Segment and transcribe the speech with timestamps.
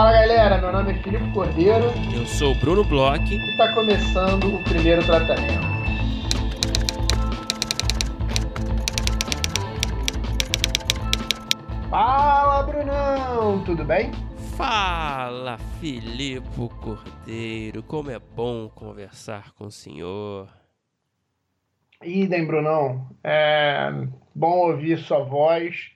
[0.00, 1.84] Fala galera, meu nome é Filipe Cordeiro.
[2.16, 3.22] Eu sou Bruno Bloch.
[3.22, 5.60] E está começando o primeiro tratamento.
[11.90, 14.10] Fala Brunão, tudo bem?
[14.56, 20.48] Fala Filipe Cordeiro, como é bom conversar com o senhor.
[22.02, 23.06] Idem, Brunão.
[23.22, 23.90] É
[24.34, 25.90] bom ouvir sua voz.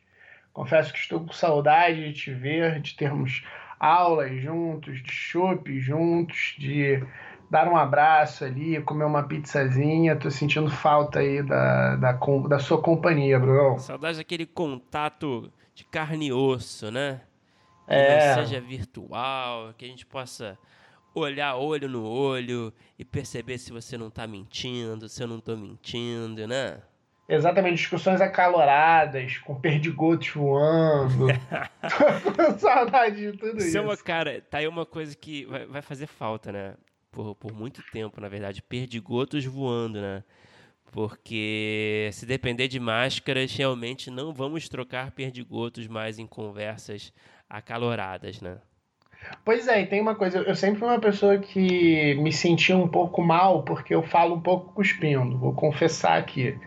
[0.53, 3.43] Confesso que estou com saudade de te ver, de termos
[3.79, 7.03] aulas juntos, de chopp juntos, de
[7.51, 10.17] dar um abraço ali, comer uma pizzazinha.
[10.17, 12.13] Tô sentindo falta aí da, da,
[12.49, 13.79] da sua companhia, Bruno.
[13.79, 17.21] Saudade daquele contato de carne e osso, né?
[17.87, 18.35] Que é.
[18.35, 20.59] seja virtual, que a gente possa
[21.15, 25.57] olhar olho no olho e perceber se você não tá mentindo, se eu não tô
[25.57, 26.81] mentindo, né?
[27.29, 31.27] Exatamente, discussões acaloradas, com perdigotos voando.
[31.27, 33.69] Tô com saudade de tudo isso.
[33.69, 36.75] Isso é uma, cara, tá aí uma coisa que vai, vai fazer falta, né?
[37.11, 40.23] Por, por muito tempo, na verdade, perdigotos voando, né?
[40.93, 47.13] Porque se depender de máscaras, realmente não vamos trocar perdigotos mais em conversas
[47.49, 48.59] acaloradas, né?
[49.45, 52.87] Pois é, e tem uma coisa, eu sempre fui uma pessoa que me sentia um
[52.87, 56.59] pouco mal porque eu falo um pouco cuspindo, vou confessar aqui.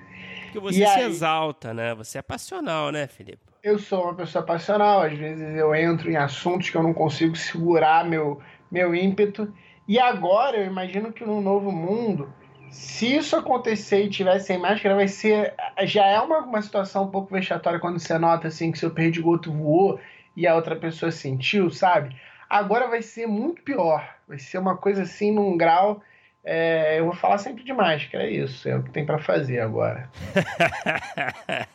[0.62, 1.94] Porque você se exalta, né?
[1.96, 3.40] Você é passional, né, Felipe?
[3.64, 7.36] Eu sou uma pessoa passional, às vezes eu entro em assuntos que eu não consigo
[7.36, 8.42] segurar meu,
[8.72, 9.54] meu ímpeto.
[9.88, 12.34] E agora eu imagino que no novo mundo,
[12.72, 15.54] se isso acontecer e tiver sem máscara, vai ser.
[15.84, 19.52] Já é uma, uma situação um pouco vexatória quando você nota assim que seu perdigoto
[19.52, 20.00] voou
[20.36, 22.16] e a outra pessoa sentiu, sabe?
[22.50, 24.08] Agora vai ser muito pior.
[24.28, 26.02] Vai ser uma coisa assim num grau
[26.50, 28.70] é, eu vou falar sempre de máscara, é isso.
[28.70, 30.10] É o que tem para fazer agora.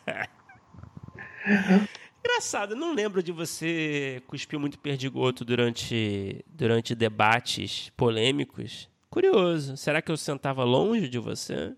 [2.25, 8.89] Engraçado, não lembro de você cuspir muito perdigoto durante, durante debates polêmicos.
[9.11, 9.77] Curioso.
[9.77, 11.73] Será que eu sentava longe de você?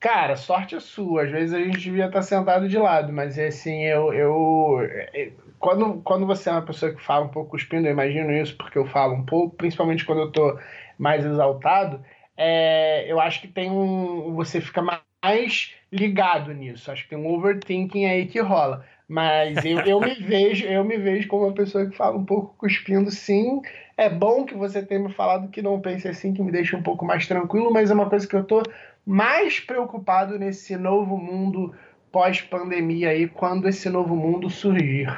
[0.00, 1.24] Cara, sorte é sua.
[1.24, 4.14] Às vezes a gente devia estar sentado de lado, mas é assim, eu.
[4.14, 8.32] eu é, quando, quando você é uma pessoa que fala um pouco cuspindo, eu imagino
[8.32, 10.58] isso porque eu falo um pouco, principalmente quando eu tô
[11.02, 12.00] mais exaltado,
[12.36, 14.32] é, eu acho que tem um.
[14.36, 16.92] Você fica mais ligado nisso.
[16.92, 18.86] Acho que tem um overthinking aí que rola.
[19.08, 22.54] Mas eu, eu me vejo, eu me vejo como uma pessoa que fala um pouco
[22.56, 23.60] cuspindo, sim.
[23.96, 26.82] É bom que você tenha me falado que não pense assim, que me deixa um
[26.82, 28.62] pouco mais tranquilo, mas é uma coisa que eu tô
[29.04, 31.74] mais preocupado nesse novo mundo
[32.12, 35.08] pós-pandemia aí, quando esse novo mundo surgir.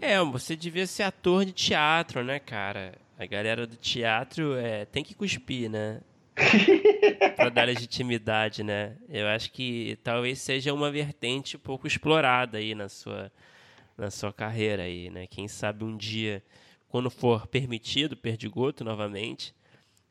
[0.00, 2.92] É, você devia ser ator de teatro, né, cara?
[3.18, 6.00] A galera do teatro é, tem que cuspir, né?
[7.34, 8.96] para dar legitimidade, né?
[9.08, 13.32] Eu acho que talvez seja uma vertente pouco explorada aí na sua,
[13.96, 15.26] na sua carreira aí, né?
[15.26, 16.42] Quem sabe um dia,
[16.88, 19.54] quando for permitido perdigoto novamente,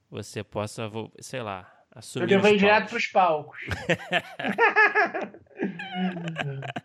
[0.09, 0.89] você possa,
[1.19, 2.31] sei lá, assumir.
[2.31, 3.59] Eu vou direto para os palcos.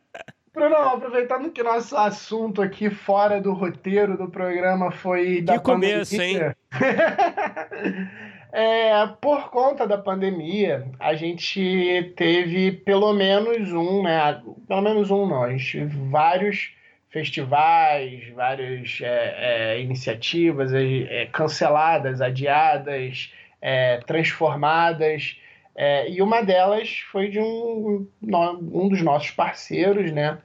[0.53, 6.17] Bruno, aproveitando que nosso assunto aqui fora do roteiro do programa foi da que começo,
[6.17, 6.55] pandemia, hein?
[8.53, 14.43] é, por conta da pandemia, a gente teve pelo menos um, né?
[14.67, 16.73] Pelo menos um não, a gente teve vários
[17.11, 19.35] festivais, várias é,
[19.77, 23.33] é, iniciativas é, canceladas, adiadas,
[23.63, 25.37] é, transformadas.
[25.75, 30.39] É, e uma delas foi de um, um dos nossos parceiros, né?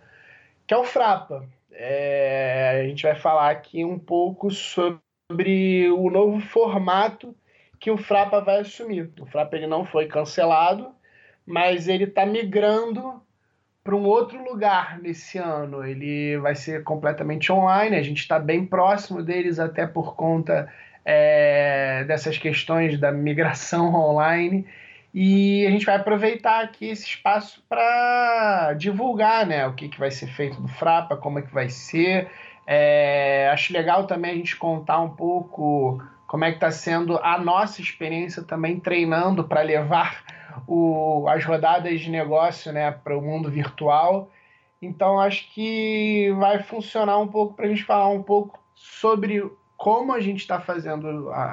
[0.67, 1.47] Que é o Frapa.
[1.71, 7.35] É, a gente vai falar aqui um pouco sobre o novo formato
[7.79, 9.11] que o Frapa vai assumir.
[9.19, 10.91] O Frapa ele não foi cancelado,
[11.45, 13.21] mas ele está migrando
[13.83, 15.85] para um outro lugar nesse ano.
[15.85, 17.95] Ele vai ser completamente online.
[17.95, 20.71] A gente está bem próximo deles, até por conta
[21.05, 24.65] é, dessas questões da migração online.
[25.17, 30.11] E a gente vai aproveitar aqui esse espaço para divulgar né, o que, que vai
[30.11, 32.29] ser feito do Frapa, como é que vai ser.
[32.67, 37.39] É, acho legal também a gente contar um pouco como é que está sendo a
[37.39, 40.21] nossa experiência também treinando para levar
[40.67, 44.29] o, as rodadas de negócio né, para o mundo virtual.
[44.81, 50.13] Então acho que vai funcionar um pouco para a gente falar um pouco sobre como
[50.13, 51.43] a gente está fazendo a,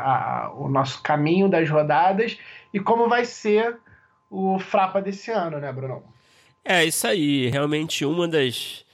[0.46, 2.38] a, o nosso caminho das rodadas
[2.72, 3.76] e como vai ser
[4.30, 6.02] o Frapa desse ano, né, Bruno?
[6.64, 7.48] É, isso aí.
[7.50, 8.84] Realmente uma das,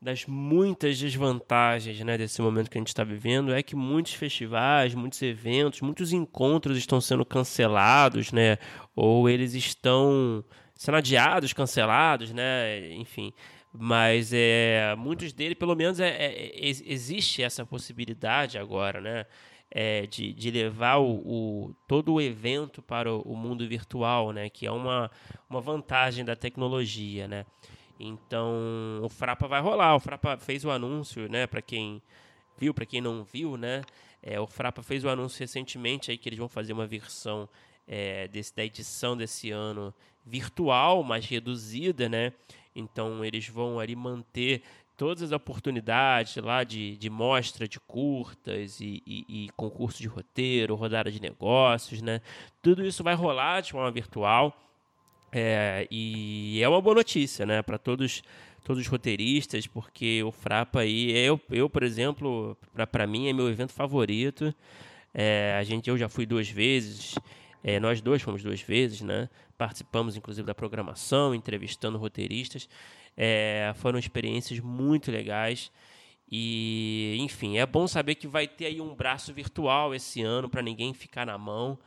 [0.00, 4.94] das muitas desvantagens né, desse momento que a gente está vivendo é que muitos festivais,
[4.94, 8.58] muitos eventos, muitos encontros estão sendo cancelados, né?
[8.94, 10.44] Ou eles estão
[10.74, 12.92] sendo adiados, cancelados, né?
[12.92, 13.32] Enfim,
[13.76, 19.26] mas é, muitos deles, pelo menos, é, é, é existe essa possibilidade agora, né?
[19.68, 24.48] É, de, de levar o, o, todo o evento para o, o, mundo virtual, né?
[24.48, 25.10] Que é uma,
[25.50, 27.44] uma vantagem da tecnologia, né?
[27.98, 29.96] Então, o Frapa vai rolar.
[29.96, 31.48] O Frapa fez o anúncio, né?
[31.48, 32.00] Para quem
[32.56, 33.82] viu, para quem não viu, né?
[34.22, 37.48] É, o Frapa fez o anúncio recentemente aí que eles vão fazer uma versão
[37.88, 39.92] é, desse, da edição desse ano
[40.24, 42.32] virtual, mais reduzida, né?
[42.74, 44.62] Então eles vão ali manter
[44.96, 50.74] todas as oportunidades lá de, de mostra de curtas e, e, e, concurso de roteiro,
[50.74, 52.20] rodada de negócios, né?
[52.62, 54.56] Tudo isso vai rolar de forma virtual
[55.32, 57.62] é, e é uma boa notícia, né?
[57.62, 58.22] Para todos
[58.64, 62.56] todos os roteiristas, porque o Frapa aí, eu, eu por exemplo,
[62.90, 64.54] para mim é meu evento favorito.
[65.12, 67.14] É, a gente, eu já fui duas vezes,
[67.64, 69.30] é, nós dois fomos duas vezes, né?
[69.56, 72.68] Participamos, inclusive, da programação, entrevistando roteiristas.
[73.16, 75.72] É, foram experiências muito legais.
[76.30, 80.60] E, enfim, é bom saber que vai ter aí um braço virtual esse ano para
[80.60, 81.78] ninguém ficar na mão.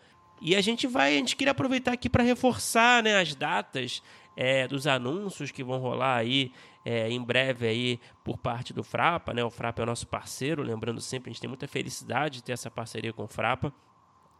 [0.41, 4.01] E a gente vai, a gente queria aproveitar aqui para reforçar né, as datas
[4.35, 6.51] é, dos anúncios que vão rolar aí
[6.83, 9.44] é, em breve aí por parte do Frapa, né?
[9.44, 12.53] O Frapa é o nosso parceiro, lembrando sempre, a gente tem muita felicidade de ter
[12.53, 13.71] essa parceria com o Frapa.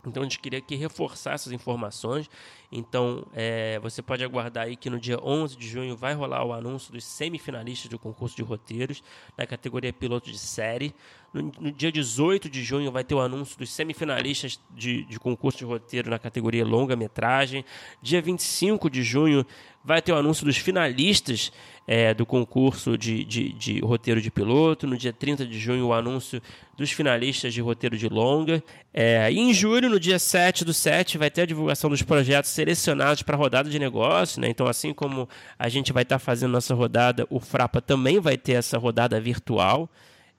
[0.08, 2.30] Então a gente queria aqui reforçar essas informações.
[2.72, 6.54] Então é, você pode aguardar aí que no dia 11 de junho vai rolar o
[6.54, 9.04] anúncio dos semifinalistas do concurso de roteiros
[9.38, 10.94] na categoria piloto de série.
[11.34, 15.58] No, no dia 18 de junho vai ter o anúncio dos semifinalistas de, de concurso
[15.58, 17.64] de roteiro na categoria longa-metragem.
[18.02, 19.46] Dia 25 de junho
[19.88, 21.50] vai ter o anúncio dos finalistas
[21.88, 24.86] é, do concurso de, de, de, roteiro de piloto.
[24.86, 26.42] No dia 30 de junho, o anúncio
[26.76, 28.62] dos finalistas de roteiro de longa.
[28.94, 32.52] É, e em julho, no dia 7 do 7, vai ter a divulgação dos projetos
[32.52, 34.42] selecionados para a rodada de negócio.
[34.42, 34.50] Né?
[34.50, 38.38] Então, assim como a gente vai estar tá fazendo nossa rodada, o Frapa também vai
[38.38, 39.90] ter essa rodada virtual.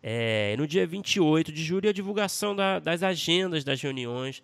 [0.03, 4.43] É, no dia 28 de julho, a divulgação da, das agendas das reuniões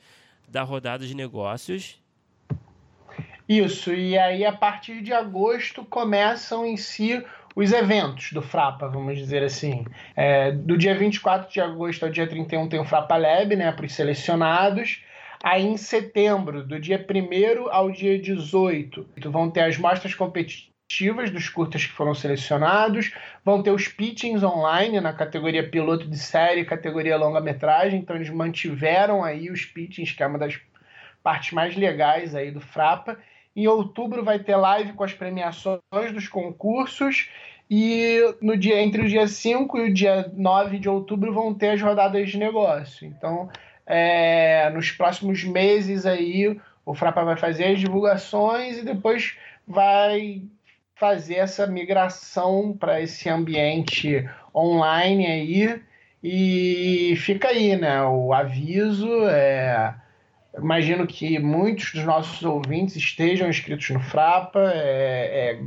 [0.48, 2.02] da rodada de negócios
[3.48, 7.22] isso, e aí a partir de agosto começam em si
[7.54, 9.84] os eventos do Frapa, vamos dizer assim.
[10.16, 13.86] É, do dia 24 de agosto ao dia 31 tem o Frapa Lab, né, para
[13.86, 15.02] os selecionados.
[15.42, 21.48] Aí em setembro, do dia 1 ao dia 18, vão ter as mostras competitivas dos
[21.48, 23.12] curtas que foram selecionados,
[23.44, 29.22] vão ter os pitchings online na categoria piloto de série categoria longa-metragem, então eles mantiveram
[29.22, 30.58] aí os pitchings, que é uma das
[31.22, 33.18] partes mais legais aí do Frapa.
[33.56, 35.80] Em outubro vai ter live com as premiações
[36.12, 37.28] dos concursos.
[37.70, 41.70] E no dia entre o dia 5 e o dia 9 de outubro vão ter
[41.70, 43.06] as rodadas de negócio.
[43.06, 43.48] Então,
[43.86, 49.36] é, nos próximos meses aí, o Frapa vai fazer as divulgações e depois
[49.66, 50.42] vai
[50.94, 55.80] fazer essa migração para esse ambiente online aí.
[56.22, 58.02] E fica aí, né?
[58.02, 59.94] O aviso é
[60.56, 65.62] Imagino que muitos dos nossos ouvintes estejam inscritos no Frapa, é, é,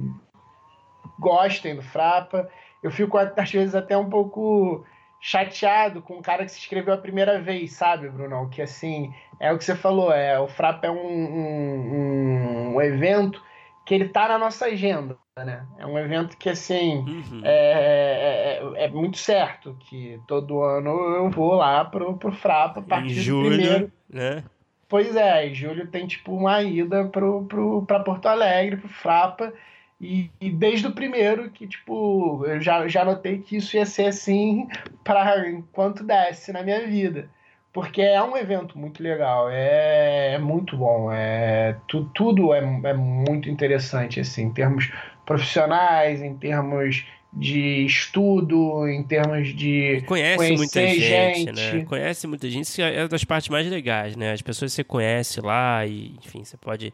[1.19, 2.50] gostem do Frapa.
[2.81, 4.86] Eu fico, às vezes, até um pouco
[5.19, 8.50] chateado com o cara que se inscreveu a primeira vez, sabe, Bruno?
[8.50, 13.42] Que assim, é o que você falou, é, o Frapa é um, um, um evento
[13.85, 15.66] que ele tá na nossa agenda, né?
[15.78, 17.42] É um evento que, assim, uhum.
[17.44, 22.83] é, é, é, muito certo que todo ano eu vou lá pro, pro Frapa a
[22.83, 23.92] partir em julho, do primeiro...
[24.09, 24.44] né?
[24.90, 29.54] Pois é, julho tem tipo uma ida pro, pro, pra Porto Alegre, pro Frapa,
[30.00, 34.06] e, e, desde o primeiro que, tipo, eu já, já notei que isso ia ser
[34.06, 34.68] assim
[35.04, 37.30] para enquanto desce na minha vida.
[37.74, 42.94] Porque é um evento muito legal, é, é muito bom, é, tu, tudo é, é
[42.94, 44.92] muito interessante, assim, em termos
[45.26, 51.86] profissionais, em termos de estudo, em termos de conhece muita gente, gente, né?
[51.86, 54.31] Conhece muita gente, isso é das partes mais legais, né?
[54.31, 56.94] As pessoas você conhece lá e, enfim, você pode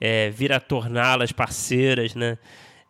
[0.00, 2.38] é, vir a torná-las parceiras, né?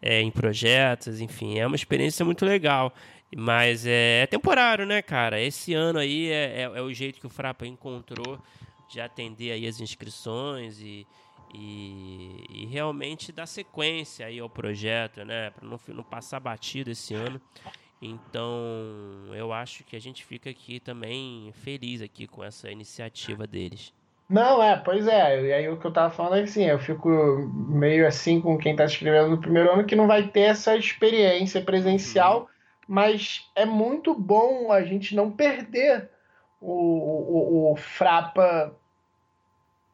[0.00, 2.92] É, em projetos, enfim, é uma experiência muito legal.
[3.34, 5.40] Mas é, é temporário, né, cara?
[5.40, 8.38] Esse ano aí é, é, é o jeito que o Frapa encontrou
[8.90, 11.06] de atender aí as inscrições e,
[11.52, 15.50] e, e, realmente dar sequência aí ao projeto, né?
[15.50, 17.40] Para não, não passar batido esse ano.
[18.00, 18.50] Então,
[19.34, 23.92] eu acho que a gente fica aqui também feliz aqui com essa iniciativa deles.
[24.28, 25.42] Não, é, pois é.
[25.42, 27.08] E aí o que eu tava falando é assim, eu fico
[27.68, 31.60] meio assim com quem tá escrevendo no primeiro ano que não vai ter essa experiência
[31.60, 32.46] presencial, uhum.
[32.88, 36.08] mas é muito bom a gente não perder
[36.60, 38.74] o, o, o Frapa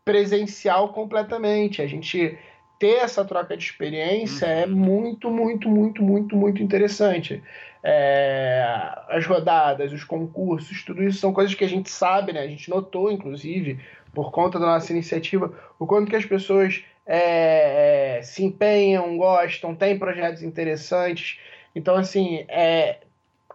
[0.09, 1.83] presencial completamente.
[1.83, 2.39] A gente
[2.79, 4.75] ter essa troca de experiência é uhum.
[4.75, 7.43] muito, muito, muito, muito, muito interessante.
[7.85, 8.65] É,
[9.11, 12.41] as rodadas, os concursos, tudo isso são coisas que a gente sabe, né?
[12.41, 13.79] A gente notou, inclusive,
[14.15, 19.75] por conta da nossa iniciativa, o quanto que as pessoas é, é, se empenham, gostam,
[19.75, 21.39] têm projetos interessantes.
[21.75, 23.01] Então, assim, é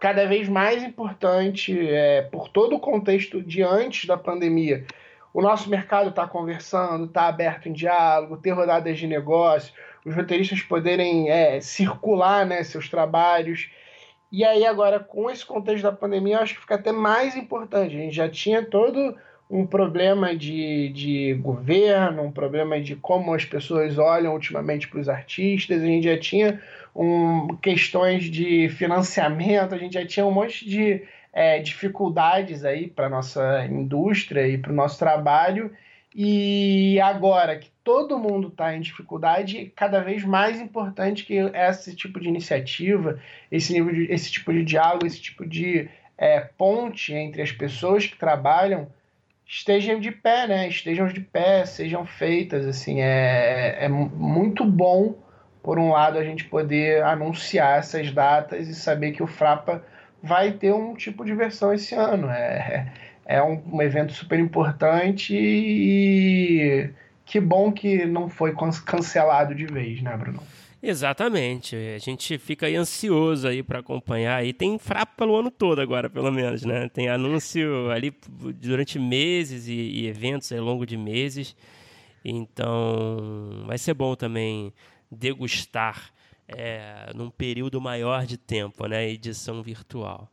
[0.00, 4.84] cada vez mais importante, é, por todo o contexto de antes da pandemia,
[5.34, 9.74] o nosso mercado está conversando, está aberto em diálogo, ter rodadas de negócio,
[10.06, 13.68] os roteiristas poderem é, circular né, seus trabalhos.
[14.30, 17.96] E aí, agora, com esse contexto da pandemia, eu acho que fica até mais importante.
[17.96, 19.16] A gente já tinha todo
[19.50, 25.08] um problema de, de governo, um problema de como as pessoas olham ultimamente para os
[25.08, 26.60] artistas, a gente já tinha
[26.94, 31.02] um, questões de financiamento, a gente já tinha um monte de
[31.34, 35.72] é, dificuldades aí para nossa indústria e para o nosso trabalho.
[36.14, 42.20] E agora que todo mundo está em dificuldade, cada vez mais importante que esse tipo
[42.20, 43.18] de iniciativa,
[43.50, 48.06] esse, nível de, esse tipo de diálogo, esse tipo de é, ponte entre as pessoas
[48.06, 48.86] que trabalham
[49.44, 50.68] estejam de pé, né?
[50.68, 55.16] Estejam de pé, sejam feitas, assim, é, é muito bom,
[55.64, 59.84] por um lado, a gente poder anunciar essas datas e saber que o Frapa
[60.24, 62.28] vai ter um tipo de versão esse ano.
[62.30, 62.92] É,
[63.26, 66.90] é um, um evento super importante e
[67.24, 68.54] que bom que não foi
[68.84, 70.42] cancelado de vez, né, Bruno?
[70.82, 71.76] Exatamente.
[71.76, 74.44] A gente fica aí ansioso aí para acompanhar.
[74.44, 76.88] E tem frapo pelo ano todo agora, pelo menos, né?
[76.90, 78.14] Tem anúncio ali
[78.60, 81.56] durante meses e, e eventos ao longo de meses.
[82.22, 84.72] Então, vai ser bom também
[85.10, 86.13] degustar
[86.48, 89.08] é, num período maior de tempo, né?
[89.08, 90.28] Edição virtual.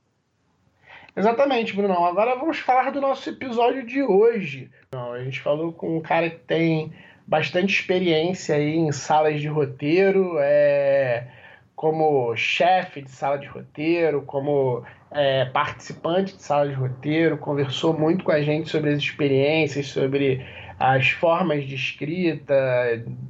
[1.15, 2.05] Exatamente, Brunão.
[2.05, 4.69] Agora vamos falar do nosso episódio de hoje.
[4.93, 6.93] A gente falou com um cara que tem
[7.27, 11.27] bastante experiência aí em salas de roteiro, é,
[11.75, 18.23] como chefe de sala de roteiro, como é, participante de sala de roteiro, conversou muito
[18.23, 20.45] com a gente sobre as experiências, sobre
[20.79, 22.53] as formas de escrita,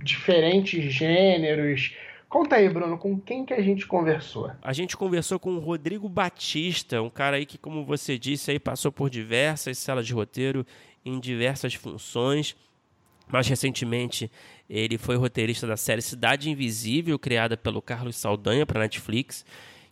[0.03, 1.95] diferentes gêneros,
[2.31, 4.49] Conta aí, Bruno, com quem que a gente conversou?
[4.61, 8.57] A gente conversou com o Rodrigo Batista, um cara aí que, como você disse, aí
[8.57, 10.65] passou por diversas salas de roteiro
[11.03, 12.55] em diversas funções.
[13.27, 14.31] Mais recentemente,
[14.69, 19.45] ele foi roteirista da série Cidade Invisível, criada pelo Carlos Saldanha para Netflix,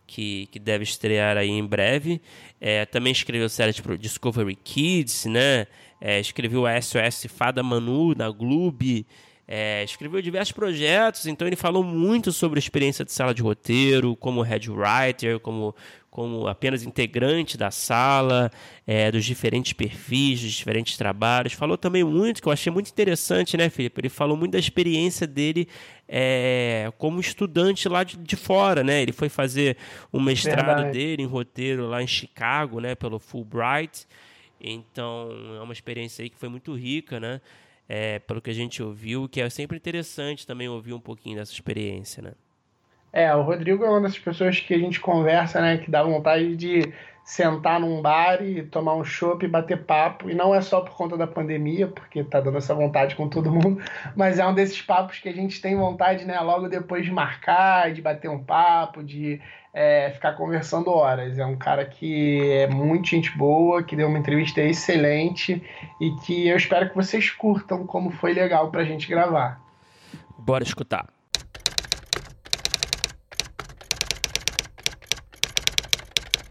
[0.06, 2.22] que, que deve estrear aí em breve.
[2.58, 5.66] É, também escreveu séries para Discovery Kids, né?
[6.00, 9.04] É, escreveu a SOS Fada Manu na Globo.
[9.52, 14.14] É, escreveu diversos projetos, então ele falou muito sobre a experiência de sala de roteiro,
[14.14, 15.74] como head writer, como,
[16.08, 18.48] como apenas integrante da sala,
[18.86, 21.52] é, dos diferentes perfis, dos diferentes trabalhos.
[21.52, 24.00] Falou também muito, que eu achei muito interessante, né, Felipe?
[24.00, 25.66] Ele falou muito da experiência dele
[26.08, 29.02] é, como estudante lá de, de, fora, né?
[29.02, 29.76] Ele foi fazer
[30.12, 30.92] o mestrado Verdade.
[30.92, 34.06] dele em roteiro lá em Chicago, né, pelo Fulbright.
[34.60, 35.28] Então,
[35.58, 37.40] é uma experiência aí que foi muito rica, né?
[37.92, 41.52] É, pelo que a gente ouviu, que é sempre interessante também ouvir um pouquinho dessa
[41.52, 42.32] experiência, né?
[43.12, 46.54] É, o Rodrigo é uma das pessoas que a gente conversa, né, que dá vontade
[46.54, 46.92] de
[47.24, 50.94] sentar num bar e tomar um chopp e bater papo, e não é só por
[50.94, 53.82] conta da pandemia, porque tá dando essa vontade com todo mundo,
[54.14, 57.92] mas é um desses papos que a gente tem vontade, né, logo depois de marcar,
[57.92, 59.40] de bater um papo, de
[59.72, 61.38] é, ficar conversando horas.
[61.38, 65.62] É um cara que é muito gente boa, que deu uma entrevista excelente
[66.00, 69.60] e que eu espero que vocês curtam como foi legal pra gente gravar.
[70.38, 71.06] Bora escutar.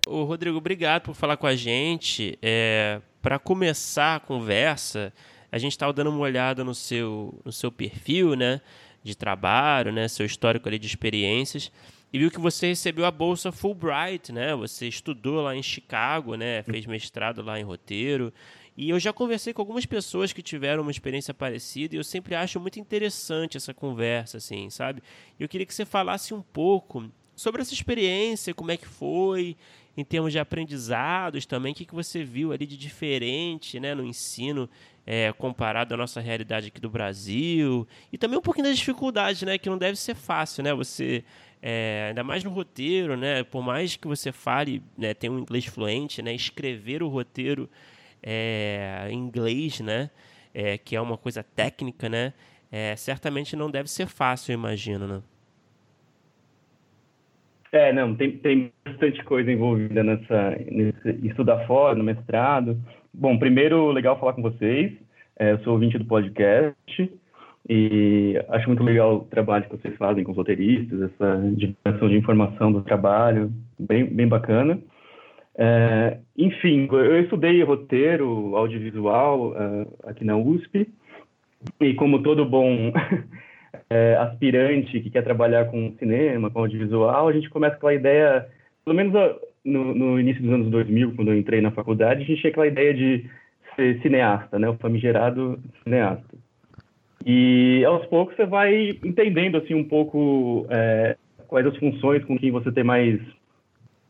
[0.07, 2.38] Ô, Rodrigo, obrigado por falar com a gente.
[2.41, 5.13] É, Para começar a conversa,
[5.51, 8.59] a gente estava dando uma olhada no seu, no seu perfil né,
[9.03, 11.71] de trabalho, né, seu histórico ali de experiências
[12.11, 14.55] e viu que você recebeu a bolsa Fulbright, né?
[14.55, 16.63] Você estudou lá em Chicago, né?
[16.63, 18.33] Fez mestrado lá em roteiro.
[18.75, 22.33] E eu já conversei com algumas pessoas que tiveram uma experiência parecida e eu sempre
[22.33, 25.03] acho muito interessante essa conversa, assim, sabe?
[25.37, 29.57] Eu queria que você falasse um pouco sobre essa experiência, como é que foi,
[29.95, 34.05] em termos de aprendizados também, o que, que você viu ali de diferente né, no
[34.05, 34.69] ensino
[35.05, 39.57] é, comparado à nossa realidade aqui do Brasil, e também um pouquinho das dificuldades, né,
[39.57, 41.23] que não deve ser fácil, né, você
[41.61, 43.43] é, ainda mais no roteiro, né?
[43.43, 46.33] Por mais que você fale, né, tenha um inglês fluente, né?
[46.33, 47.69] Escrever o roteiro
[48.23, 50.09] é, em inglês, né?
[50.53, 52.33] É, que é uma coisa técnica, né?
[52.71, 55.21] É, certamente não deve ser fácil, eu imagino, né?
[57.71, 62.79] É, não, tem, tem bastante coisa envolvida nessa, nesse estudar fora, no mestrado.
[63.13, 64.91] Bom, primeiro, legal falar com vocês.
[65.37, 67.11] É, eu sou ouvinte do podcast.
[67.69, 72.17] E acho muito legal o trabalho que vocês fazem com os roteiristas, essa divulgação de
[72.17, 74.79] informação do trabalho, bem, bem bacana.
[75.55, 80.88] É, enfim, eu estudei roteiro audiovisual uh, aqui na USP,
[81.79, 82.91] e como todo bom
[83.88, 88.47] é, aspirante que quer trabalhar com cinema, com audiovisual, a gente começa com a ideia,
[88.83, 89.13] pelo menos
[89.63, 92.67] no, no, início dos anos 2000, quando eu entrei na faculdade, a gente tinha aquela
[92.67, 93.29] ideia de
[93.75, 96.38] ser cineasta, né, o famigerado cineasta.
[97.31, 101.15] E aos poucos você vai entendendo assim um pouco é,
[101.48, 103.19] quais as funções com quem você tem mais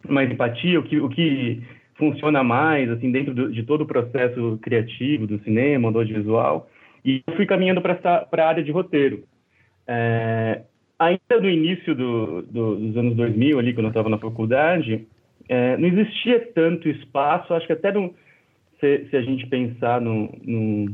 [0.07, 1.61] mais empatia, o que, o que
[1.95, 6.69] funciona mais assim dentro do, de todo o processo criativo do cinema, do audiovisual.
[7.03, 9.25] E eu fui caminhando para a área de roteiro.
[9.85, 10.61] É,
[10.97, 15.05] ainda no início do, do, dos anos 2000, ali quando eu estava na faculdade,
[15.49, 17.53] é, não existia tanto espaço.
[17.53, 18.15] Acho que até no,
[18.79, 20.85] se, se a gente pensar no, no,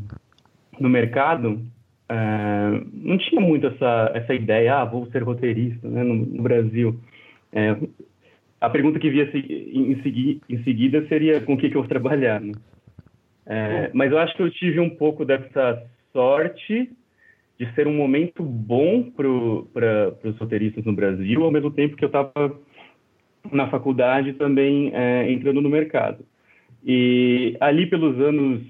[0.79, 1.61] no mercado,
[2.07, 6.99] é, não tinha muito essa, essa ideia, ah, vou ser roteirista né, no, no Brasil.
[7.51, 7.75] É,
[8.61, 11.89] a pergunta que via em, segui, em, seguida seria com o que, que eu vou
[11.89, 12.39] trabalhar.
[12.39, 12.53] Né?
[13.45, 16.89] É, mas eu acho que eu tive um pouco dessa sorte
[17.59, 19.27] de ser um momento bom para
[20.23, 22.59] os roteiristas no Brasil, ao mesmo tempo que eu estava
[23.51, 26.25] na faculdade também é, entrando no mercado.
[26.85, 28.61] E ali pelos anos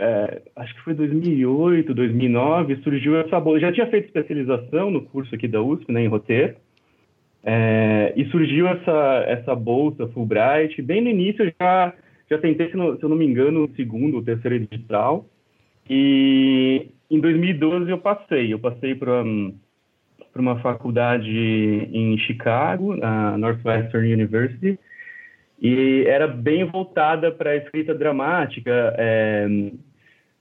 [0.00, 3.60] é, acho que foi 2008, 2009, surgiu essa bolsa.
[3.60, 6.56] Já tinha feito especialização no curso aqui da USP, né, em roteiro,
[7.44, 10.80] é, e surgiu essa, essa bolsa Fulbright.
[10.80, 11.92] Bem no início, eu já,
[12.30, 15.26] já tentei, se, não, se eu não me engano, o segundo ou terceiro edital.
[15.88, 18.52] E em 2012 eu passei.
[18.52, 19.22] Eu passei para
[20.32, 24.78] para uma faculdade em Chicago, a Northwestern University,
[25.60, 28.94] e era bem voltada para a escrita dramática.
[28.96, 29.48] É,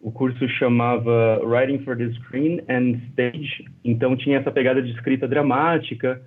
[0.02, 5.28] o curso chamava Writing for the Screen and Stage, então tinha essa pegada de escrita
[5.28, 6.22] dramática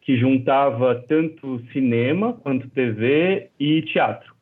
[0.00, 4.34] que juntava tanto cinema quanto TV e teatro.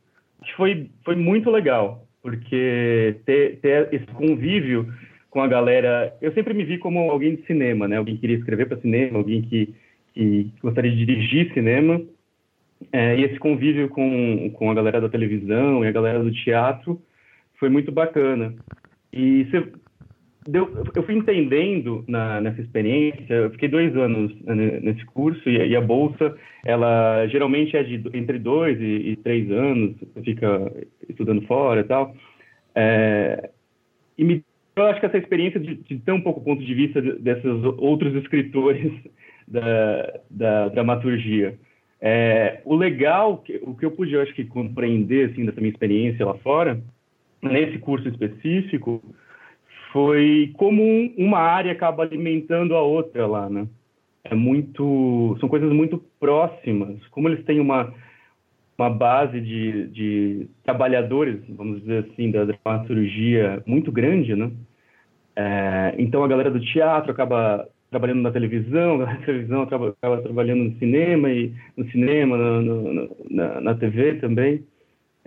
[0.57, 4.91] Foi, foi muito legal, porque ter, ter esse convívio
[5.29, 6.17] com a galera.
[6.21, 7.99] Eu sempre me vi como alguém de cinema, né?
[7.99, 9.75] Alguém que queria escrever para cinema, alguém que,
[10.15, 12.01] que gostaria de dirigir cinema.
[12.91, 16.99] É, e esse convívio com, com a galera da televisão e a galera do teatro
[17.61, 18.55] foi muito bacana.
[19.13, 19.47] E
[20.49, 25.57] deu, eu fui entendendo na, nessa experiência, eu fiquei dois anos né, nesse curso e,
[25.57, 30.73] e, a bolsa, ela geralmente é de entre dois e, e três anos, você fica
[31.09, 32.15] estudando fora e tal.
[32.75, 33.51] É,
[34.17, 34.45] e me,
[34.77, 37.65] eu acho que essa experiência de, de ter um pouco o ponto de vista desses
[37.79, 38.91] outros escritores
[39.47, 41.59] da, da dramaturgia.
[42.01, 46.25] É, o legal, o que eu pude, eu acho que compreender assim dessa minha experiência
[46.25, 46.83] lá fora,
[47.43, 49.03] nesse curso específico,
[49.93, 50.83] foi como
[51.17, 53.67] uma área acaba alimentando a outra lá, né?
[54.23, 57.05] É muito, são coisas muito próximas.
[57.09, 57.93] Como eles têm uma
[58.81, 64.51] uma base de, de trabalhadores, vamos dizer assim, da dramaturgia muito grande, né?
[65.37, 70.79] É, então a galera do teatro acaba trabalhando na televisão, na televisão acaba, trabalhando no
[70.79, 74.65] cinema e no cinema, no, no, na, na, TV também.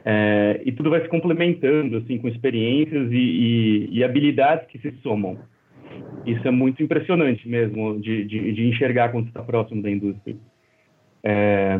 [0.05, 4.91] É, e tudo vai se complementando assim com experiências e, e, e, habilidades que se
[5.01, 5.37] somam.
[6.25, 10.35] Isso é muito impressionante mesmo de, de, de enxergar quando está próximo da indústria.
[11.23, 11.77] É,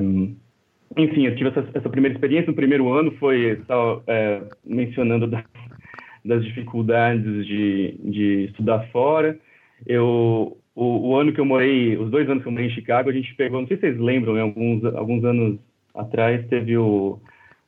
[0.97, 2.47] enfim, eu tive essa, essa, primeira experiência.
[2.47, 3.62] No primeiro ano foi
[4.07, 5.43] é, mencionando da,
[6.23, 9.38] das dificuldades de, de estudar fora.
[9.86, 13.09] Eu o, o, ano que eu morei, os dois anos que eu morei em Chicago,
[13.09, 15.59] a gente pegou, não sei se vocês lembram, alguns, alguns anos
[15.93, 17.19] atrás teve o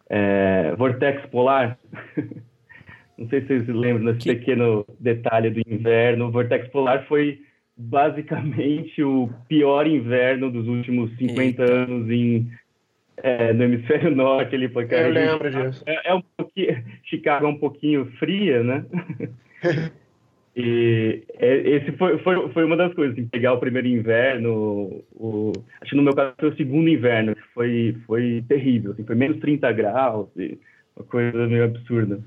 [0.09, 1.77] é, Vortex Polar.
[3.17, 4.35] não sei se vocês lembram desse que...
[4.35, 6.27] pequeno detalhe do inverno.
[6.27, 7.41] O Vortex Polar foi
[7.77, 11.63] basicamente o pior inverno dos últimos 50 Eita.
[11.63, 12.49] anos em,
[13.17, 14.55] é, no hemisfério norte.
[14.55, 15.83] Ele foi, eu lembro disso.
[15.85, 18.85] É, é um pouquinho, Chicago é um pouquinho fria, né?
[20.55, 25.51] E é, esse foi, foi, foi uma das coisas, assim, pegar o primeiro inverno, o,
[25.81, 29.15] acho que no meu caso foi o segundo inverno, que foi, foi terrível, assim, foi
[29.15, 30.29] menos 30 graus,
[30.95, 32.21] uma coisa meio absurda.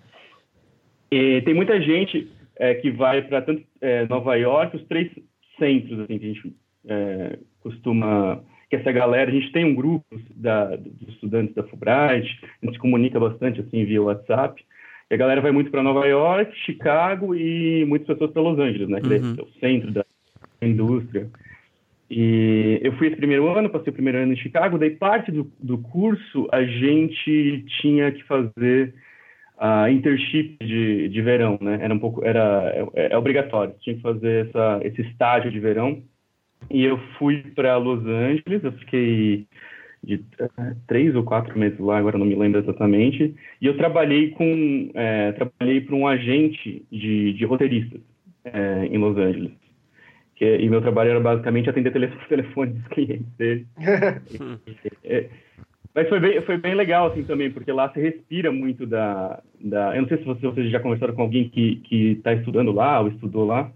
[1.10, 5.10] E tem muita gente é, que vai para tanto é, Nova York, os três
[5.58, 10.04] centros, assim, que a gente é, costuma, que essa galera, a gente tem um grupo
[10.36, 14.62] da, dos estudantes da Fulbright, a gente comunica bastante, assim, via WhatsApp,
[15.10, 18.88] e a galera vai muito para Nova York, Chicago e muitas pessoas para Los Angeles,
[18.88, 19.00] né?
[19.00, 19.36] Que uhum.
[19.38, 20.04] é o centro da
[20.60, 21.28] indústria.
[22.10, 25.50] E eu fui esse primeiro ano, passei o primeiro ano em Chicago, daí parte do,
[25.60, 28.94] do curso a gente tinha que fazer
[29.58, 31.78] a internship de, de verão, né?
[31.82, 36.02] Era um pouco, era é, é obrigatório, tinha que fazer essa, esse estágio de verão.
[36.70, 39.46] E eu fui para Los Angeles, eu fiquei
[40.02, 43.34] de uh, três ou quatro meses lá, agora não me lembro exatamente.
[43.60, 48.00] E eu trabalhei com, é, trabalhei para um agente de, de roteiristas
[48.44, 49.52] é, em Los Angeles.
[50.36, 53.66] Que, e meu trabalho era basicamente atender telefone, telefone dos clientes dele.
[55.04, 55.28] é,
[55.94, 59.42] mas foi bem, foi bem legal, assim, também, porque lá se respira muito da...
[59.60, 61.82] da eu não sei se vocês você já conversaram com alguém que
[62.12, 63.72] está estudando lá ou estudou lá.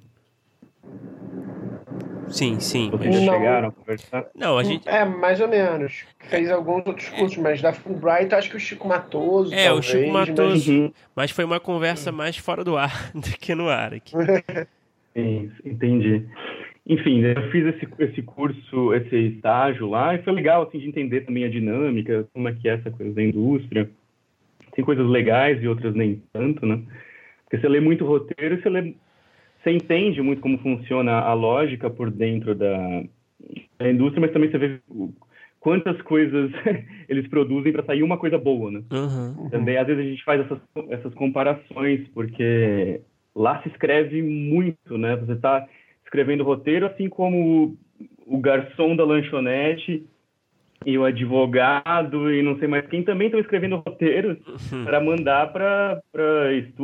[2.32, 2.90] Sim, sim.
[2.90, 4.26] Vocês não, chegaram a conversar?
[4.34, 4.88] Não, a gente...
[4.88, 6.04] É, mais ou menos.
[6.18, 9.90] Fez alguns outros cursos, mas da Fulbright acho que o Chico Matoso, É, talvez, o
[9.90, 10.82] Chico Matoso.
[10.82, 10.92] Mas...
[11.14, 11.30] mas...
[11.30, 14.12] foi uma conversa mais fora do ar do que no ar aqui.
[15.14, 16.26] Sim, entendi.
[16.86, 21.20] Enfim, eu fiz esse, esse curso, esse estágio lá, e foi legal, assim, de entender
[21.20, 23.88] também a dinâmica, como é que é essa coisa da indústria.
[24.74, 26.80] Tem coisas legais e outras nem tanto, né?
[27.44, 28.94] Porque você lê muito roteiro, você, lê,
[29.62, 33.03] você entende muito como funciona a lógica por dentro da,
[33.79, 34.81] da indústria, mas também você vê
[35.61, 36.51] quantas coisas
[37.09, 38.83] eles produzem para sair uma coisa boa, né?
[38.92, 39.48] Uhum.
[39.51, 40.59] Também, às vezes, a gente faz essas,
[40.90, 43.01] essas comparações, porque
[43.35, 45.16] lá se escreve muito, né?
[45.16, 45.66] Você está
[46.05, 47.77] escrevendo roteiro, assim como
[48.27, 50.05] o garçom da lanchonete
[50.85, 54.37] e o advogado e não sei mais quem também estão escrevendo roteiros
[54.72, 54.85] uhum.
[54.85, 56.03] para mandar para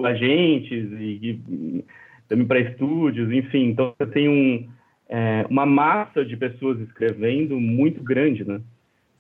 [0.05, 1.85] agentes e, e
[2.29, 3.71] também para estúdios, enfim.
[3.71, 4.69] Então você tem um,
[5.09, 8.61] é, uma massa de pessoas escrevendo muito grande, né?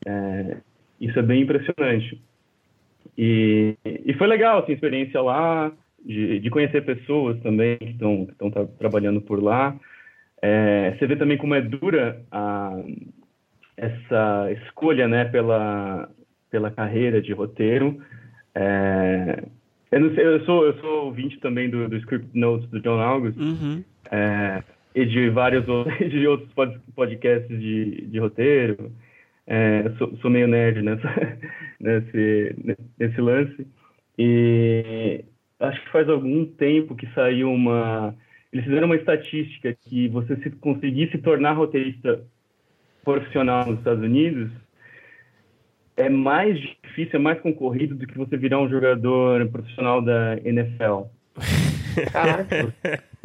[0.06, 0.56] É,
[1.00, 2.20] isso é bem impressionante.
[3.16, 5.72] E, e foi legal assim, a experiência lá,
[6.04, 9.76] de, de conhecer pessoas também que estão tra trabalhando por lá.
[10.40, 12.76] É, você vê também como é dura a,
[13.76, 16.08] essa escolha né, pela,
[16.50, 18.00] pela carreira de roteiro.
[18.54, 19.44] É,
[19.90, 23.00] eu, não sei, eu, sou, eu sou ouvinte também do, do Script Notes do John
[23.00, 23.82] August uhum.
[24.10, 24.62] é,
[24.94, 26.50] e de vários outros, de outros
[26.94, 28.92] podcasts de, de roteiro.
[29.46, 31.38] É, sou, sou, meio nerd nessa,
[31.80, 32.54] nesse,
[32.98, 33.66] nesse lance.
[34.18, 35.24] E
[35.60, 38.14] acho que faz algum tempo que saiu uma
[38.52, 42.22] eles fizeram uma estatística que você se conseguir se tornar roteirista
[43.04, 44.50] profissional nos Estados Unidos
[45.98, 51.08] é mais difícil, é mais concorrido do que você virar um jogador profissional da NFL.
[52.12, 52.74] Caraca.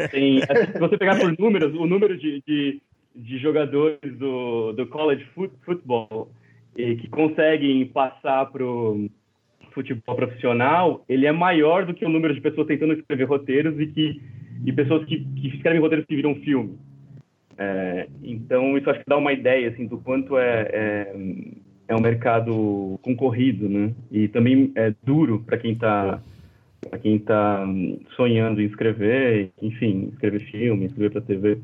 [0.09, 2.81] Tem, assim, se você pegar por números, o número de, de,
[3.15, 5.25] de jogadores do, do college
[5.63, 6.31] football
[6.75, 9.07] e que conseguem passar para o
[9.71, 13.87] futebol profissional, ele é maior do que o número de pessoas tentando escrever roteiros e
[13.87, 14.21] que
[14.65, 16.77] e pessoas que, que escrevem roteiros que viram filme.
[17.57, 21.15] É, então, isso acho que dá uma ideia assim, do quanto é, é,
[21.87, 23.93] é um mercado concorrido, né?
[24.11, 26.21] E também é duro para quem está
[26.89, 27.65] para quem está
[28.15, 31.57] sonhando em escrever, enfim, escrever filme, escrever para TV.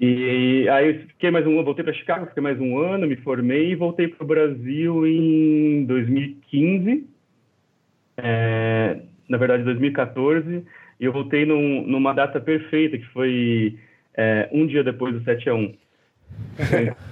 [0.00, 3.16] E aí eu fiquei mais um ano, voltei para Chicago, fiquei mais um ano, me
[3.16, 7.06] formei e voltei para o Brasil em 2015,
[8.16, 10.64] é, na verdade 2014,
[11.00, 13.78] e eu voltei num, numa data perfeita, que foi
[14.14, 15.74] é, um dia depois do 7 a 1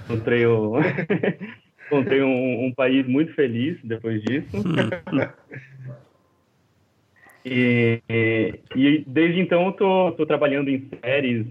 [0.04, 0.74] encontrei, o,
[1.92, 4.48] encontrei um, um, país muito feliz depois disso.
[7.44, 8.00] e,
[8.74, 11.46] e, desde então eu tô, tô trabalhando em séries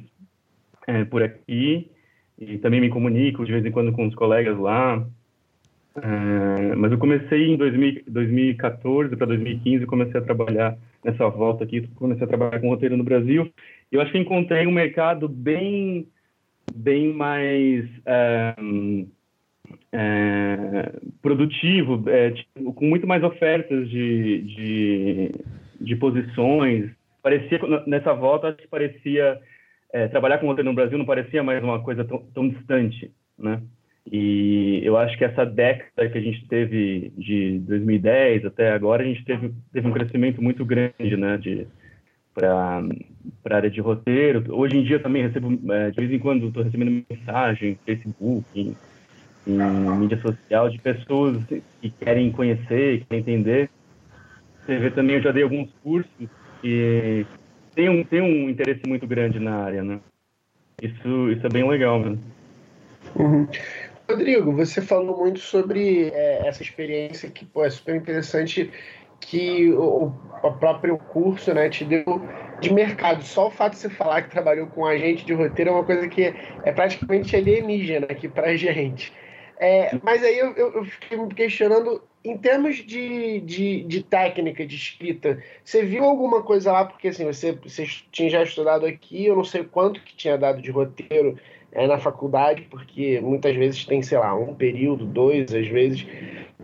[0.87, 1.91] é, por aqui
[2.39, 5.05] e também me comunico de vez em quando com os colegas lá.
[5.93, 11.87] É, mas eu comecei em 2000, 2014 para 2015, comecei a trabalhar nessa volta aqui,
[11.95, 13.51] comecei a trabalhar com roteiro no Brasil.
[13.91, 16.07] E eu acho que encontrei um mercado bem,
[16.73, 18.55] bem mais é,
[19.91, 25.31] é, produtivo, é, tipo, com muito mais ofertas de, de,
[25.79, 26.89] de, posições.
[27.21, 29.39] Parecia, nessa volta, acho que parecia,
[29.91, 33.61] é, trabalhar com roteiro no Brasil não parecia mais uma coisa tão, tão distante, né?
[34.11, 39.05] E eu acho que essa década que a gente teve de 2010 até agora, a
[39.05, 41.67] gente teve, teve um crescimento muito grande, né, de
[42.33, 42.81] para
[43.49, 44.43] a área de roteiro.
[44.55, 48.75] Hoje em dia também recebo, é, de vez em quando, estou recebendo mensagem Facebook,
[49.45, 49.57] em,
[49.97, 51.37] mídia social, de pessoas
[51.81, 53.69] que querem conhecer, que querem entender.
[54.61, 56.11] Você vê também, eu já dei alguns cursos
[56.63, 57.25] e
[57.73, 59.99] tem um, tem um interesse muito grande na área, né?
[60.81, 62.19] Isso, isso é bem legal, mano.
[63.15, 63.47] Uhum.
[64.09, 68.69] Rodrigo, você falou muito sobre é, essa experiência que pô, é super interessante
[69.19, 70.11] que o,
[70.43, 72.03] o, próprio curso né, te deu
[72.59, 73.23] de mercado.
[73.23, 76.07] Só o fato de você falar que trabalhou com agente de roteiro é uma coisa
[76.07, 79.13] que é praticamente alienígena aqui para gente.
[79.61, 84.75] É, mas aí eu, eu, fiquei me questionando em termos de, de, de, técnica de
[84.75, 86.83] escrita, você viu alguma coisa lá?
[86.83, 90.63] Porque assim, você, você tinha já estudado aqui, eu não sei quanto que tinha dado
[90.63, 91.37] de roteiro
[91.71, 96.07] é, na faculdade, porque muitas vezes tem, sei lá, um período, dois às vezes.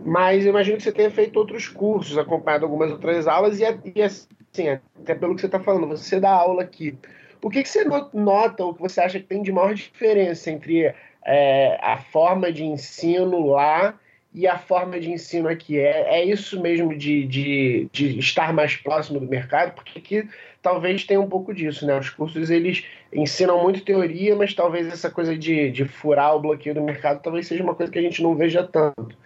[0.04, 4.02] Mas eu imagino que você tenha feito outros cursos, acompanhado algumas outras aulas, e, e
[4.02, 6.98] assim, até pelo que você está falando, você dá aula aqui.
[7.40, 10.92] O que, que você nota, ou que você acha que tem de maior diferença entre
[11.28, 13.94] é, a forma de ensino lá
[14.32, 15.78] e a forma de ensino aqui?
[15.78, 19.74] É, é isso mesmo de, de, de estar mais próximo do mercado?
[19.74, 20.28] Porque aqui
[20.62, 21.98] talvez tenha um pouco disso, né?
[21.98, 26.74] Os cursos eles ensinam muito teoria, mas talvez essa coisa de, de furar o bloqueio
[26.74, 29.16] do mercado talvez seja uma coisa que a gente não veja tanto.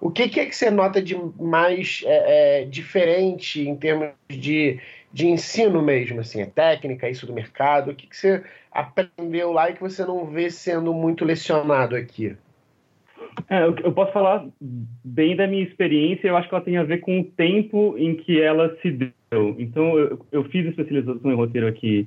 [0.00, 4.80] O que, que é que você nota de mais é, é, diferente em termos de,
[5.12, 6.18] de ensino mesmo?
[6.18, 7.92] Assim, é técnica, isso do mercado?
[7.92, 12.36] O que, que você aprendeu lá e que você não vê sendo muito lecionado aqui?
[13.48, 16.98] É, eu posso falar bem da minha experiência, eu acho que ela tem a ver
[16.98, 19.56] com o tempo em que ela se deu.
[19.58, 22.06] Então, eu, eu fiz especialização em roteiro aqui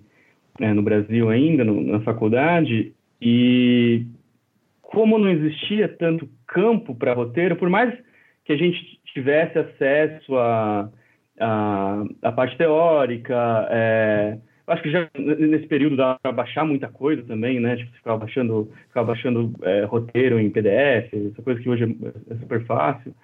[0.60, 4.06] é, no Brasil ainda, no, na faculdade, e
[4.82, 7.93] como não existia tanto campo para roteiro, por mais
[8.45, 10.89] que a gente tivesse acesso à
[11.39, 16.88] a, a, a, parte teórica, é, acho que já nesse período dá para baixar muita
[16.88, 17.75] coisa também, né?
[17.75, 22.38] Tipo, ficar baixando, ficar baixando é, roteiro em PDF, essa coisa que hoje é, é
[22.38, 23.15] super fácil.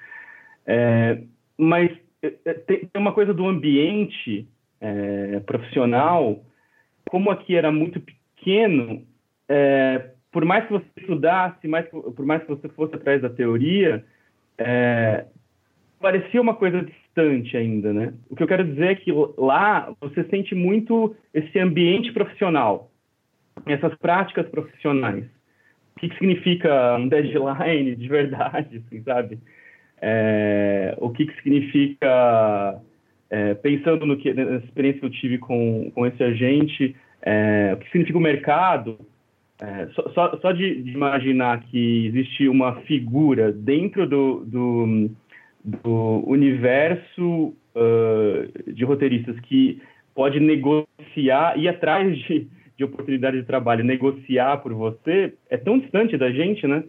[0.65, 1.21] É,
[1.58, 4.47] mas é, é, tem uma coisa do ambiente
[4.80, 6.43] é, profissional,
[7.10, 9.06] como aqui era muito pequeno,
[10.32, 14.06] por mais que você estudasse, mais, por mais que você fosse atrás da teoria,
[15.99, 18.13] parecia uma coisa distante ainda, né?
[18.30, 22.89] O que eu quero dizer é que lá você sente muito esse ambiente profissional,
[23.65, 25.26] essas práticas profissionais.
[25.95, 29.39] O que, que significa um deadline de verdade, assim, sabe?
[30.02, 32.82] É, o que, que significa,
[33.30, 37.78] é, pensando no que, na experiência que eu tive com, com esse agente, é, o
[37.78, 38.97] que significa o mercado,
[39.62, 45.12] é, só, só, só de, de, imaginar que existe uma figura dentro do, do
[45.63, 49.82] do universo uh, de roteiristas que
[50.13, 52.47] pode negociar, ir atrás de,
[52.78, 56.84] de oportunidades de trabalho, negociar por você, é tão distante da gente, né?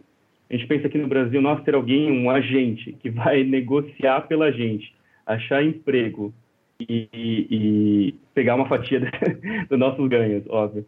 [0.49, 4.51] A gente pensa aqui no Brasil, nós ter alguém, um agente, que vai negociar pela
[4.51, 4.93] gente,
[5.25, 6.33] achar emprego
[6.79, 8.99] e, e, e pegar uma fatia
[9.69, 10.85] dos nossos ganhos, óbvio.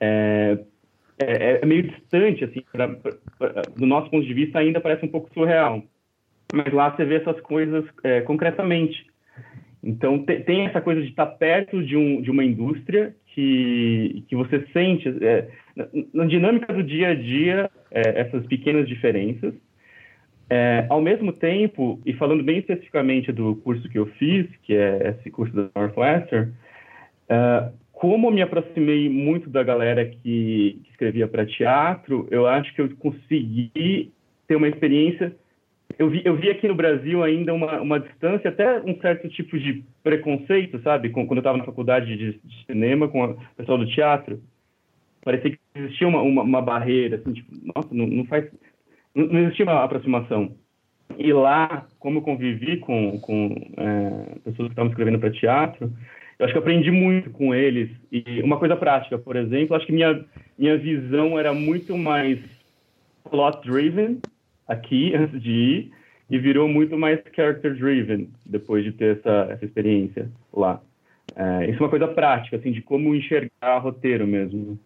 [0.00, 0.58] É,
[1.18, 5.08] é, é meio distante, assim, pra, pra, do nosso ponto de vista, ainda parece um
[5.08, 5.82] pouco surreal
[6.54, 9.06] mas lá você vê essas coisas é, concretamente.
[9.82, 14.34] Então, te, tem essa coisa de estar perto de, um, de uma indústria que, que
[14.34, 19.52] você sente, é, na, na, dinâmica do dia a dia, é, essas pequenas diferenças.
[20.48, 25.16] É, ao mesmo tempo, e falando bem especificamente do curso que eu fiz, que é
[25.18, 26.52] esse curso da Northwestern,
[27.28, 32.80] é, como me aproximei muito da galera que, que escrevia para teatro, eu acho que
[32.80, 34.12] eu consegui
[34.46, 35.34] ter uma experiência
[35.98, 39.58] eu vi, eu vi aqui no Brasil ainda uma, uma distância, até um certo tipo
[39.58, 41.10] de preconceito, sabe?
[41.10, 44.40] quando eu estava na faculdade de, de, cinema com o pessoal do teatro.
[45.24, 48.50] Parecia que existia uma, uma, uma barreira, assim, tipo, nossa, não, não faz.
[49.14, 50.52] Não, não, existia uma aproximação.
[51.16, 55.92] E lá, como eu convivi com, com é, pessoas que estavam escrevendo para teatro,
[56.38, 57.90] eu acho que aprendi muito com eles.
[58.10, 60.24] E uma coisa prática, por exemplo, acho que minha,
[60.58, 62.38] minha visão era muito mais
[63.30, 64.20] plot-driven
[64.66, 65.92] aqui antes de ir
[66.30, 70.80] e virou muito mais character driven depois de ter essa, essa experiência lá.
[71.36, 74.78] É, isso é uma coisa prática, assim, de como enxergar roteiro mesmo.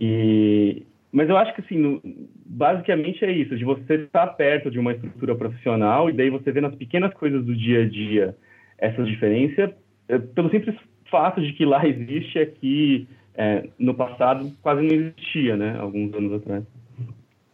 [0.00, 2.00] E, mas eu acho que, assim, no,
[2.44, 6.60] basicamente é isso, de você estar perto de uma estrutura profissional e daí você vê
[6.60, 8.36] nas pequenas coisas do dia a dia
[8.78, 9.74] essa diferença,
[10.08, 10.74] é, pelo simples
[11.10, 16.32] fato de que lá existe, aqui é, no passado quase não existia, né, alguns anos
[16.32, 16.64] atrás.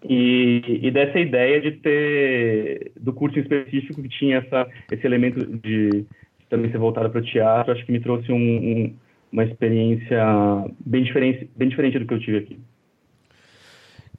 [0.09, 5.47] E, e, dessa ideia de ter, do curso em específico, que tinha essa, esse elemento
[5.59, 6.05] de
[6.51, 8.95] também ser voltado para o teatro, acho que me trouxe um, um,
[9.33, 10.23] uma experiência
[10.85, 12.59] bem diferente, bem diferente do que eu tive aqui.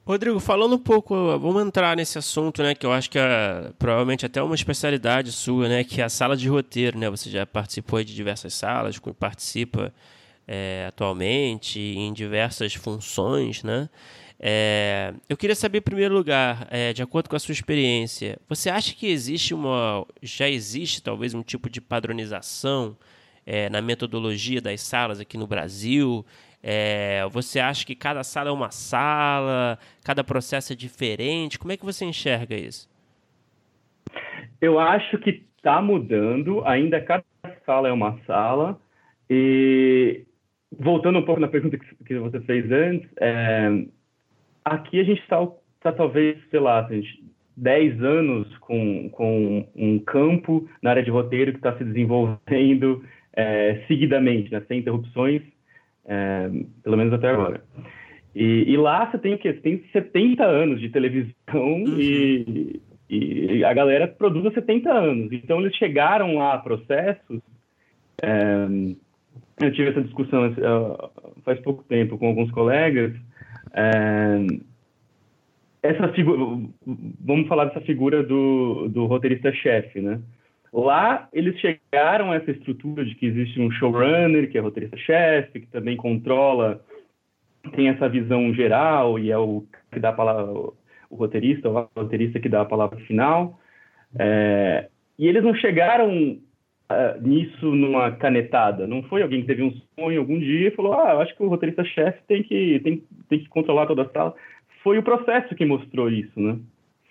[0.06, 4.26] Rodrigo, falando um pouco, vamos entrar nesse assunto, né, que eu acho que é provavelmente
[4.26, 8.04] até uma especialidade sua, né, que é a sala de roteiro, né, você já participou
[8.04, 9.94] de diversas salas, participa
[10.46, 13.88] é, atualmente em diversas funções, né,
[14.38, 18.68] é, eu queria saber, em primeiro lugar, é, de acordo com a sua experiência, você
[18.68, 20.06] acha que existe uma.
[20.22, 22.96] já existe talvez um tipo de padronização
[23.46, 26.24] é, na metodologia das salas aqui no Brasil?
[26.62, 31.58] É, você acha que cada sala é uma sala, cada processo é diferente?
[31.58, 32.88] Como é que você enxerga isso?
[34.60, 37.24] Eu acho que está mudando, ainda cada
[37.66, 38.80] sala é uma sala.
[39.28, 40.24] E
[40.78, 43.84] voltando um pouco na pergunta que, que você fez antes, é,
[44.64, 45.46] aqui a gente está
[45.80, 47.22] tá, talvez, sei lá, gente,
[47.56, 53.82] 10 anos com, com um campo na área de roteiro que está se desenvolvendo é,
[53.86, 55.42] seguidamente, né, sem interrupções,
[56.06, 56.50] é,
[56.82, 57.62] pelo menos até agora.
[58.34, 59.52] E, e, lá você tem o quê?
[59.52, 61.96] Você tem 70 anos de televisão uhum.
[61.98, 65.32] e, e, a galera produz há 70 anos.
[65.32, 67.40] Então eles chegaram lá a processos.
[68.20, 68.66] É,
[69.60, 73.12] eu tive essa discussão uh, faz pouco tempo com alguns colegas.
[73.74, 74.46] É,
[75.82, 76.38] essa figura,
[77.20, 80.20] vamos falar dessa figura do, do roteirista-chefe, né?
[80.72, 85.66] Lá eles chegaram a essa estrutura de que existe um showrunner, que é roteirista-chefe, que
[85.66, 86.82] também controla,
[87.76, 92.40] tem essa visão geral e é o que dá a palavra, o roteirista, o roteirista
[92.40, 93.60] que dá a palavra final.
[94.18, 96.38] É, e eles não chegaram
[96.90, 98.86] uh, nisso numa canetada.
[98.86, 101.48] Não foi alguém que teve um sonho algum dia e falou: Ah, acho que o
[101.48, 104.34] roteirista-chefe tem que, tem, tem que controlar toda a sala.
[104.82, 106.58] Foi o processo que mostrou isso, né?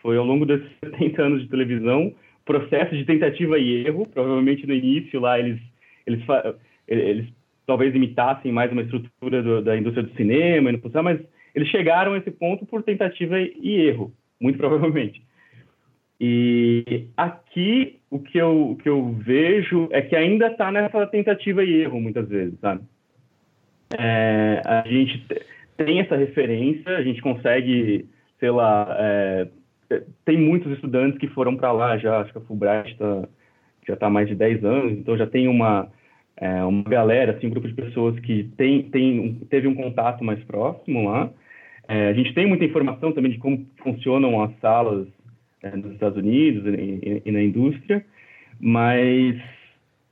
[0.01, 2.13] Foi ao longo desses 70 anos de televisão
[2.45, 4.07] processo de tentativa e erro.
[4.07, 5.59] Provavelmente no início lá eles,
[6.05, 6.23] eles,
[6.87, 7.27] eles
[7.65, 10.71] talvez imitassem mais uma estrutura do, da indústria do cinema,
[11.03, 11.19] mas
[11.55, 15.21] eles chegaram a esse ponto por tentativa e erro, muito provavelmente.
[16.25, 21.61] E aqui o que eu, o que eu vejo é que ainda está nessa tentativa
[21.65, 22.81] e erro, muitas vezes, sabe?
[23.99, 25.21] É, a gente
[25.75, 28.05] tem essa referência, a gente consegue,
[28.39, 29.47] sei lá, é,
[30.23, 33.27] tem muitos estudantes que foram para lá já, acho que a Fulbright tá,
[33.85, 35.91] já está há mais de 10 anos, então já tem uma,
[36.37, 40.41] é, uma galera, assim, um grupo de pessoas que tem, tem, teve um contato mais
[40.45, 41.29] próximo lá.
[41.85, 45.22] É, a gente tem muita informação também de como funcionam as salas é,
[45.71, 48.05] nos Estados Unidos e, e, na indústria,
[48.59, 49.35] mas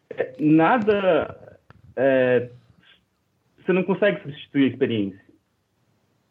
[0.10, 1.60] é, nada.
[1.96, 2.50] É,
[3.58, 5.22] você não consegue substituir a experiência.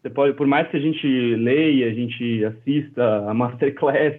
[0.02, 1.06] Você pode, por mais que a gente
[1.36, 4.18] leia, a gente assista a masterclass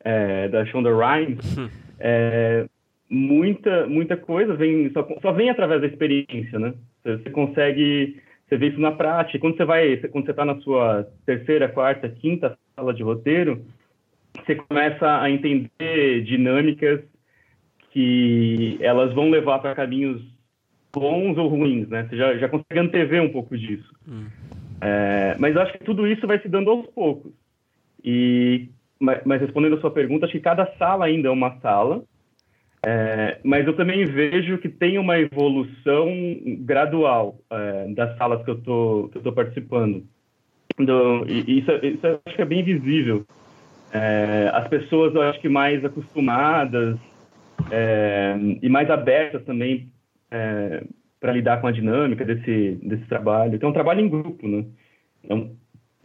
[0.00, 1.68] é, da Shonda Rhimes, hum.
[1.98, 2.66] é,
[3.08, 6.74] muita muita coisa vem só, só vem através da experiência, né?
[7.02, 9.38] Você consegue você vê isso na prática.
[9.38, 13.64] Quando você vai quando você está na sua terceira, quarta, quinta sala de roteiro,
[14.36, 17.00] você começa a entender dinâmicas
[17.90, 20.22] que elas vão levar para caminhos
[20.92, 22.06] bons ou ruins, né?
[22.08, 23.92] Você já, já consegue antever um pouco disso.
[24.08, 24.26] Hum.
[24.80, 27.32] É, mas acho que tudo isso vai se dando aos poucos.
[28.02, 28.68] E,
[28.98, 32.02] mas, mas, respondendo a sua pergunta, acho que cada sala ainda é uma sala,
[32.86, 36.12] é, mas eu também vejo que tem uma evolução
[36.58, 40.04] gradual é, das salas que eu estou participando.
[40.76, 43.24] Do, e isso, isso eu acho que é bem visível.
[43.94, 46.98] É, as pessoas, eu acho que mais acostumadas
[47.70, 49.88] é, e mais abertas também
[50.28, 50.82] é,
[51.20, 53.54] para lidar com a dinâmica desse, desse trabalho.
[53.54, 54.64] Então, é um trabalho em grupo, né?
[55.28, 55.56] É um,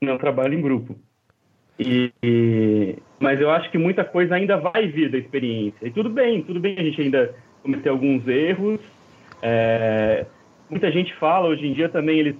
[0.01, 0.95] é um trabalho em grupo.
[1.79, 5.87] E, e, mas eu acho que muita coisa ainda vai vir da experiência.
[5.87, 8.79] E tudo bem, tudo bem a gente ainda cometer alguns erros.
[9.41, 10.27] É,
[10.69, 12.35] muita gente fala hoje em dia também, eles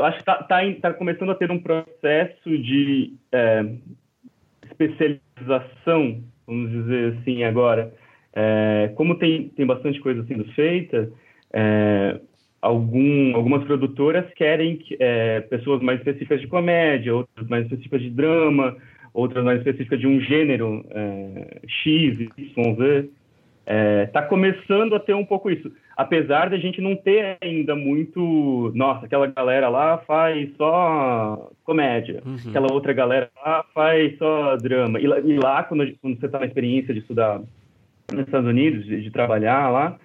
[0.00, 3.66] eu acho que está tá, tá começando a ter um processo de é,
[4.64, 7.92] especialização, vamos dizer assim agora,
[8.32, 11.12] é, como tem, tem bastante coisa sendo feita,
[11.52, 12.18] é,
[12.62, 18.76] algum, algumas produtoras querem é, pessoas mais específicas de comédia, outras mais específicas de drama,
[19.12, 23.10] outras mais específicas de um gênero é, X, Y, Z.
[23.66, 27.76] Está é, começando a ter um pouco isso, apesar de a gente não ter ainda
[27.76, 28.72] muito.
[28.74, 32.36] Nossa, aquela galera lá faz só comédia, uhum.
[32.48, 34.98] aquela outra galera lá faz só drama.
[34.98, 37.40] E, e lá, quando, quando você está na experiência de estudar
[38.12, 39.98] nos Estados Unidos, de, de, trabalhar lá,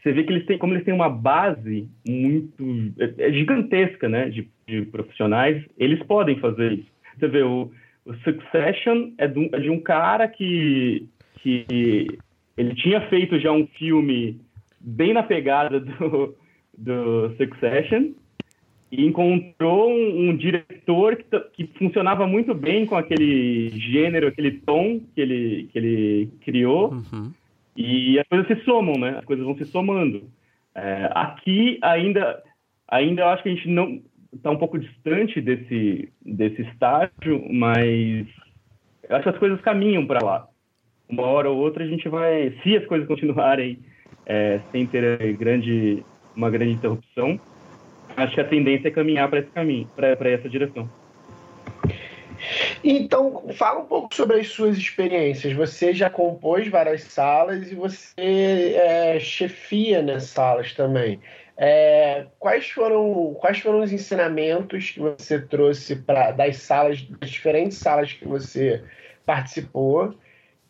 [0.00, 4.28] você vê que eles têm, como eles têm uma base muito é, é gigantesca, né,
[4.28, 6.92] de, de, profissionais, eles podem fazer isso.
[7.18, 7.70] Você vê o,
[8.04, 11.08] o Succession é de, um, é de um cara que
[11.42, 12.18] que
[12.56, 14.40] ele tinha feito já um filme
[14.80, 16.34] bem na pegada do,
[16.76, 18.12] do Succession
[18.90, 25.00] e encontrou um, um diretor que, que, funcionava muito bem com aquele gênero, aquele tom
[25.14, 26.92] que ele, que ele criou.
[26.92, 27.32] Uhum.
[27.74, 29.16] E as coisas se somam, né?
[29.18, 30.24] As coisas vão se somando.
[30.74, 32.42] É, aqui ainda,
[32.86, 38.26] ainda eu acho que a gente não está um pouco distante desse, desse estágio, mas
[39.08, 40.48] eu acho que as coisas caminham para lá.
[41.12, 43.78] Uma hora ou outra a gente vai, se as coisas continuarem
[44.24, 46.02] é, sem ter grande,
[46.34, 47.38] uma grande interrupção,
[48.16, 50.88] acho que a tendência é caminhar para esse caminho, para essa direção.
[52.82, 55.52] Então, fala um pouco sobre as suas experiências.
[55.52, 61.20] Você já compôs várias salas e você é, chefia nas salas também.
[61.58, 67.76] É, quais, foram, quais foram os ensinamentos que você trouxe para das salas, das diferentes
[67.76, 68.82] salas que você
[69.26, 70.14] participou,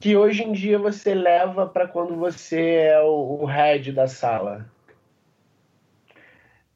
[0.03, 4.67] que hoje em dia você leva para quando você é o, o head da sala?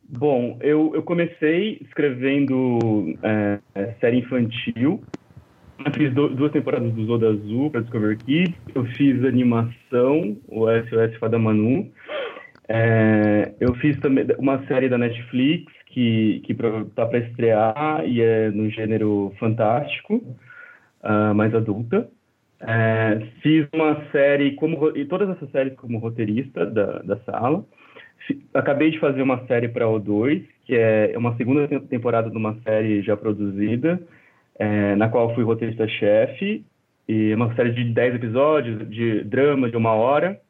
[0.09, 3.59] Bom, eu, eu comecei escrevendo é,
[4.01, 5.03] série infantil.
[5.85, 8.55] Eu fiz do, duas temporadas do Zoda Azul para Discover Kids.
[8.73, 11.91] Eu fiz animação, o SOS Fada Manu.
[12.69, 16.55] É, eu fiz também uma série da Netflix que, que
[16.95, 20.15] tá para estrear e é no gênero fantástico,
[21.03, 22.09] uh, mais adulta.
[22.61, 27.65] É, fiz uma série, como, e todas essas séries como roteirista da, da sala.
[28.55, 33.03] Acabei de fazer uma série para O2, que é uma segunda temporada de uma série
[33.03, 34.01] já produzida,
[34.59, 36.65] é, na qual fui roteirista-chefe,
[37.09, 40.41] e uma série de 10 episódios, de drama de uma hora.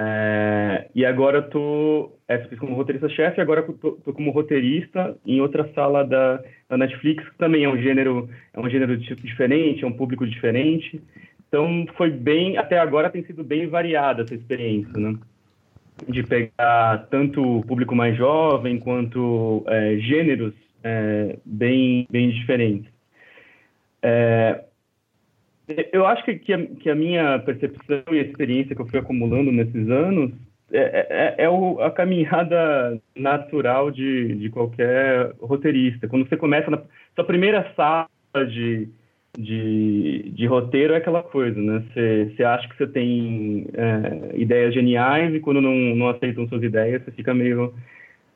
[0.00, 5.40] É, e agora eu tô, é, fiz como roteirista-chefe, agora tô, tô, como roteirista em
[5.40, 9.86] outra sala da, da, Netflix, que também é um gênero, é um gênero diferente, é
[9.86, 11.02] um público diferente.
[11.48, 15.18] Então foi bem, até agora tem sido bem variada essa experiência, né?
[16.06, 22.92] de pegar tanto o público mais jovem quanto é, gêneros é, bem, bem diferentes.
[24.02, 24.64] É,
[25.92, 28.98] eu acho que, que a, que, a, minha percepção e a experiência que eu fui
[28.98, 30.32] acumulando nesses anos
[30.72, 36.06] é, é, é, é o, a caminhada natural de, de qualquer roteirista.
[36.06, 36.80] Quando você começa na
[37.14, 38.08] sua primeira sala
[38.48, 38.88] de,
[39.38, 41.84] de, de roteiro é aquela coisa, né?
[41.94, 47.04] Você acha que você tem é, ideias geniais e quando não, não aceitam suas ideias,
[47.04, 47.72] você fica meio.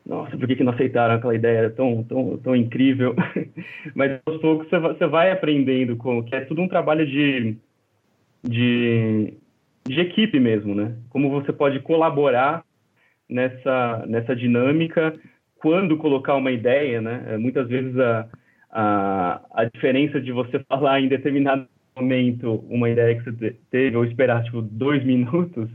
[0.06, 3.16] Nossa, por que, que não aceitaram aquela ideia tão, tão, tão incrível?
[3.96, 7.56] Mas aos poucos você vai, aprendendo com que é tudo um trabalho de,
[8.44, 9.34] de,
[9.84, 10.94] de equipe mesmo, né?
[11.10, 12.64] Como você pode colaborar
[13.28, 15.14] nessa, nessa dinâmica
[15.56, 17.24] quando colocar uma ideia, né?
[17.28, 18.28] É, muitas vezes a,
[18.72, 24.04] a, a diferença de você falar em determinado momento uma ideia que você teve ou
[24.04, 25.68] esperar tipo dois minutos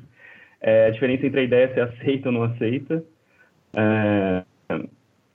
[0.62, 3.04] é, a diferença entre a ideia se aceita ou não aceita.
[3.74, 4.44] É,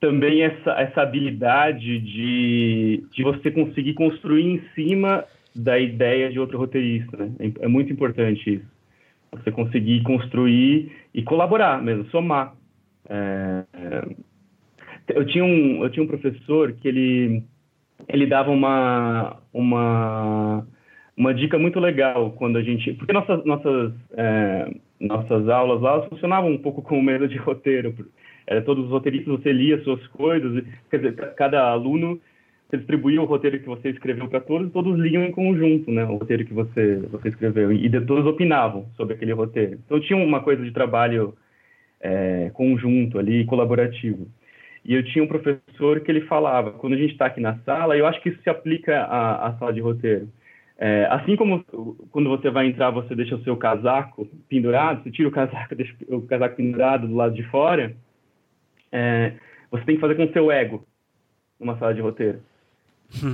[0.01, 6.59] também essa, essa habilidade de, de você conseguir construir em cima da ideia de outro
[6.59, 7.31] roteirista né?
[7.39, 8.67] é, é muito importante isso.
[9.31, 12.55] Você conseguir construir e colaborar mesmo somar.
[13.09, 13.65] É,
[15.09, 17.45] eu tinha um eu tinha um professor que ele
[18.09, 20.67] ele dava uma, uma,
[21.17, 22.93] uma dica muito legal quando a gente.
[22.95, 27.95] Porque nossas, nossas, é, nossas aulas lá funcionavam um pouco com o medo de roteiro.
[28.47, 32.21] Era todos os roteiristas, você lia suas coisas, quer dizer, cada aluno
[32.73, 36.17] você distribuía o roteiro que você escreveu para todos, todos liam em conjunto, né, o
[36.17, 39.79] roteiro que você, você escreveu, e, e todos opinavam sobre aquele roteiro.
[39.85, 41.35] Então tinha uma coisa de trabalho
[42.01, 44.27] é, conjunto ali, colaborativo.
[44.85, 47.97] E eu tinha um professor que ele falava, quando a gente está aqui na sala,
[47.97, 50.29] eu acho que isso se aplica à, à sala de roteiro.
[50.77, 51.65] É, assim como
[52.11, 55.95] quando você vai entrar, você deixa o seu casaco pendurado, você tira o casaco, deixa
[56.09, 57.95] o casaco pendurado do lado de fora,
[58.91, 59.35] é,
[59.71, 60.85] você tem que fazer com o seu ego
[61.61, 62.41] numa sala de roteiro.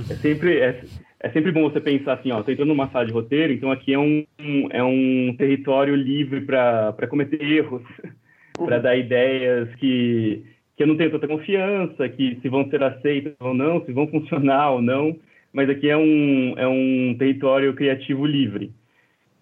[0.09, 0.83] É sempre, é,
[1.19, 3.93] é sempre bom você pensar assim, ó, estou entrando numa sala de roteiro, então aqui
[3.93, 4.25] é um,
[4.69, 7.81] é um território livre para cometer erros,
[8.53, 10.45] para dar ideias que
[10.79, 14.07] que eu não tenho tanta confiança, que se vão ser aceitas ou não, se vão
[14.07, 15.13] funcionar ou não,
[15.51, 18.71] mas aqui é um, é um território criativo livre.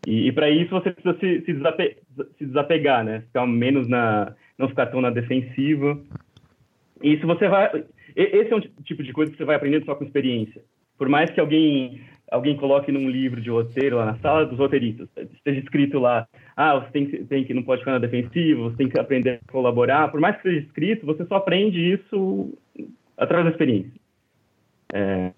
[0.07, 1.97] E, e para isso você precisa se, se, desape,
[2.39, 3.21] se, desapegar, né?
[3.21, 6.01] Ficar menos na, não ficar tão na defensiva.
[7.03, 7.83] E se você vai,
[8.15, 10.63] esse é um tipo de coisa que você vai aprendendo só com experiência.
[10.97, 12.01] Por mais que alguém
[12.32, 16.80] alguém coloque num livro de roteiro lá na sala dos roteiristas, esteja escrito lá, ah,
[16.80, 19.51] você tem que, tem que não pode ficar na defensiva, você tem que aprender a
[19.51, 20.09] colaborar.
[20.09, 22.57] Por mais que seja escrito, você só aprende isso
[23.17, 23.91] através da experiência.
[24.93, 25.32] É,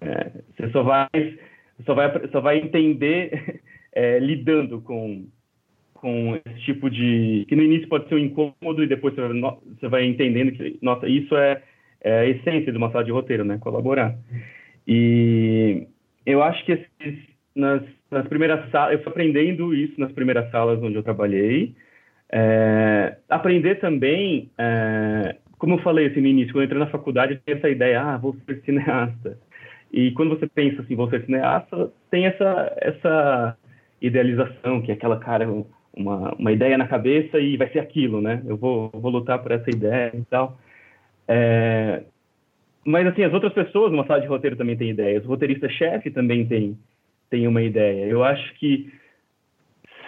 [0.56, 1.08] você só vai,
[1.84, 3.60] só vai, só vai entender
[3.92, 5.26] é, lidando com
[6.00, 9.56] com esse tipo de que no início pode ser um incômodo e depois você vai,
[9.78, 11.62] você vai entendendo que nossa isso é,
[12.00, 13.58] é a essência de uma sala de roteiro, né?
[13.58, 14.16] Colaborar.
[14.88, 15.86] E
[16.26, 17.18] eu acho que esses,
[17.54, 21.74] nas, nas primeiras salas, eu fui aprendendo isso nas primeiras salas onde eu trabalhei.
[22.32, 27.34] É, aprender também, é, como eu falei assim no início, quando eu entrei na faculdade,
[27.34, 29.38] eu tinha essa ideia, ah, vou ser cineasta.
[29.92, 33.56] E quando você pensa assim, vou ser cineasta, tem essa, essa
[34.00, 35.48] idealização, que é aquela cara,
[35.92, 38.42] uma, uma ideia na cabeça e vai ser aquilo, né?
[38.46, 40.58] Eu vou, vou lutar por essa ideia e tal.
[41.26, 42.04] É,
[42.84, 45.24] mas assim, as outras pessoas numa sala de roteiro também têm ideias.
[45.24, 46.78] O roteirista-chefe também tem,
[47.28, 48.06] tem uma ideia.
[48.06, 48.92] Eu acho que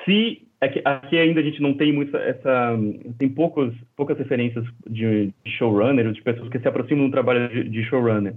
[0.04, 2.78] se aqui, é aqui, ainda a gente não tem muito essa
[3.18, 7.68] tem poucos, poucas referências de, de showrunner, de pessoas que se aproximam do trabalho de,
[7.68, 8.34] de showrunner.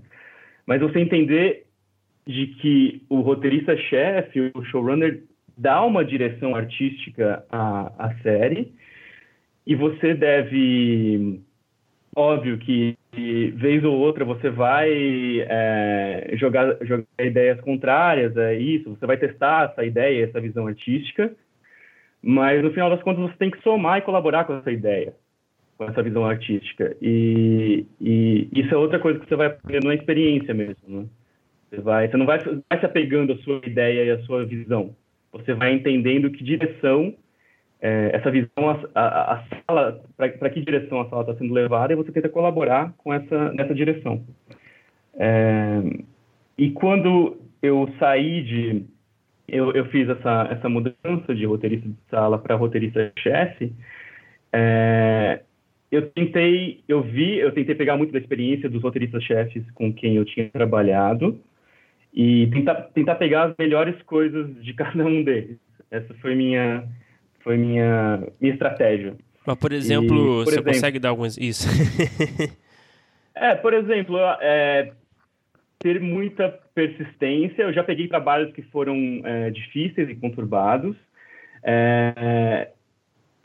[0.65, 1.65] Mas você entender
[2.27, 5.23] de que o roteirista-chefe, o showrunner,
[5.57, 8.73] dá uma direção artística à, à série
[9.65, 11.39] e você deve
[12.15, 12.97] óbvio que
[13.51, 14.89] vez ou outra você vai
[15.41, 21.35] é, jogar, jogar ideias contrárias a isso, você vai testar essa ideia, essa visão artística,
[22.21, 25.13] mas no final das contas você tem que somar e colaborar com essa ideia,
[25.77, 26.95] com essa visão artística.
[27.01, 30.75] E, e isso é outra coisa que você vai aprendendo na experiência mesmo.
[30.87, 31.05] Né?
[31.69, 34.95] Você, vai, você não vai, vai se apegando à sua ideia e à sua visão.
[35.31, 37.13] Você vai entendendo que direção
[37.85, 41.93] é, essa visão, a, a, a sala, para que direção a sala está sendo levada,
[41.93, 44.25] e você tenta colaborar com essa, nessa direção.
[45.13, 45.83] É,
[46.57, 48.85] e quando eu saí de.
[49.47, 53.71] Eu, eu fiz essa, essa mudança de roteirista de sala para roteirista-chefe,
[54.51, 55.41] é,
[55.91, 60.25] eu tentei, eu vi, eu tentei pegar muito da experiência dos roteiristas-chefes com quem eu
[60.25, 61.39] tinha trabalhado
[62.11, 65.59] e tentar, tentar pegar as melhores coisas de cada um deles.
[65.91, 66.83] Essa foi minha
[67.45, 69.15] foi minha, minha estratégia.
[69.45, 71.37] Mas, por exemplo, e, por você exemplo, consegue dar alguns...
[71.37, 71.69] Isso.
[73.35, 74.91] é, por exemplo, é,
[75.77, 77.61] ter muita persistência.
[77.61, 80.97] Eu já peguei trabalhos que foram é, difíceis e conturbados.
[81.63, 82.69] É,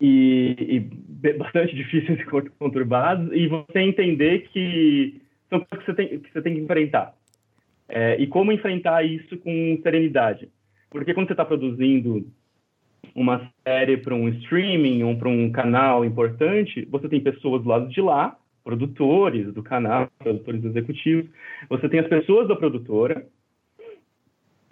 [0.01, 2.25] e, e, bastante difíceis e
[2.59, 5.21] conturbados, e você entender que
[5.51, 7.15] são coisas que você tem que, você tem que enfrentar.
[7.87, 10.49] É, e como enfrentar isso com serenidade.
[10.89, 12.27] Porque quando você está produzindo
[13.15, 17.89] uma série para um streaming ou para um canal importante, você tem pessoas do lado
[17.89, 21.27] de lá, produtores do canal, produtores executivos,
[21.69, 23.27] você tem as pessoas da produtora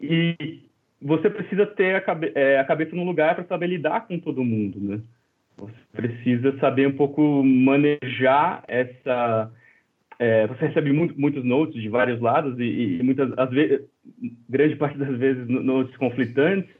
[0.00, 0.62] e
[1.00, 4.44] você precisa ter a, cabe é, a cabeça no lugar para saber lidar com todo
[4.44, 5.00] mundo, né?
[5.56, 9.50] Você precisa saber um pouco manejar essa
[10.18, 13.86] é, você recebe muito, muitos notes de vários lados e, e, muitas às vezes
[14.48, 16.70] grande parte das vezes notes conflitantes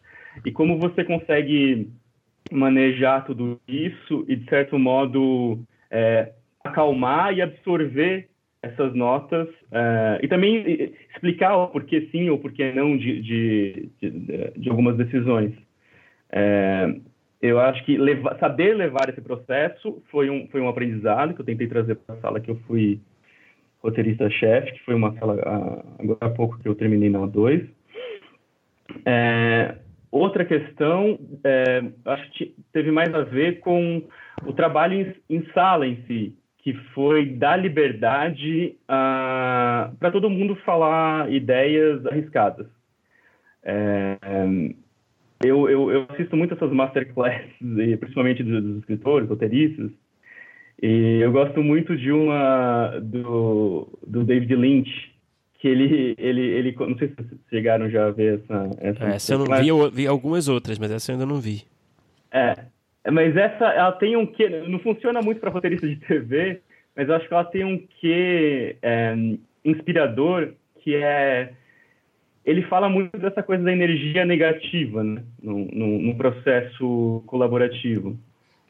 [0.45, 1.91] e como você consegue
[2.51, 5.61] manejar tudo isso e, de certo modo,
[5.91, 6.33] é,
[6.65, 8.29] acalmar e absorver
[8.63, 14.51] essas notas é, e também explicar o porquê sim ou porquê não de, de, de,
[14.57, 15.53] de algumas decisões.
[16.31, 16.95] É,
[17.41, 21.45] eu acho que levar, saber levar esse processo foi um, foi um aprendizado que eu
[21.45, 23.01] tentei trazer para a sala que eu fui
[23.81, 27.63] roteirista-chefe, que foi uma sala ah, agora há pouco que eu terminei na 2.
[29.05, 29.77] É,
[30.11, 34.03] Outra questão, é, acho que teve mais a ver com
[34.45, 34.95] o trabalho
[35.29, 42.05] em, em sala em si, que foi dar liberdade uh, para todo mundo falar ideias
[42.07, 42.67] arriscadas.
[43.63, 44.17] É,
[45.45, 47.53] eu, eu, eu, assisto muito essas masterclasses,
[48.01, 49.91] principalmente dos, dos escritores, roteiristas,
[50.83, 55.13] e eu gosto muito de uma do, do David Lynch,
[55.59, 58.71] que ele, ele, ele, não sei se vocês chegaram já a ver essa.
[58.81, 61.65] Essa, essa eu não vi, eu vi algumas outras, mas essa eu ainda não vi.
[62.31, 62.55] É,
[63.11, 66.61] mas essa, ela tem um quê, não funciona muito para roteirista de TV,
[66.95, 69.15] mas eu acho que ela tem um quê é,
[69.65, 71.53] inspirador, que é,
[72.45, 78.17] ele fala muito dessa coisa da energia negativa, né, no, no, no processo colaborativo.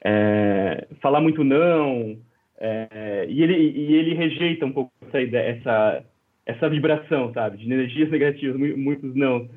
[0.02, 2.16] É, falar muito não,
[2.58, 6.04] é, e, ele, e ele rejeita um pouco essa ideia, essa
[6.48, 7.58] essa vibração, sabe?
[7.58, 9.48] De energias negativas, muitos não.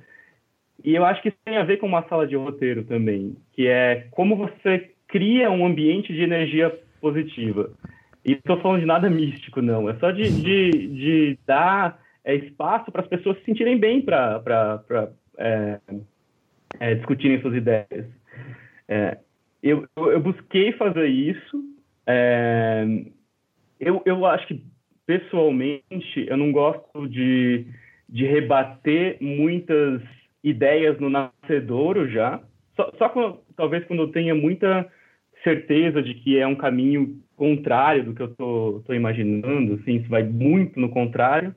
[0.84, 3.66] E eu acho que isso tem a ver com uma sala de roteiro também, que
[3.66, 7.72] é como você cria um ambiente de energia positiva.
[8.26, 9.89] E estou falando de nada místico, não.
[9.89, 14.44] É só de, de, de dar é, espaço para as pessoas se sentirem bem para
[15.38, 15.80] é,
[16.80, 18.06] é, discutirem suas ideias.
[18.88, 19.18] É,
[19.64, 21.64] eu, eu, busquei fazer isso.
[22.06, 22.86] É,
[23.80, 24.64] eu, eu acho que
[25.06, 27.66] pessoalmente, eu não gosto de,
[28.08, 30.02] de rebater muitas
[30.43, 32.41] ideias no nascedouro já.
[32.76, 34.89] Só, só quando, talvez quando eu tenha muita
[35.43, 40.24] certeza de que é um caminho contrário do que eu tô imaginando, assim, isso vai
[40.24, 41.56] muito no contrário,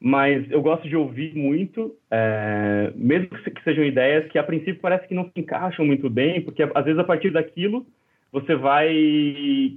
[0.00, 5.08] mas eu gosto de ouvir muito, é, mesmo que sejam ideias que a princípio parece
[5.08, 7.86] que não se encaixam muito bem, porque às vezes a partir daquilo
[8.30, 9.76] você vai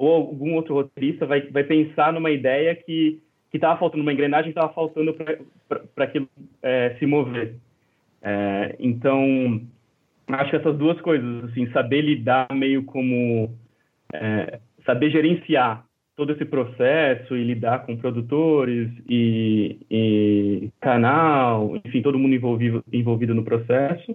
[0.00, 3.20] ou algum outro roteirista vai, vai pensar numa ideia que
[3.50, 5.12] que estava faltando uma engrenagem, estava faltando
[5.92, 6.28] para aquilo
[6.62, 7.56] é, se mover.
[8.22, 9.60] É, então,
[10.28, 13.52] acho que essas duas coisas, assim, saber lidar meio como
[14.14, 15.84] é, saber gerenciar
[16.14, 23.34] todo esse processo e lidar com produtores e, e canal, enfim, todo mundo envolvido, envolvido
[23.34, 24.14] no processo.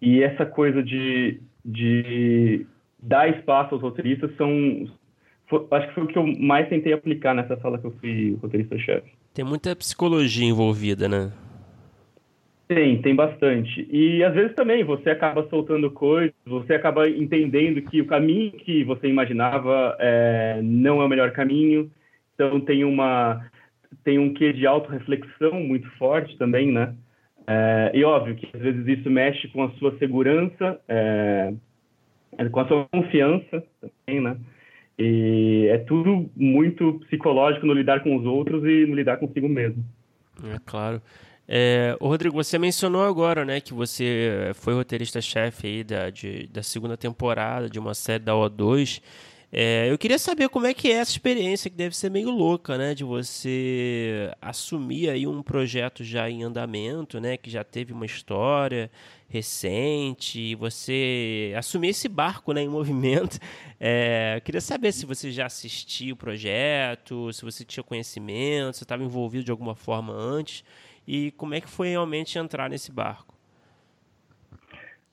[0.00, 2.66] E essa coisa de, de
[2.98, 4.88] dar espaço aos roteiristas são,
[5.48, 8.38] foi, acho que foi o que eu mais tentei aplicar nessa sala que eu fui
[8.40, 9.10] roteirista-chefe.
[9.34, 11.32] Tem muita psicologia envolvida, né?
[12.68, 13.86] Tem, tem bastante.
[13.90, 18.82] E às vezes também você acaba soltando coisas, você acaba entendendo que o caminho que
[18.82, 21.90] você imaginava é, não é o melhor caminho.
[22.34, 23.46] Então tem uma
[24.02, 26.94] tem um quê de autorreflexão muito forte também, né?
[27.46, 31.52] É, e óbvio que às vezes isso mexe com a sua segurança, é,
[32.50, 34.36] com a sua confiança também, né?
[34.98, 39.84] E é tudo muito psicológico no lidar com os outros e no lidar consigo mesmo.
[40.44, 41.02] É claro.
[41.48, 46.96] É, Rodrigo, você mencionou agora, né, que você foi roteirista-chefe aí da, de, da segunda
[46.96, 49.00] temporada de uma série da O2.
[49.52, 52.76] É, eu queria saber como é que é essa experiência, que deve ser meio louca,
[52.76, 58.04] né, de você assumir aí um projeto já em andamento, né, que já teve uma
[58.04, 58.90] história
[59.28, 63.38] recente, e você assumir esse barco, né, em movimento.
[63.78, 68.82] É, eu queria saber se você já assistiu o projeto, se você tinha conhecimento, se
[68.82, 70.64] estava envolvido de alguma forma antes
[71.06, 73.34] e como é que foi realmente entrar nesse barco?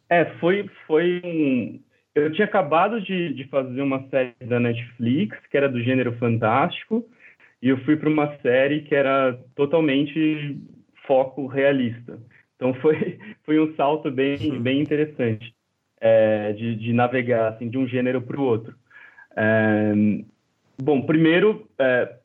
[0.09, 1.79] É, foi, foi um...
[2.15, 7.03] Eu tinha acabado de, de fazer uma série da Netflix, que era do gênero fantástico,
[7.61, 10.59] e eu fui para uma série que era totalmente
[11.07, 12.19] foco realista.
[12.55, 14.61] Então foi, foi um salto bem, uhum.
[14.61, 15.53] bem interessante
[15.99, 18.75] é, de, de, navegar assim, de um gênero para o outro.
[19.35, 19.93] É,
[20.81, 22.15] bom, primeiro, é,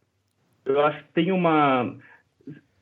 [0.67, 1.97] eu acho que tem uma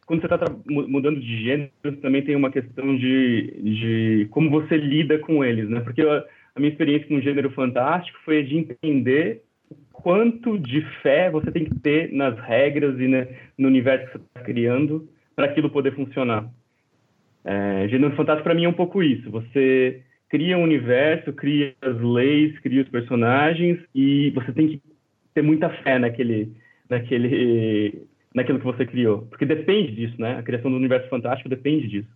[0.07, 5.19] quando você está mudando de gênero, também tem uma questão de, de como você lida
[5.19, 5.81] com eles, né?
[5.81, 6.25] Porque a,
[6.57, 9.43] a minha experiência com o gênero fantástico foi de entender
[9.93, 13.29] quanto de fé você tem que ter nas regras e né,
[13.59, 16.49] no universo que você está criando para aquilo poder funcionar.
[17.45, 19.31] É, gênero fantástico para mim é um pouco isso.
[19.31, 24.83] Você cria um universo, cria as leis, cria os personagens e você tem que
[25.35, 26.53] ter muita fé naquele,
[26.89, 29.23] naquele naquilo que você criou.
[29.23, 30.39] Porque depende disso, né?
[30.39, 32.09] A criação do universo fantástico depende disso.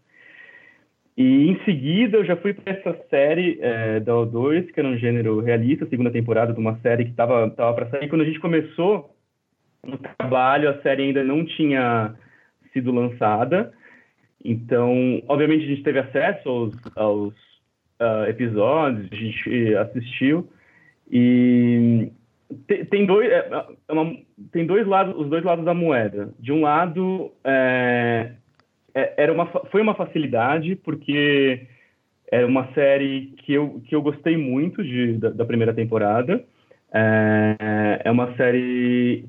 [1.21, 4.97] E em seguida eu já fui para essa série é, da O2, que era um
[4.97, 8.09] gênero realista, segunda temporada de uma série que estava tava para sair.
[8.09, 9.15] Quando a gente começou
[9.87, 12.15] o trabalho, a série ainda não tinha
[12.73, 13.71] sido lançada.
[14.43, 17.35] Então, obviamente, a gente teve acesso aos, aos
[18.01, 20.49] uh, episódios, a gente assistiu.
[21.11, 22.11] E
[22.91, 24.17] tem, dois, é, é uma,
[24.53, 26.33] tem dois lados, os dois lados da moeda.
[26.39, 28.33] De um lado, é, é,
[28.95, 31.67] era uma, foi uma facilidade porque
[32.31, 36.45] é uma série que eu, que eu gostei muito de, da, da primeira temporada.
[36.93, 39.25] É, é uma série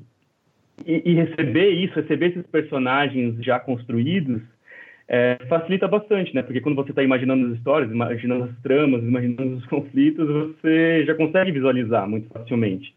[0.86, 4.40] e, e, receber isso, receber esses personagens já construídos,
[5.08, 6.42] é, facilita bastante, né?
[6.42, 11.14] Porque quando você está imaginando as histórias, imaginando as tramas, imaginando os conflitos, você já
[11.14, 12.94] consegue visualizar muito facilmente.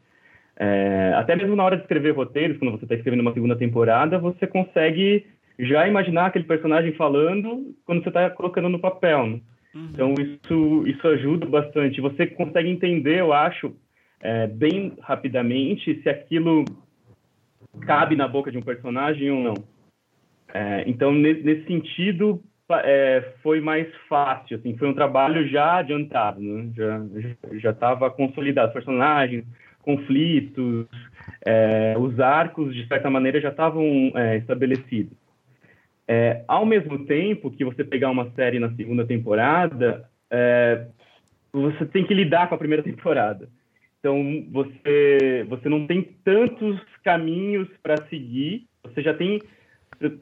[0.57, 4.17] É, até mesmo na hora de escrever roteiros, quando você está escrevendo uma segunda temporada,
[4.17, 5.25] você consegue
[5.59, 9.27] já imaginar aquele personagem falando quando você está colocando no papel.
[9.27, 9.41] Né?
[9.73, 9.89] Uhum.
[9.91, 12.01] Então isso isso ajuda bastante.
[12.01, 13.75] Você consegue entender, eu acho,
[14.21, 16.65] é, bem rapidamente se aquilo
[17.81, 19.53] cabe na boca de um personagem ou não.
[20.53, 22.41] É, então nesse, sentido
[22.71, 26.71] é, foi mais fácil, assim, foi um trabalho já adiantado, né?
[26.75, 27.01] já
[27.59, 29.45] já estava consolidado, personagens
[29.85, 30.87] conflitos,
[31.45, 35.15] é, os arcos, de certa maneira, já estavam é, estabelecidos.
[36.07, 40.87] É, ao mesmo tempo que você pegar uma série na segunda temporada, é,
[41.51, 43.49] você tem que lidar com a primeira temporada.
[43.99, 49.41] Então, você, você não tem tantos caminhos para seguir, você já tem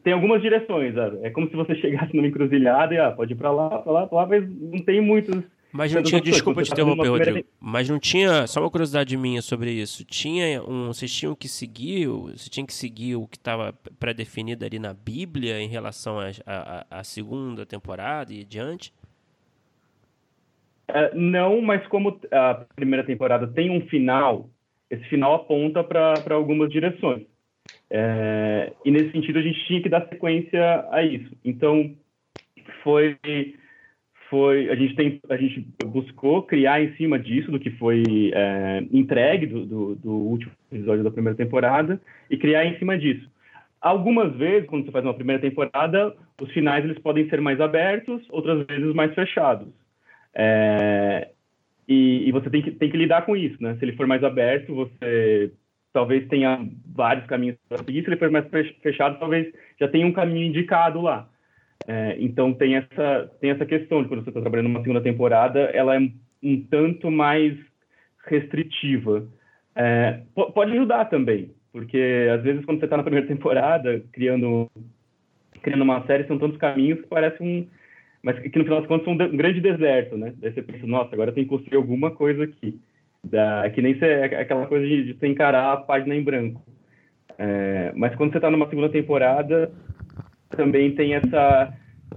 [0.04, 0.94] tem algumas direções?
[1.24, 4.08] É como se você chegasse numa encruzilhada e ah, pode ir para lá, para lá,
[4.08, 5.44] para lá, mas não tem muitos
[5.74, 9.72] mas não tinha, desculpa te interromper, Rodrigo, mas não tinha, só uma curiosidade minha sobre
[9.72, 14.64] isso, tinha um, vocês tinham que seguir, você tinha que seguir o que estava pré-definido
[14.64, 16.18] ali na Bíblia em relação
[16.92, 18.94] à segunda temporada e diante?
[20.90, 24.48] Uh, não, mas como a primeira temporada tem um final,
[24.92, 27.24] esse final aponta para algumas direções.
[27.90, 31.32] É, e nesse sentido a gente tinha que dar sequência a isso.
[31.44, 31.96] Então
[32.84, 33.18] foi
[34.34, 38.84] foi a gente tem a gente buscou criar em cima disso do que foi é,
[38.92, 43.30] entregue do, do, do, último episódio da primeira temporada e criar em cima disso
[43.80, 48.24] algumas vezes quando você faz uma primeira temporada os finais eles podem ser mais abertos
[48.32, 49.68] outras vezes mais fechados
[50.34, 51.30] é,
[51.88, 54.24] e, e, você tem que tem que lidar com isso né se ele for mais
[54.24, 55.52] aberto você
[55.94, 58.02] talvez tenha vários caminhos para seguir.
[58.02, 58.48] Se ele for mais
[58.82, 61.30] fechado, talvez já tenha um caminho indicado lá.
[61.88, 65.60] É, então tem essa tem essa questão de quando você está trabalhando numa segunda temporada,
[65.74, 66.00] ela é
[66.42, 67.58] um tanto mais
[68.26, 69.28] restritiva.
[69.76, 70.22] É,
[70.54, 74.70] pode ajudar também, porque às vezes quando você está na primeira temporada criando
[75.62, 77.68] criando uma série são tantos caminhos que parece um
[78.24, 80.34] mas que no final das contas são um grande deserto, né?
[80.38, 82.80] Daí você pensa, nossa, agora tem que construir alguma coisa aqui.
[83.22, 86.62] Da, que nem ser aquela coisa de, de encarar a página em branco.
[87.38, 89.72] É, mas quando você está numa segunda temporada,
[90.56, 91.74] também tem essa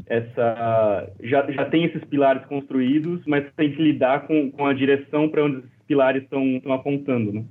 [0.07, 5.29] essa já, já tem esses pilares construídos, mas tem que lidar com, com a direção
[5.29, 7.45] para onde esses pilares estão apontando, né?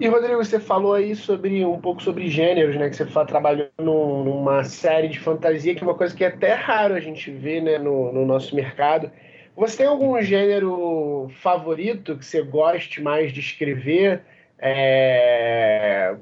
[0.00, 2.88] E Rodrigo, você falou aí sobre um pouco sobre gêneros, né?
[2.88, 6.94] Que você trabalhou numa série de fantasia, que é uma coisa que é até raro
[6.94, 9.10] a gente ver né, no, no nosso mercado.
[9.56, 14.22] Você tem algum gênero favorito que você goste mais de escrever?
[14.58, 16.16] É...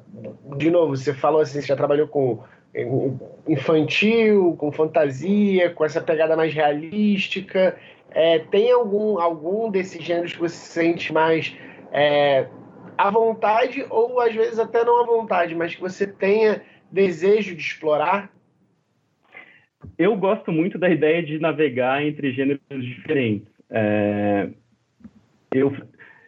[0.57, 2.43] De novo, você falou assim, você já trabalhou com
[3.49, 7.76] infantil, com fantasia, com essa pegada mais realística.
[8.11, 11.57] É, tem algum, algum desses gêneros que você sente mais
[11.93, 12.47] é,
[12.97, 17.62] à vontade, ou às vezes até não à vontade, mas que você tenha desejo de
[17.62, 18.30] explorar?
[19.99, 23.49] Eu gosto muito da ideia de navegar entre gêneros diferentes.
[23.70, 24.49] É,
[25.53, 25.74] eu,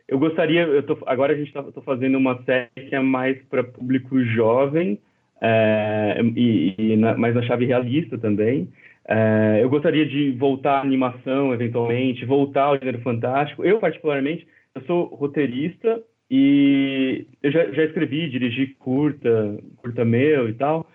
[0.08, 3.62] eu gostaria, eu tô, agora a gente está fazendo uma série que é mais para
[3.62, 4.98] público jovem,
[5.40, 8.68] é, e, e na, mas na chave realista também.
[9.06, 13.64] É, eu gostaria de voltar à animação, eventualmente, voltar ao gênero fantástico.
[13.64, 20.54] Eu, particularmente, eu sou roteirista e eu já, já escrevi, dirigi curta, curta meu e
[20.54, 20.86] tal.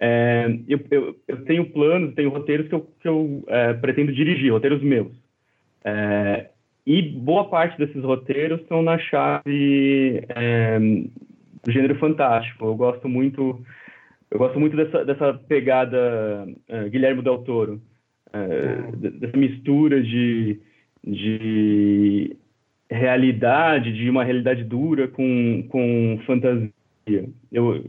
[0.00, 3.44] É, eu, eu, eu, tenho planos, tenho roteiros que eu, que eu
[3.80, 5.12] pretendo dirigir, roteiros meus.
[6.88, 12.64] E boa parte desses roteiros estão na chave é, do gênero fantástico.
[12.64, 13.62] Eu gosto muito,
[14.30, 17.82] eu gosto muito dessa, dessa pegada é, Guilherme Del Toro,
[18.32, 20.58] é, dessa mistura de,
[21.06, 22.34] de
[22.90, 26.72] realidade, de uma realidade dura com, com fantasia.
[27.52, 27.84] Eu,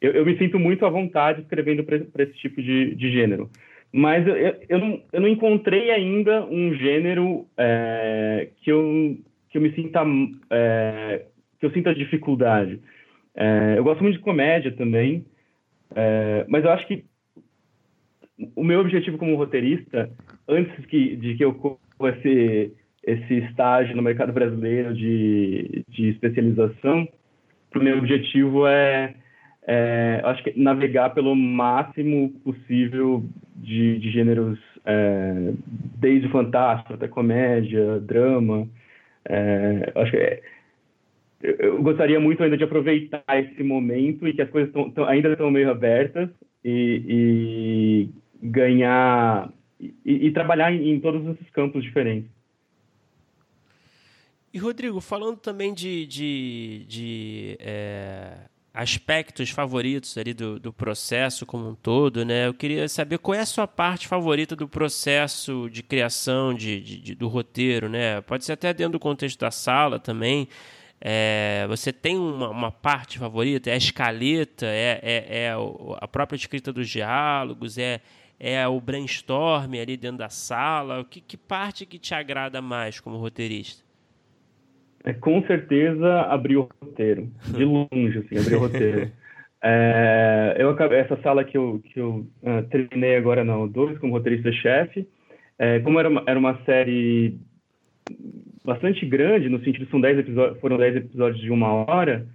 [0.00, 3.50] eu, eu me sinto muito à vontade escrevendo para esse tipo de, de gênero.
[3.92, 4.36] Mas eu,
[4.68, 9.16] eu, não, eu não encontrei ainda um gênero é, que, eu,
[9.50, 10.02] que eu me sinta
[10.50, 11.24] é,
[11.58, 12.80] que eu sinta dificuldade.
[13.34, 15.24] É, eu gosto muito de comédia também,
[15.94, 17.04] é, mas eu acho que
[18.54, 20.10] o meu objetivo como roteirista,
[20.46, 21.78] antes que, de que eu corra
[22.18, 22.72] esse,
[23.02, 27.08] esse estágio no mercado brasileiro de, de especialização,
[27.74, 29.14] o meu objetivo é,
[29.70, 33.22] é, acho que navegar pelo máximo possível
[33.54, 35.52] de, de gêneros, é,
[36.00, 38.66] desde o fantástico até comédia, drama.
[39.26, 40.42] É, acho que é,
[41.42, 45.30] eu gostaria muito ainda de aproveitar esse momento e que as coisas tão, tão, ainda
[45.30, 46.30] estão meio abertas
[46.64, 48.08] e, e
[48.42, 52.30] ganhar e, e, trabalhar em, em todos esses campos diferentes.
[54.50, 61.68] E Rodrigo, falando também de, de, de é, aspectos favoritos ali do, do processo como
[61.68, 62.46] um todo, né?
[62.46, 66.98] Eu queria saber qual é a sua parte favorita do processo de criação de, de,
[67.00, 68.20] de do roteiro, né?
[68.20, 70.48] Pode ser até dentro do contexto da sala também.
[71.00, 73.70] É, você tem uma, uma, parte favorita?
[73.70, 74.66] É a escaleta?
[74.66, 75.52] É, é, é,
[76.00, 77.78] a própria escrita dos diálogos?
[77.78, 78.00] É,
[78.38, 81.04] é o brainstorm ali dentro da sala?
[81.04, 83.87] Que, que parte que te agrada mais como roteirista?
[85.08, 89.10] É, com certeza abrir o roteiro, de longe, assim, abrir o roteiro.
[89.62, 94.12] É, eu acabei, essa sala que eu, que eu uh, terminei agora não, dois como
[94.12, 95.08] roteirista-chefe,
[95.58, 97.38] é, como era uma, era uma série
[98.62, 102.26] bastante grande, no sentido são dez episódios, foram 10 episódios de uma hora,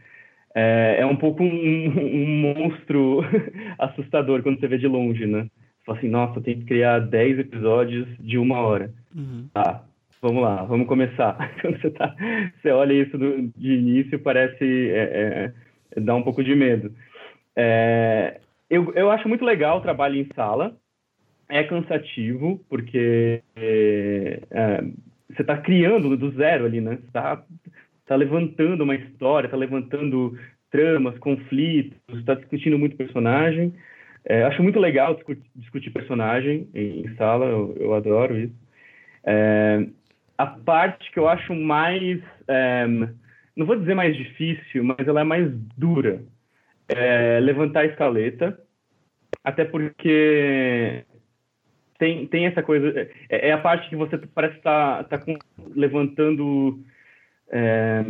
[0.55, 1.47] é, é um pouco um,
[1.93, 3.21] um monstro
[3.77, 5.43] assustador quando você vê de longe, né?
[5.43, 8.91] Você fala assim, nossa, tem que criar 10 episódios de uma hora.
[9.15, 9.47] Uhum.
[9.53, 9.83] Tá,
[10.23, 11.35] Vamos lá, vamos começar.
[11.59, 12.15] Quando você, tá,
[12.61, 15.51] você olha isso do, de início, parece é,
[15.97, 16.95] é, dá um pouco de medo.
[17.53, 20.77] É, eu, eu acho muito legal o trabalho em sala.
[21.49, 24.81] É cansativo, porque é, é,
[25.29, 26.91] você está criando do zero ali, né?
[26.95, 27.43] Você está
[28.05, 30.39] tá levantando uma história, está levantando
[30.71, 33.73] tramas, conflitos, está discutindo muito personagem.
[34.23, 38.55] É, acho muito legal discutir, discutir personagem em, em sala, eu, eu, adoro isso.
[39.25, 39.85] É,
[40.37, 42.87] a parte que eu acho mais, é,
[43.55, 46.21] não vou dizer mais difícil, mas ela é mais dura,
[46.87, 48.59] é levantar a escaleta,
[49.43, 51.03] até porque
[51.97, 52.87] tem, tem essa coisa,
[53.29, 55.25] é, é a parte que você parece estar tá, tá
[55.75, 56.83] levantando
[57.51, 58.03] é,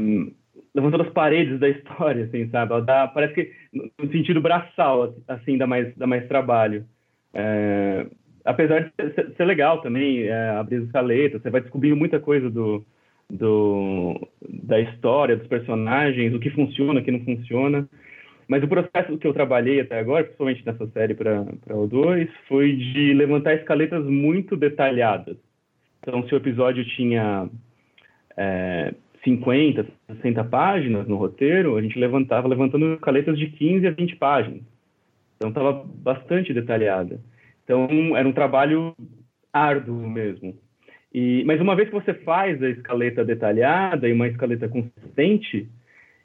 [0.74, 2.82] levantando as paredes da história, assim, sabe?
[2.82, 6.86] Dá, parece que no sentido braçal, assim, dá mais, dá mais trabalho.
[8.46, 12.50] Apesar de ser, ser legal também, é, abrir as escaletas, você vai descobrindo muita coisa
[12.50, 12.86] do,
[13.30, 17.88] do, da história, dos personagens, o que funciona, o que não funciona.
[18.48, 22.76] Mas o processo que eu trabalhei até agora, principalmente nessa série para o 2, foi
[22.76, 25.38] de levantar escaletas muito detalhadas.
[26.02, 27.50] Então, se o episódio tinha
[28.36, 29.88] é, 50,
[30.18, 34.62] 60 páginas no roteiro, a gente levantava levantando escaletas de 15 a 20 páginas.
[35.38, 37.20] Então, estava bastante detalhada.
[37.64, 38.96] Então, era um trabalho
[39.52, 40.58] árduo mesmo.
[41.14, 45.70] E, mas uma vez que você faz a escaleta detalhada e uma escaleta consistente,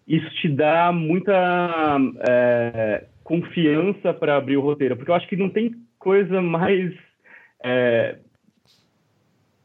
[0.06, 5.50] isso te dá muita é, confiança para abrir o roteiro, porque eu acho que não
[5.50, 6.94] tem coisa mais.
[7.62, 8.16] É,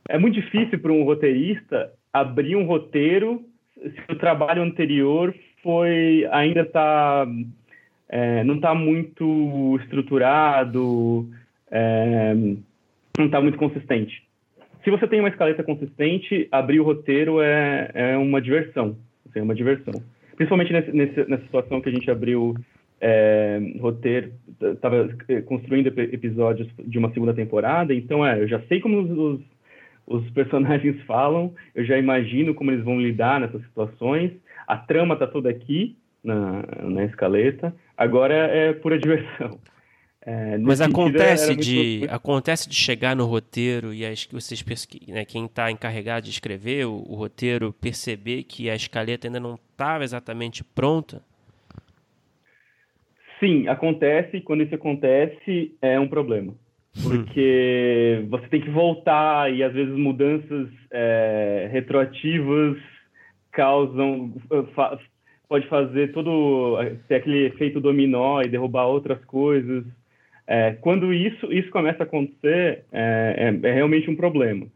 [0.10, 3.46] é muito difícil para um roteirista abrir um roteiro
[3.82, 7.26] se o trabalho anterior foi ainda tá
[8.10, 11.30] é, não está muito estruturado,
[11.74, 12.36] é,
[13.18, 14.24] não está muito consistente.
[14.84, 18.96] Se você tem uma escaleta consistente, abrir o roteiro é, é uma diversão.
[19.28, 19.94] Assim, é uma diversão.
[20.36, 22.56] Principalmente nesse, nesse, nessa situação que a gente abriu
[23.02, 25.10] é, roteiro, estava
[25.46, 29.42] construindo episódios de uma segunda temporada, então é, eu já sei como os,
[30.08, 34.32] os, personagens falam, eu já imagino como eles vão lidar nessas situações,
[34.68, 39.60] a trama está toda aqui na, na escaleta, agora é pura diversão.
[40.26, 42.14] É, Mas acontece de muito...
[42.14, 44.64] acontece de chegar no roteiro e as, vocês
[45.08, 49.56] né, quem está encarregado de escrever o, o, roteiro perceber que a escaleta ainda não
[49.56, 51.22] estava exatamente pronta.
[53.38, 54.40] Sim, acontece.
[54.40, 56.54] Quando isso acontece é um problema,
[57.04, 58.30] porque hum.
[58.30, 62.78] você tem que voltar e às vezes mudanças é, retroativas
[63.52, 64.34] causam
[65.50, 66.78] pode fazer todo
[67.10, 69.84] ter aquele efeito dominó e derrubar outras coisas.
[70.46, 74.68] É, quando isso, isso começa a acontecer, é, é, é realmente um problema.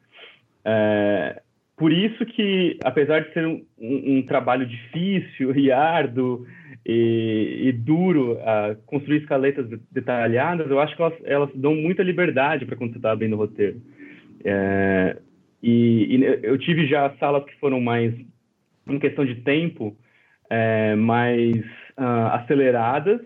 [0.63, 1.41] É,
[1.75, 6.45] por isso que, apesar de ser um, um, um trabalho difícil e árduo
[6.85, 8.37] e, e duro
[8.85, 13.11] construir escaletas detalhadas, eu acho que elas, elas dão muita liberdade para quando você está
[13.11, 13.81] abrindo o roteiro.
[14.43, 15.17] É,
[15.61, 18.13] e, e, eu tive já salas que foram mais,
[18.87, 19.95] em questão de tempo,
[20.49, 21.57] é, mais
[21.97, 23.19] uh, aceleradas,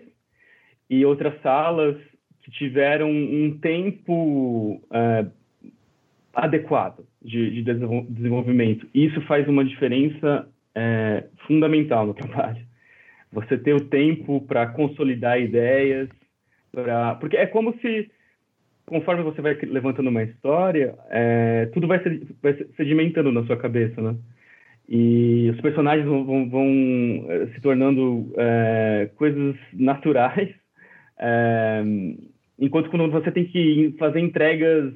[0.90, 1.96] e outras salas
[2.42, 5.30] que tiveram um tempo uh,
[6.34, 7.74] adequado de, de,
[8.08, 8.86] desenvolvimento.
[8.94, 12.64] Isso faz uma diferença uh, fundamental no trabalho.
[13.32, 16.08] Você ter o tempo para consolidar ideias,
[16.70, 17.14] pra...
[17.14, 18.10] porque é como se,
[18.84, 24.02] conforme você vai levantando uma história, é, tudo vai, ser, vai sedimentando na sua cabeça,
[24.02, 24.16] né?
[24.86, 26.68] E os personagens vão, vão, vão
[27.54, 30.50] se tornando é, coisas naturais
[31.18, 31.82] é,
[32.62, 34.94] enquanto quando você tem que fazer entregas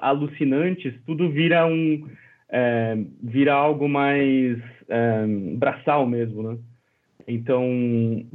[0.00, 2.06] alucinantes, tudo vira um
[2.48, 5.26] é, vira algo mais é,
[5.56, 6.58] braçal mesmo, né?
[7.26, 7.64] Então,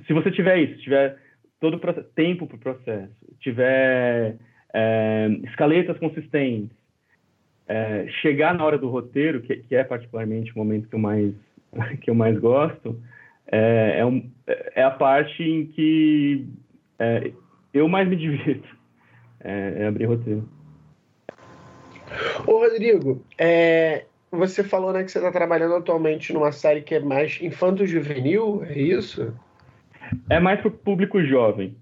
[0.05, 1.17] se você tiver isso, tiver
[1.59, 4.37] todo o tempo para o processo, tiver
[4.73, 6.75] é, escaletas consistentes,
[7.67, 11.33] é, chegar na hora do roteiro, que, que, é particularmente o momento que eu mais
[12.01, 13.01] que eu mais gosto,
[13.49, 14.29] é, é, um,
[14.75, 16.47] é a parte em que
[16.99, 17.31] é,
[17.73, 18.67] eu mais me divirto
[19.39, 20.47] é, é abrir roteiro.
[22.45, 26.99] Ô, Rodrigo, é, você falou né, que você está trabalhando atualmente numa série que é
[26.99, 29.33] mais infanto-juvenil, é isso?
[30.29, 31.75] É mais para o público jovem.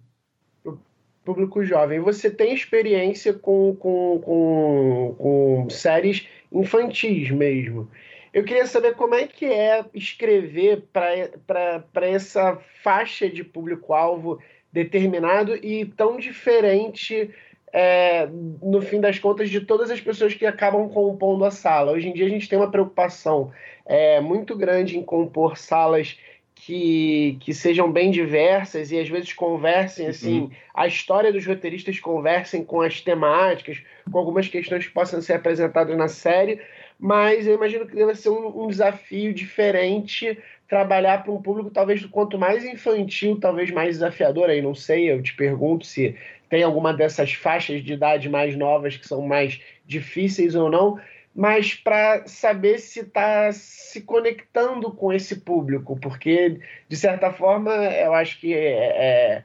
[0.63, 0.79] Pro
[1.25, 1.99] público jovem.
[1.99, 7.89] Você tem experiência com, com, com, com séries infantis mesmo.
[8.31, 14.39] Eu queria saber como é que é escrever para essa faixa de público-alvo
[14.71, 17.29] determinado e tão diferente,
[17.73, 18.27] é,
[18.61, 21.91] no fim das contas, de todas as pessoas que acabam compondo a sala.
[21.91, 23.51] Hoje em dia a gente tem uma preocupação
[23.85, 26.17] é, muito grande em compor salas
[26.53, 30.51] que, que sejam bem diversas e às vezes conversem assim, uhum.
[30.75, 35.97] a história dos roteiristas conversem com as temáticas, com algumas questões que possam ser apresentadas
[35.97, 36.59] na série,
[36.99, 40.37] mas eu imagino que deve ser um, um desafio diferente
[40.69, 45.21] trabalhar para um público talvez quanto mais infantil, talvez mais desafiador aí, não sei, eu
[45.21, 46.15] te pergunto se
[46.47, 50.99] tem alguma dessas faixas de idade mais novas que são mais difíceis ou não,
[51.35, 58.13] mas para saber se está se conectando com esse público, porque de certa forma eu
[58.13, 59.43] acho que é, é,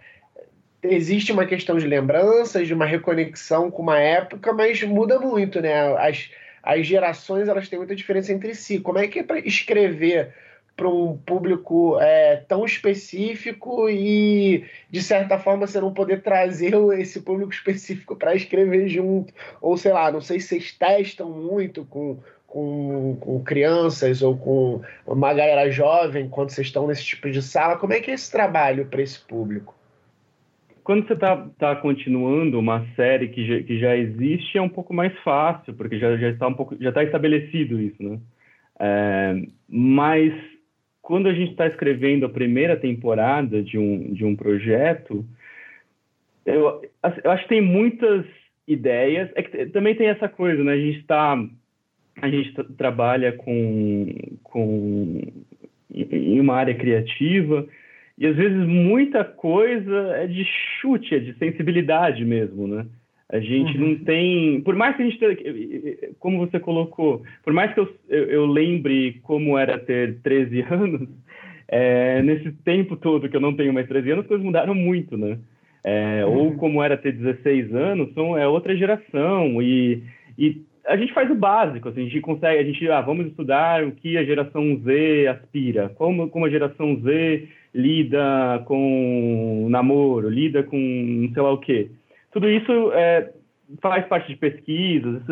[0.82, 5.94] existe uma questão de lembranças, de uma reconexão com uma época, mas muda muito, né?
[5.96, 6.30] As,
[6.62, 8.80] as gerações elas têm muita diferença entre si.
[8.80, 10.32] Como é que é para escrever
[10.76, 17.22] para um público é, tão específico e, de certa forma, você não poder trazer esse
[17.22, 19.32] público específico para escrever junto.
[19.60, 24.80] Ou sei lá, não sei se vocês testam muito com, com, com crianças ou com
[25.06, 27.76] uma galera jovem quando vocês estão nesse tipo de sala.
[27.76, 29.74] Como é que é esse trabalho para esse público?
[30.82, 34.92] Quando você está tá continuando uma série que já, que já existe, é um pouco
[34.92, 38.18] mais fácil, porque já, já está um pouco já está estabelecido isso, né?
[38.78, 40.34] É, mas
[41.04, 45.22] quando a gente está escrevendo a primeira temporada de um, de um projeto,
[46.46, 46.80] eu,
[47.22, 48.24] eu acho que tem muitas
[48.66, 49.30] ideias.
[49.34, 50.72] É que também tem essa coisa, né?
[50.72, 51.36] A gente está
[52.22, 55.20] a gente trabalha com, com
[55.92, 57.66] em uma área criativa
[58.16, 60.42] e às vezes muita coisa é de
[60.80, 62.86] chute, é de sensibilidade mesmo, né?
[63.34, 63.88] A gente uhum.
[63.88, 64.60] não tem.
[64.60, 66.14] Por mais que a gente.
[66.20, 71.08] Como você colocou, por mais que eu, eu, eu lembre como era ter 13 anos,
[71.66, 75.16] é, nesse tempo todo que eu não tenho mais 13 anos, as coisas mudaram muito,
[75.16, 75.36] né?
[75.82, 76.32] É, uhum.
[76.32, 79.60] Ou como era ter 16 anos, são, é outra geração.
[79.60, 80.00] E,
[80.38, 83.82] e a gente faz o básico, assim, a gente consegue, a gente, ah, vamos estudar
[83.82, 90.62] o que a geração Z aspira, como, como a geração Z lida com namoro, lida
[90.62, 91.90] com não sei lá o quê.
[92.34, 93.32] Tudo isso é,
[93.80, 95.22] faz parte de pesquisas,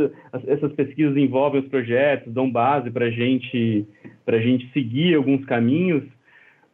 [0.47, 3.85] essas pesquisas envolvem os projetos, dão base para gente,
[4.25, 6.05] a gente seguir alguns caminhos,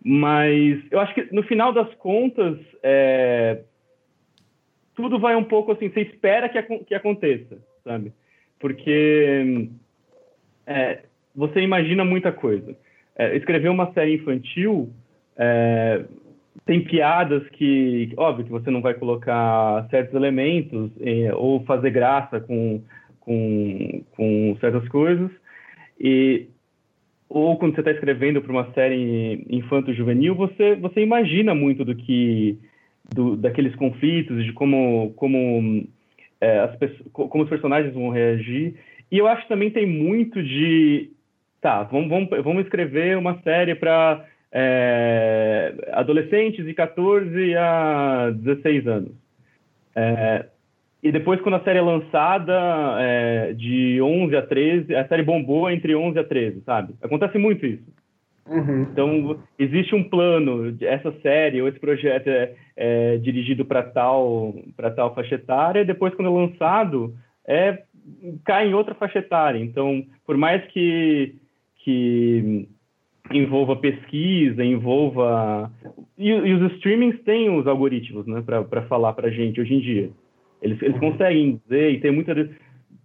[0.05, 3.63] mas eu acho que no final das contas, é,
[4.95, 8.13] tudo vai um pouco assim, você espera que, que aconteça, sabe?
[8.61, 9.71] Porque
[10.67, 11.05] é,
[11.35, 12.77] você imagina muita coisa.
[13.17, 14.93] É, escrever uma série infantil
[15.39, 16.05] é,
[16.69, 22.41] tem piadas que, óbvio, que você não vai colocar certos elementos eh, ou fazer graça
[22.41, 22.83] com,
[23.21, 25.31] com, com certas coisas.
[25.99, 26.47] E,
[27.27, 32.59] ou quando você está escrevendo para uma série infanto-juvenil, você, você imagina muito do que
[33.15, 35.89] do, daqueles conflitos, de como, como,
[36.39, 36.77] é, as,
[37.13, 38.75] como os personagens vão reagir.
[39.11, 41.09] E eu acho que também tem muito de.
[41.63, 49.13] Tá, vamos, vamos, vamos escrever uma série para é, adolescentes de 14 a 16 anos.
[49.95, 50.47] É,
[51.03, 52.55] e depois, quando a série é lançada,
[52.99, 56.95] é, de 11 a 13, a série bombou entre 11 a 13, sabe?
[57.01, 57.85] Acontece muito isso.
[58.47, 58.83] Uhum.
[58.83, 64.55] Então, existe um plano, essa série ou esse projeto é, é dirigido para tal,
[64.97, 67.15] tal faixa etária, e depois, quando é lançado,
[67.47, 67.83] é,
[68.45, 69.59] cai em outra faixa etária.
[69.59, 71.35] Então, por mais que,
[71.85, 72.67] que
[73.33, 75.71] envolva pesquisa, envolva.
[76.17, 79.81] E, e, os streamings têm os algoritmos né, para falar para a gente hoje em
[79.81, 80.11] dia.
[80.63, 82.51] Eles, eles conseguem dizer e tem muita,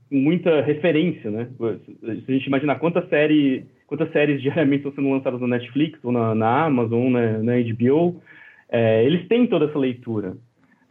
[0.10, 1.30] muita referência.
[1.30, 1.48] Né?
[1.58, 6.12] Se a gente imaginar quantas, série, quantas séries diariamente estão sendo lançadas na Netflix, ou
[6.12, 8.22] na, na Amazon, na, na HBO,
[8.70, 10.36] é, eles têm toda essa leitura.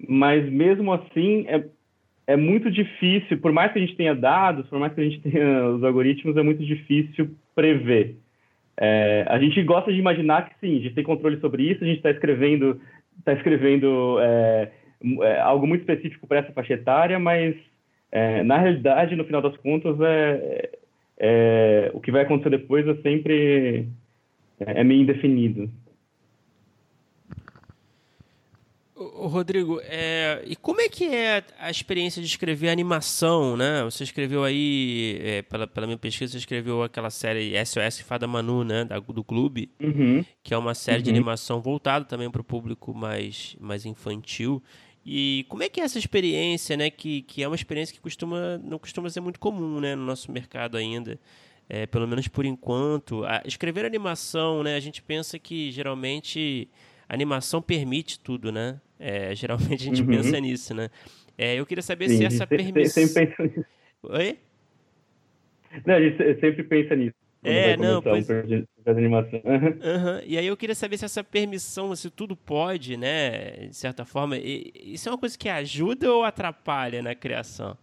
[0.08, 1.64] Mas mesmo assim, é,
[2.26, 5.20] é muito difícil, por mais que a gente tenha dados, por mais que a gente
[5.20, 8.16] tenha os algoritmos, é muito difícil prever.
[8.76, 11.86] É, a gente gosta de imaginar que sim, a gente tem controle sobre isso, a
[11.86, 12.80] gente está escrevendo,
[13.24, 14.70] tá escrevendo é,
[15.22, 17.54] é, algo muito específico para essa faixa etária, mas
[18.10, 20.70] é, na realidade, no final das contas, é,
[21.18, 23.88] é, o que vai acontecer depois é sempre
[24.60, 25.70] é meio indefinido.
[29.26, 33.82] Rodrigo, é, e como é que é a experiência de escrever animação, né?
[33.84, 38.64] Você escreveu aí, é, pela, pela minha pesquisa, você escreveu aquela série SOS Fada Manu,
[38.64, 38.84] né?
[38.84, 40.24] Da, do clube, uhum.
[40.42, 41.04] que é uma série uhum.
[41.04, 44.62] de animação voltada também para o público mais, mais infantil.
[45.04, 46.90] E como é que é essa experiência, né?
[46.90, 49.94] Que, que é uma experiência que costuma, não costuma ser muito comum, né?
[49.94, 51.18] No nosso mercado ainda.
[51.68, 53.24] É, pelo menos por enquanto.
[53.24, 54.76] A, escrever animação, né?
[54.76, 56.68] A gente pensa que geralmente
[57.08, 58.80] a animação permite tudo, né?
[59.04, 60.08] É, geralmente a gente uhum.
[60.08, 60.88] pensa nisso, né?
[61.36, 63.04] É, eu queria saber Sim, se essa permissão.
[63.04, 63.68] Sempre pensa nisso.
[64.04, 64.38] Oi?
[65.84, 67.16] Não, a gente sempre pensa nisso.
[67.42, 68.28] É, não, pois...
[68.86, 69.40] animação.
[69.44, 70.20] Uhum.
[70.24, 74.36] E aí eu queria saber se essa permissão, se tudo pode, né, de certa forma,
[74.38, 77.76] isso é uma coisa que ajuda ou atrapalha na criação?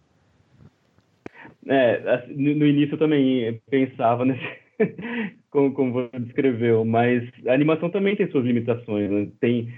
[1.66, 4.42] É, no início eu também pensava nesse,
[5.50, 9.28] como, como você descreveu, mas a animação também tem suas limitações, né?
[9.40, 9.70] tem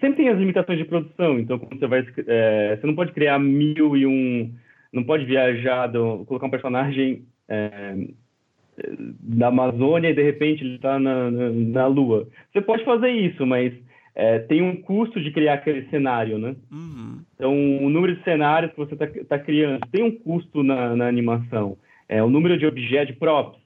[0.00, 3.38] sempre tem as limitações de produção, então quando você vai é, você não pode criar
[3.38, 4.52] mil e um
[4.92, 7.96] não pode viajar do, colocar um personagem é,
[9.20, 12.28] da Amazônia e de repente ele está na, na, na, Lua.
[12.52, 13.72] Você pode fazer isso, mas
[14.14, 16.54] é, tem um custo de criar aquele cenário, né?
[16.70, 17.20] Uhum.
[17.34, 17.52] Então,
[17.84, 21.76] o número de cenários que você está tá criando tem um custo na, na animação.
[22.08, 23.58] É, o número de objetos, props,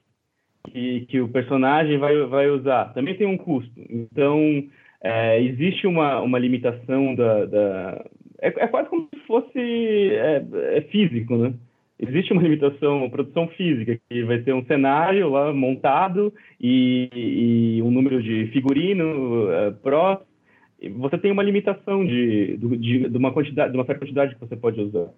[0.71, 3.71] que, que o personagem vai, vai usar também tem um custo.
[3.89, 4.63] Então,
[5.01, 7.45] é, existe uma, uma limitação da.
[7.45, 8.05] da
[8.41, 10.43] é, é, quase como se fosse é,
[10.77, 11.53] é físico, né?
[12.01, 17.91] Existe uma limitação, produção física, que vai ter um cenário lá montado e, e um
[17.91, 20.21] número de figurino, uh, pró.
[20.95, 24.55] Você tem uma limitação de, de, de, uma quantidade, de uma certa quantidade que você
[24.55, 25.09] pode usar.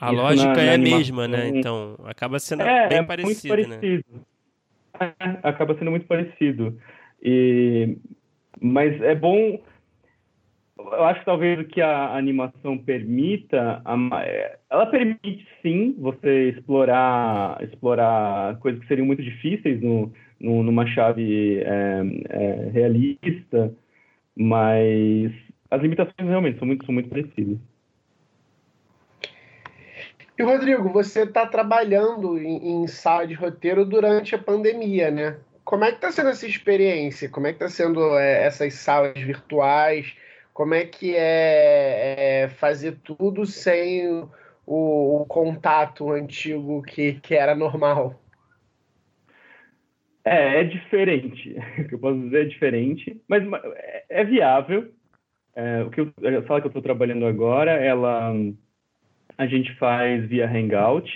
[0.00, 1.48] A Isso lógica na, na é a mesma, né?
[1.48, 4.04] Então, acaba sendo é, bem é parecido, muito parecido.
[4.12, 5.12] Né?
[5.20, 6.76] É, acaba sendo muito parecido.
[7.22, 7.96] E,
[8.60, 9.60] mas é bom.
[10.78, 13.82] Eu acho que talvez o que a animação permita,
[14.70, 21.58] ela permite sim você explorar, explorar coisas que seriam muito difíceis no, no numa chave
[21.58, 23.74] é, é, realista,
[24.34, 25.30] mas
[25.70, 27.58] as limitações realmente são muito, são muito parecidas.
[30.38, 35.36] E Rodrigo, você está trabalhando em, em, sala de roteiro durante a pandemia, né?
[35.70, 37.28] Como é que está sendo essa experiência?
[37.28, 40.16] Como é que está sendo é, essas salas virtuais?
[40.52, 44.04] Como é que é, é fazer tudo sem
[44.66, 48.20] o, o, contato antigo que, que era normal?
[50.24, 51.54] É, é diferente.
[51.78, 53.44] O que eu posso dizer é diferente, mas
[53.76, 54.92] é, é viável.
[55.54, 58.34] É, o que eu, a sala que eu estou trabalhando agora, ela
[59.38, 61.08] a gente faz via Hangout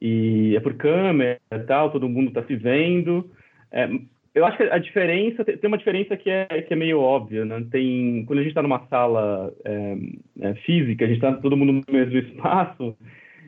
[0.00, 3.28] e é por câmera e tal, todo mundo está se vendo.
[3.72, 3.88] É,
[4.34, 7.66] eu acho que a diferença tem uma diferença que é que é meio óbvia, né?
[7.70, 9.96] Tem quando a gente está numa sala é,
[10.40, 12.96] é, física, a gente está todo mundo no mesmo espaço,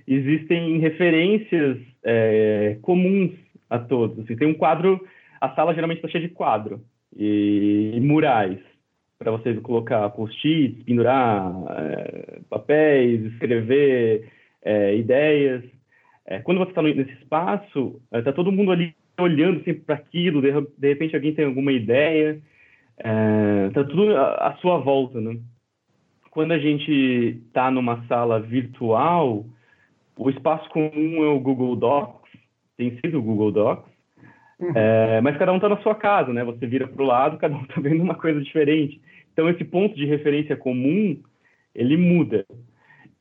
[0.07, 3.33] existem referências é, comuns
[3.69, 4.19] a todos.
[4.19, 5.01] Assim, tem um quadro,
[5.41, 6.81] a sala geralmente está cheia de quadro
[7.17, 8.59] e, e murais
[9.19, 14.29] para você colocar post-its, pendurar é, papéis, escrever
[14.63, 15.63] é, ideias.
[16.27, 20.53] É, quando você está nesse espaço, está todo mundo ali olhando sempre para aquilo, de,
[20.79, 22.41] de, repente alguém tem alguma ideia,
[23.69, 25.39] está tudo à, sua volta, né?
[26.31, 29.45] Quando a gente está numa sala virtual,
[30.17, 32.31] o espaço comum é o Google Docs,
[32.77, 33.91] tem sido o Google Docs,
[34.61, 34.73] uhum.
[34.75, 36.45] é, mas cada um está na sua casa, né?
[36.45, 39.01] Você vira para o lado, cada um está vendo uma coisa diferente.
[39.33, 41.19] Então, esse ponto de referência comum,
[41.75, 42.45] ele muda.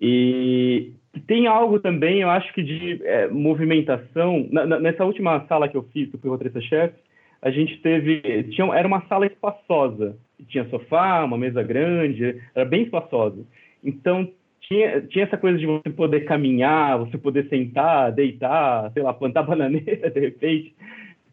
[0.01, 0.93] E
[1.27, 4.47] tem algo também, eu acho que de é, movimentação.
[4.51, 6.95] Na, na, nessa última sala que eu fiz, que eu fui roteirista-chefe,
[7.41, 8.43] a gente teve.
[8.51, 10.17] Tinha, era uma sala espaçosa.
[10.47, 13.43] Tinha sofá, uma mesa grande, era bem espaçosa.
[13.83, 14.29] Então,
[14.61, 19.43] tinha, tinha essa coisa de você poder caminhar, você poder sentar, deitar, sei lá, plantar
[19.43, 20.75] bananeira de repente.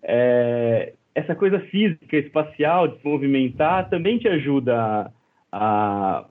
[0.03, 5.11] É, essa coisa física, espacial, de se movimentar, também te ajuda a,
[5.53, 6.24] a,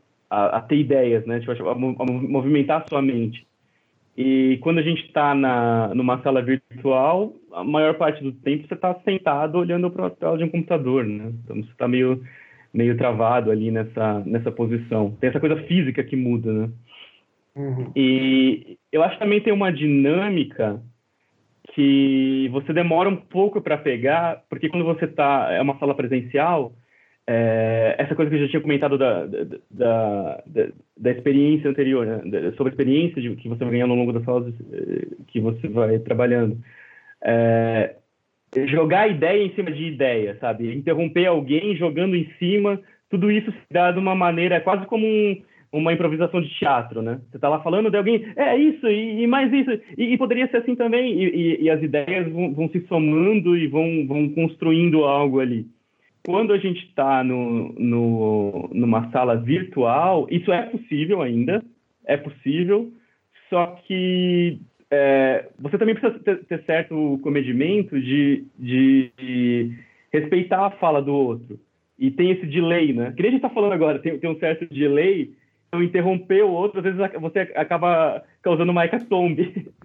[0.57, 1.39] a ter ideias, né?
[1.39, 3.45] Tipo, a, a, movimentar a sua mente.
[4.17, 5.35] E quando a gente está
[5.93, 10.37] numa sala virtual, a maior parte do tempo você está sentado olhando para a tela
[10.37, 11.33] de um computador, né?
[11.43, 12.23] Então você está meio,
[12.73, 15.11] meio travado ali nessa, nessa posição.
[15.19, 16.69] Tem essa coisa física que muda, né?
[17.55, 17.91] Uhum.
[17.95, 20.81] E eu acho que também tem uma dinâmica
[21.73, 26.71] que você demora um pouco para pegar, porque quando você está é uma sala presencial,
[27.27, 30.67] é, essa coisa que eu já tinha comentado da, da, da,
[30.97, 32.51] da experiência anterior, né?
[32.55, 35.67] sobre a experiência de, que você vai ganhar ao longo das salas eh, que você
[35.67, 36.57] vai trabalhando.
[37.23, 37.95] É,
[38.67, 40.73] jogar ideia em cima de ideia, sabe?
[40.75, 45.41] Interromper alguém jogando em cima, tudo isso se dá de uma maneira quase como um,
[45.71, 47.19] uma improvisação de teatro, né?
[47.31, 50.47] Você está lá falando de alguém, é isso, e, e mais isso, e, e, poderia
[50.47, 55.03] ser assim também, e, e as ideias vão, vão, se somando e vão, vão construindo
[55.03, 55.65] algo ali.
[56.25, 61.63] Quando a gente está no, no, numa sala virtual, isso é possível ainda,
[62.05, 62.91] é possível,
[63.49, 69.77] só que é, você também precisa ter, ter certo comedimento de, de, de,
[70.11, 71.59] respeitar a fala do outro.
[71.97, 73.13] E tem esse delay, né?
[73.15, 75.31] Que nem a gente está falando agora, tem, tem um certo delay
[75.83, 79.67] interromper o outro, às vezes você acaba causando uma hecatombe.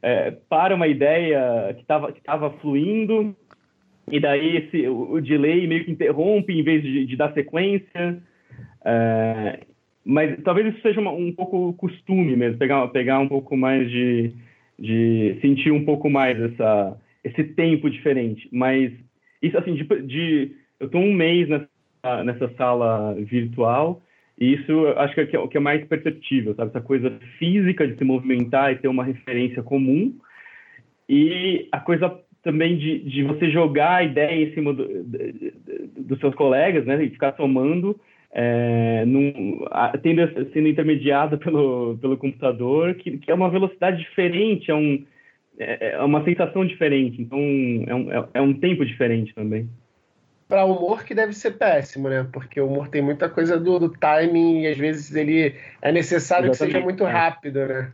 [0.00, 3.34] É, para uma ideia que estava que tava fluindo,
[4.10, 8.22] e daí esse, o, o, delay meio que interrompe em vez de, de dar sequência.
[8.84, 9.60] É,
[10.04, 14.32] mas talvez isso seja uma, um pouco costume mesmo, pegar, pegar um pouco mais de,
[14.78, 18.48] de sentir um pouco mais essa, esse tempo diferente.
[18.52, 18.92] Mas
[19.42, 24.02] isso, assim, de, de eu estou um mês nessa, nessa sala virtual
[24.40, 26.70] e isso acho que é o que é mais perceptível, sabe?
[26.70, 30.14] Essa coisa física de se movimentar e ter uma referência comum.
[31.08, 35.52] E a coisa também de, de você jogar a ideia em cima do, de,
[35.96, 37.02] dos seus colegas, né?
[37.02, 37.98] E ficar somando,
[38.32, 39.64] é, num,
[40.02, 45.04] tendo, sendo intermediada pelo, pelo computador, que, que é uma velocidade diferente, é um,
[45.58, 49.68] é, é uma sensação diferente, então é um, é, é um tempo diferente também.
[50.48, 52.26] Para humor que deve ser péssimo, né?
[52.32, 56.48] Porque o humor tem muita coisa do, do timing e às vezes ele é necessário
[56.48, 57.10] Exatamente, que seja muito é.
[57.10, 57.92] rápido, né?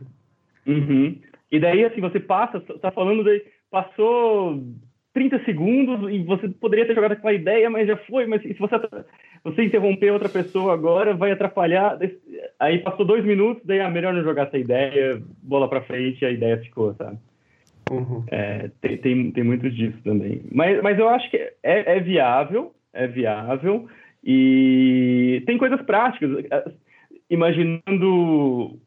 [0.65, 1.17] Uhum.
[1.51, 3.43] E daí, assim, você passa, tá falando, de,
[3.75, 4.63] passou
[5.13, 8.75] 30 segundos e você poderia ter jogado aquela ideia, mas já foi, mas se você,
[9.43, 11.99] você interromper outra pessoa agora, vai atrapalhar.
[12.57, 16.31] Aí passou dois minutos, daí é melhor não jogar essa ideia, bola para frente, a
[16.31, 17.17] ideia ficou, sabe?
[17.91, 18.23] Uhum.
[18.31, 20.41] É, tem, tem, tem muito disso também.
[20.53, 23.89] Mas, mas eu acho que é, é viável, é viável,
[24.23, 26.29] e tem coisas práticas.
[27.29, 28.79] Imaginando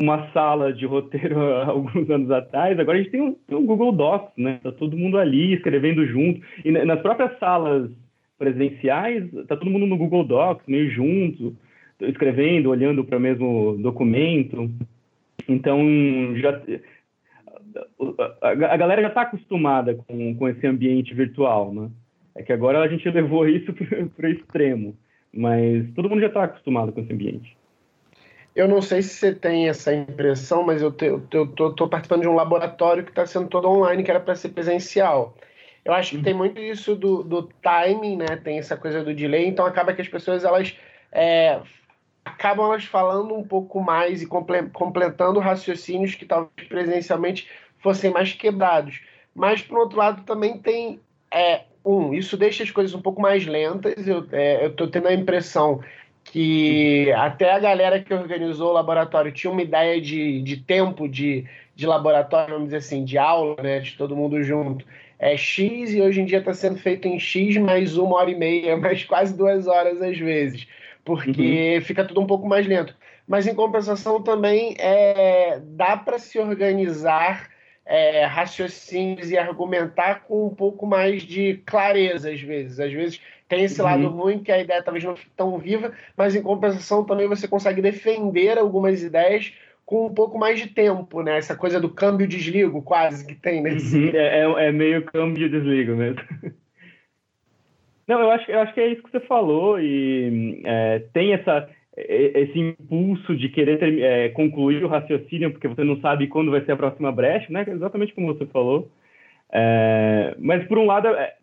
[0.00, 3.66] uma sala de roteiro há alguns anos atrás, agora a gente tem um, tem um,
[3.66, 4.60] Google Docs, né?
[4.62, 6.40] Tá todo mundo ali escrevendo junto.
[6.64, 7.90] E nas próprias salas
[8.38, 11.56] presenciais, tá todo mundo no Google Docs, meio junto,
[12.00, 14.70] escrevendo, olhando para o mesmo documento.
[15.48, 15.80] Então,
[16.36, 16.60] já
[18.40, 21.90] a, galera já está acostumada com, com esse ambiente virtual, né?
[22.34, 24.96] É que agora a gente levou isso para o extremo,
[25.32, 27.56] mas todo mundo já está acostumado com esse ambiente.
[28.56, 33.04] Eu não sei se você tem essa impressão, mas eu estou participando de um laboratório
[33.04, 35.36] que está sendo todo online, que era para ser presencial.
[35.84, 36.22] Eu acho que uhum.
[36.22, 38.36] tem muito isso do, do timing, né?
[38.42, 40.74] Tem essa coisa do delay, então acaba que as pessoas elas
[41.12, 41.60] é,
[42.24, 49.02] acabam elas falando um pouco mais e completando raciocínios que talvez presencialmente fossem mais quebrados.
[49.34, 50.98] Mas, por outro lado, também tem.
[51.30, 54.08] É, um, isso deixa as coisas um pouco mais lentas.
[54.08, 55.82] Eu é, estou tendo a impressão
[56.32, 61.44] que até a galera que organizou o laboratório tinha uma ideia de, de tempo de,
[61.74, 64.84] de laboratório, vamos dizer assim, de aula, né, de todo mundo junto.
[65.18, 68.34] É X e hoje em dia está sendo feito em X mais uma hora e
[68.34, 70.66] meia, mais quase duas horas às vezes,
[71.04, 71.80] porque uhum.
[71.82, 72.94] fica tudo um pouco mais lento.
[73.26, 77.48] Mas em compensação também é, dá para se organizar
[77.86, 82.80] é, raciocínios e argumentar com um pouco mais de clareza, às vezes.
[82.80, 83.86] Às vezes tem esse uhum.
[83.86, 87.46] lado ruim que a ideia talvez não fique tão viva, mas em compensação também você
[87.46, 89.54] consegue defender algumas ideias
[89.84, 91.38] com um pouco mais de tempo, né?
[91.38, 93.70] Essa coisa do câmbio desligo, quase que tem, né?
[93.70, 94.10] Uhum.
[94.12, 96.20] É, é, é meio câmbio desligo mesmo.
[98.08, 101.68] Não, eu acho, eu acho que é isso que você falou e é, tem essa
[101.96, 106.64] esse impulso de querer ter, é, concluir o raciocínio, porque você não sabe quando vai
[106.64, 107.64] ser a próxima brecha, né?
[107.66, 108.90] Exatamente como você falou.
[109.50, 111.34] É, mas, por um lado, é,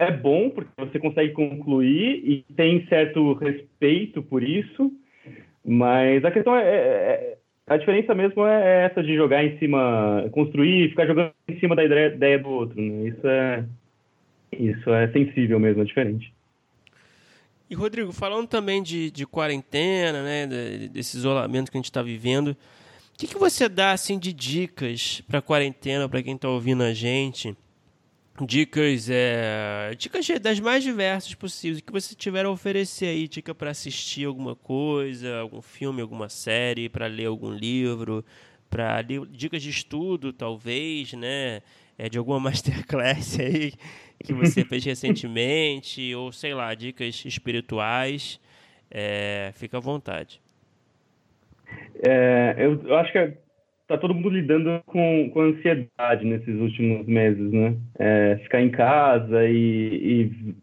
[0.00, 4.92] é, bom, porque você consegue concluir e tem certo respeito por isso,
[5.64, 7.36] mas a questão é, é, é
[7.66, 11.84] a diferença mesmo é essa de jogar em cima, construir, ficar jogando em cima da
[11.84, 12.80] ideia, ideia do outro.
[12.80, 13.08] Né?
[13.08, 13.64] Isso é
[14.52, 16.32] isso é sensível mesmo, é diferente.
[17.68, 20.46] E Rodrigo, falando também de, de quarentena, né,
[20.88, 22.48] desse isolamento que a gente está vivendo,
[23.14, 26.92] o que, que você dá assim de dicas para quarentena para quem está ouvindo a
[26.92, 27.56] gente?
[28.44, 31.78] Dicas, é, dicas das mais diversas possíveis.
[31.78, 36.28] O que você tiver a oferecer aí, dica para assistir alguma coisa, algum filme, alguma
[36.28, 38.24] série, para ler algum livro,
[38.68, 41.62] para dicas de estudo, talvez, né?
[41.96, 43.74] É, de alguma masterclass aí
[44.22, 48.40] que você fez recentemente, ou sei lá, dicas espirituais,
[48.90, 50.40] é, fica à vontade.
[52.06, 53.32] É, eu, eu, acho que
[53.86, 57.76] tá todo mundo lidando com, com ansiedade nesses últimos meses, né?
[57.98, 60.54] É, ficar em casa e, e,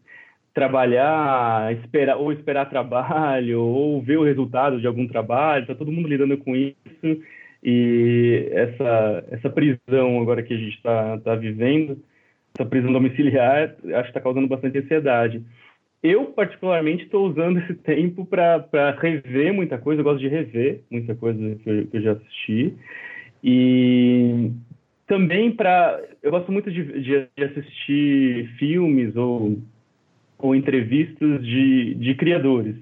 [0.54, 6.08] trabalhar, esperar ou esperar trabalho ou ver o resultado de algum trabalho, tá todo mundo
[6.08, 7.22] lidando com isso
[7.62, 12.02] e essa essa prisão agora que a gente está tá vivendo
[12.54, 15.42] essa prisão domiciliar acho que está causando bastante ansiedade.
[16.02, 20.00] Eu, particularmente, estou usando esse tempo para rever muita coisa.
[20.00, 22.74] Eu gosto de rever muita coisa que eu, que eu já assisti.
[23.42, 24.50] E
[25.06, 26.00] também para.
[26.22, 29.58] Eu gosto muito de, de, de, assistir filmes ou,
[30.38, 32.74] ou entrevistas de, de criadores.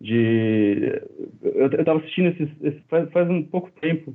[0.00, 1.00] De,
[1.42, 4.14] eu estava assistindo esses, esses, faz, faz um pouco tempo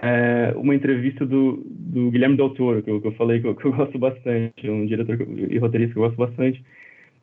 [0.00, 3.54] é, uma entrevista do, do Guilherme Del Toro, que eu, que eu falei que eu,
[3.54, 5.18] que eu, gosto bastante, um diretor
[5.50, 6.64] e roteirista que eu gosto bastante.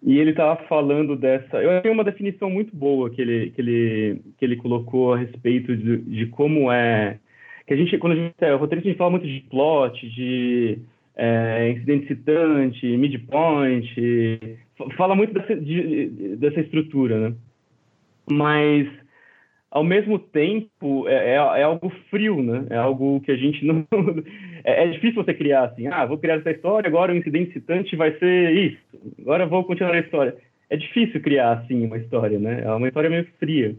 [0.03, 1.61] E ele estava falando dessa.
[1.61, 5.75] Eu achei uma definição muito boa que ele, que ele, que ele colocou a respeito
[5.75, 7.17] de, de como é.
[7.65, 10.77] Que a gente, quando a gente é roteirista, a gente fala muito de plot, de
[11.15, 13.95] é, incidente citante, midpoint,
[14.95, 17.35] fala muito dessa, de, dessa estrutura, né?
[18.29, 18.87] Mas
[19.75, 22.65] ao mesmo tempo, é, é, é, algo frio, né?
[22.69, 23.85] É algo que a gente não.
[24.63, 27.93] é, é, difícil você criar assim, ah, vou criar essa história, agora o incidente citante
[27.93, 28.77] vai ser isso,
[29.19, 30.33] agora vou continuar a história.
[30.69, 32.61] É difícil criar assim uma história, né?
[32.63, 33.75] É uma história meio fria.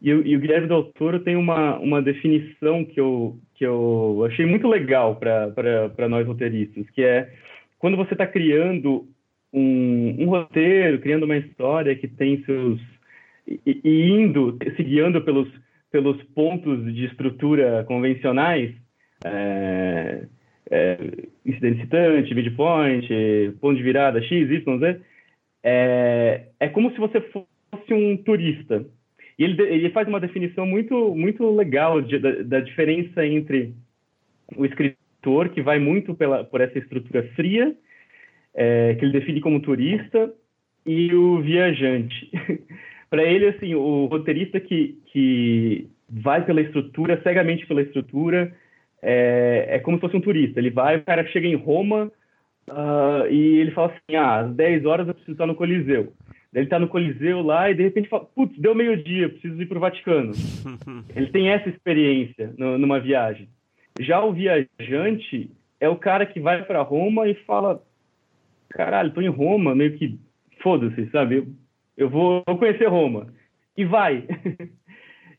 [0.00, 4.46] E, e o Guilherme Del Toro tem uma, uma definição que eu, que eu achei
[4.46, 7.28] muito legal para nós roteiristas, que é
[7.80, 9.08] quando você está criando
[9.52, 12.80] um, um, roteiro, criando uma história que tem seus.
[13.46, 15.48] E, e indo, se guiando pelos,
[15.90, 18.74] pelos pontos de estrutura convencionais,
[19.24, 20.26] é,
[20.70, 20.98] é,
[21.44, 23.08] incidente citante, midpoint,
[23.60, 25.00] ponto de virada X, Y, Z,
[25.62, 28.84] é, é como se você fosse um turista.
[29.38, 33.74] E ele, ele faz uma definição muito, muito legal de, da, da, diferença entre
[34.56, 37.74] o escritor, que vai muito pela, por essa estrutura fria,
[38.54, 40.32] é, que ele define como turista,
[40.84, 42.30] e o viajante.
[43.12, 48.50] Para ele, assim, o roteirista que, que vai pela estrutura, cegamente pela estrutura,
[49.02, 50.58] é, é como se fosse um turista.
[50.58, 52.10] Ele vai, o cara chega em Roma
[52.70, 56.14] uh, e ele fala assim: ah, às 10 horas eu preciso estar no Coliseu.
[56.54, 59.76] Ele está no Coliseu lá e de repente fala: putz, deu meio-dia, preciso ir para
[59.76, 60.32] o Vaticano.
[61.14, 63.46] ele tem essa experiência no, numa viagem.
[64.00, 67.82] Já o viajante é o cara que vai para Roma e fala:
[68.70, 70.18] caralho, estou em Roma, meio que
[70.62, 71.46] foda-se, sabe?
[71.96, 73.32] Eu, vou, conhecer Roma.
[73.76, 74.24] E vai.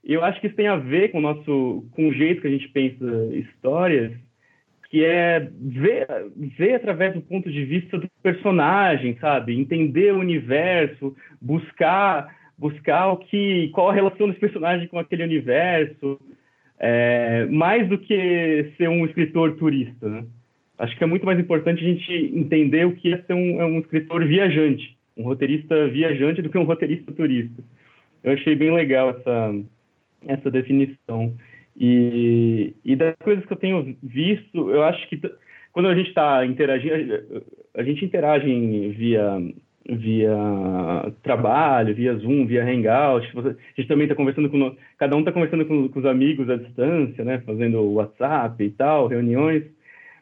[0.04, 2.52] Eu acho que isso tem a ver com o nosso, com o jeito que a
[2.52, 4.12] gente pensa histórias,
[4.90, 6.08] que é ver,
[6.58, 9.58] ver através do ponto de vista do personagem, sabe?
[9.58, 16.20] Entender o universo, buscar, buscar o que, qual a relação desse personagem com aquele universo,
[16.78, 20.26] é, mais do que ser um escritor turista, né?
[20.78, 23.66] Acho que é muito mais importante a gente entender o que é ser um, é
[23.66, 27.64] um escritor viajante, um roteirista viajante do que um roteirista turista.
[28.24, 29.56] Eu achei bem legal essa,
[30.28, 31.36] essa definição.
[31.76, 35.20] E, e das coisas que eu tenho visto, eu acho que
[35.72, 39.42] quando a gente está interagindo, a gente interage via
[39.86, 40.32] via
[41.22, 43.30] trabalho, via Zoom, via Hangout.
[43.38, 46.56] A gente também está conversando com cada um está conversando com, com, os amigos à
[46.56, 47.42] distância, né?
[47.46, 49.64] Fazendo WhatsApp e tal, reuniões.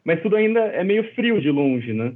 [0.04, 2.12] Mas tudo ainda é meio frio de longe, né?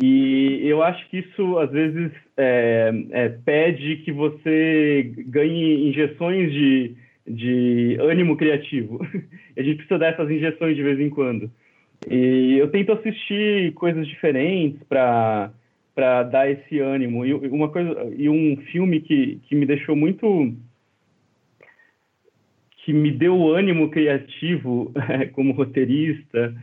[0.00, 6.96] E eu acho que isso às vezes é, é, pede que você ganhe injeções de
[7.28, 9.00] de ânimo criativo.
[9.56, 11.50] a gente precisa dessas injeções de vez em quando.
[12.08, 15.52] E eu tento assistir coisas diferentes para
[15.94, 17.26] para dar esse ânimo.
[17.26, 20.54] E uma coisa e um filme que, que me deixou muito
[22.84, 24.92] que me deu ânimo criativo
[25.34, 26.54] como roteirista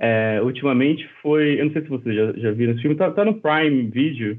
[0.00, 3.22] é, ultimamente foi, eu não sei se vocês já, já viram esse filme, tá, tá
[3.22, 4.38] no Prime Video,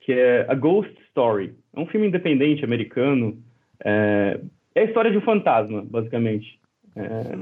[0.00, 1.52] que é A Ghost Story.
[1.74, 3.36] É um filme independente americano,
[3.84, 4.38] é,
[4.76, 6.56] é a história de um fantasma, basicamente.
[6.94, 7.36] É,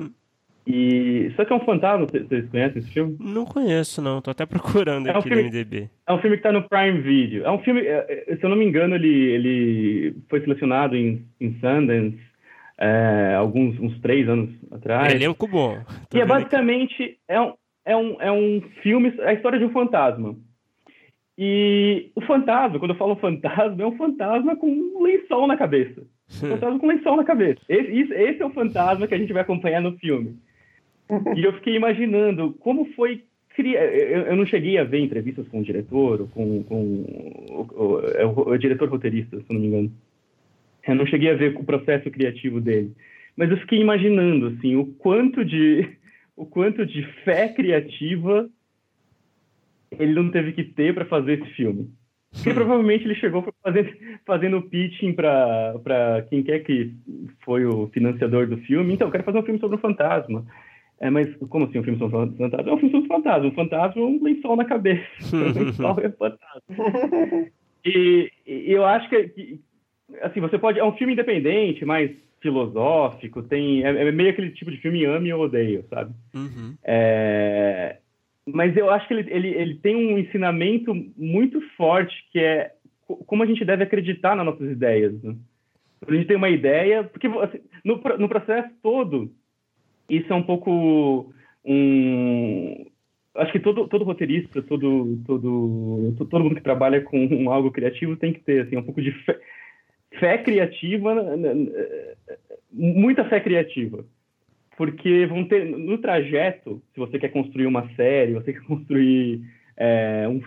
[0.67, 3.17] e só que é um fantasma, vocês conhecem esse filme?
[3.21, 4.23] Não conheço, não.
[4.23, 5.91] Tô até procurando é um aqui filme, no MDB.
[6.07, 7.45] É um filme que tá no Prime Video.
[7.45, 11.27] É um filme, é, é, se eu não me engano, ele, ele foi selecionado em,
[11.39, 12.30] em Sundance
[12.81, 15.13] é, alguns uns três anos atrás.
[15.13, 15.79] É elenco bom.
[16.09, 17.53] Tô e é basicamente é um,
[17.85, 20.35] é, um, é um filme, é a história de um fantasma.
[21.37, 26.03] E o fantasma, quando eu falo fantasma, é um fantasma com um lençol na cabeça.
[26.29, 27.61] fantasma com lençol na cabeça.
[27.69, 30.37] Esse, esse, é o fantasma que a gente vai acompanhar no filme.
[31.37, 33.25] E eu fiquei imaginando como foi.
[33.59, 38.51] Eu, não cheguei a ver entrevistas com o diretor, com, com o, o, é o,
[38.51, 39.93] o, diretor roteirista, se não me engano.
[40.87, 42.93] Eu não cheguei a ver o processo criativo dele.
[43.37, 45.89] Mas eu fiquei imaginando assim, o quanto de
[46.37, 48.49] o quanto de fé criativa
[49.99, 51.91] ele não teve que ter para fazer esse filme.
[52.33, 53.91] Porque provavelmente ele chegou fazendo,
[54.25, 56.95] fazendo pitching para quem quer que
[57.45, 58.95] foi o financiador do filme.
[58.95, 60.47] Então, eu quero fazer um filme sobre um fantasma.
[61.01, 62.71] É, mas como assim um filme sobre um fantasma?
[62.71, 63.49] É um filme sobre um fantasma.
[63.49, 65.05] Um fantasma é um lençol na cabeça.
[65.35, 66.63] um lençol é fantasma.
[67.83, 69.61] E, e, eu acho que, que,
[70.23, 70.79] assim, você pode...
[70.79, 72.11] É um filme independente, mais
[72.41, 73.85] filosófico, tem...
[73.85, 76.13] É, é meio aquele tipo de filme ame ou odeio, sabe?
[76.35, 76.75] Uhum.
[76.85, 77.97] É,
[78.47, 82.73] mas eu acho que ele, ele, ele tem um ensinamento muito forte que é
[83.27, 85.21] como a gente deve acreditar nas nossas ideias.
[85.23, 85.35] Né?
[86.07, 89.31] A gente tem uma ideia, porque assim, no, no processo todo,
[90.09, 91.33] isso é um pouco
[91.65, 92.87] um.
[93.35, 98.33] Acho que todo, todo roteirista, todo, todo, todo mundo que trabalha com algo criativo tem
[98.33, 99.39] que ter assim, um pouco de fé,
[100.19, 102.15] fé criativa, né, né,
[102.73, 104.05] muita fé criativa.
[104.77, 109.43] Porque vão ter no trajeto, se você quer construir uma série, você quer construir
[109.77, 110.41] é, um,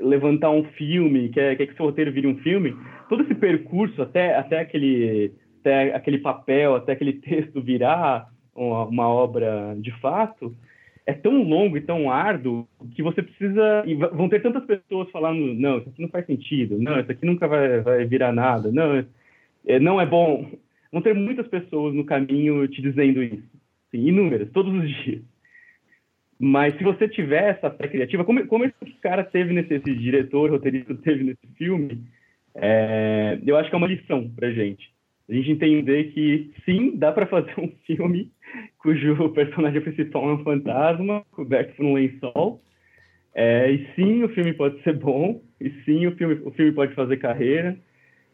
[0.00, 2.74] levantar um filme, quer, quer que seu roteiro vire um filme,
[3.08, 9.08] todo esse percurso até até aquele até aquele papel, até aquele texto virar uma, uma
[9.08, 10.54] obra de fato,
[11.06, 13.84] é tão longo e tão árduo que você precisa.
[13.86, 17.24] E vão ter tantas pessoas falando: não, isso aqui não faz sentido, não, isso aqui
[17.24, 19.06] nunca vai, vai virar nada, não,
[19.66, 20.50] é, não é bom
[20.96, 23.42] vão ter muitas pessoas no caminho te dizendo isso.
[23.90, 25.22] Sim, inúmeras, todos os dias.
[26.38, 30.50] Mas se você tiver essa fé criativa, como, como esse cara teve nesse esse diretor,
[30.50, 32.02] roteirista teve nesse filme,
[32.54, 34.90] é, eu acho que é uma lição pra gente.
[35.28, 38.30] A gente entender que sim, dá para fazer um filme
[38.78, 42.60] cujo personagem principal é um fantasma coberto por um lençol.
[43.34, 45.42] É, e sim, o filme pode ser bom.
[45.60, 47.76] E sim, o filme, o filme pode fazer carreira.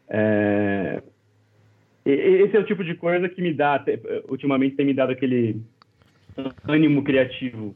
[0.09, 1.01] É,
[2.05, 3.83] esse é o tipo de coisa que me dá,
[4.27, 5.61] ultimamente tem me dado aquele
[6.67, 7.75] ânimo criativo.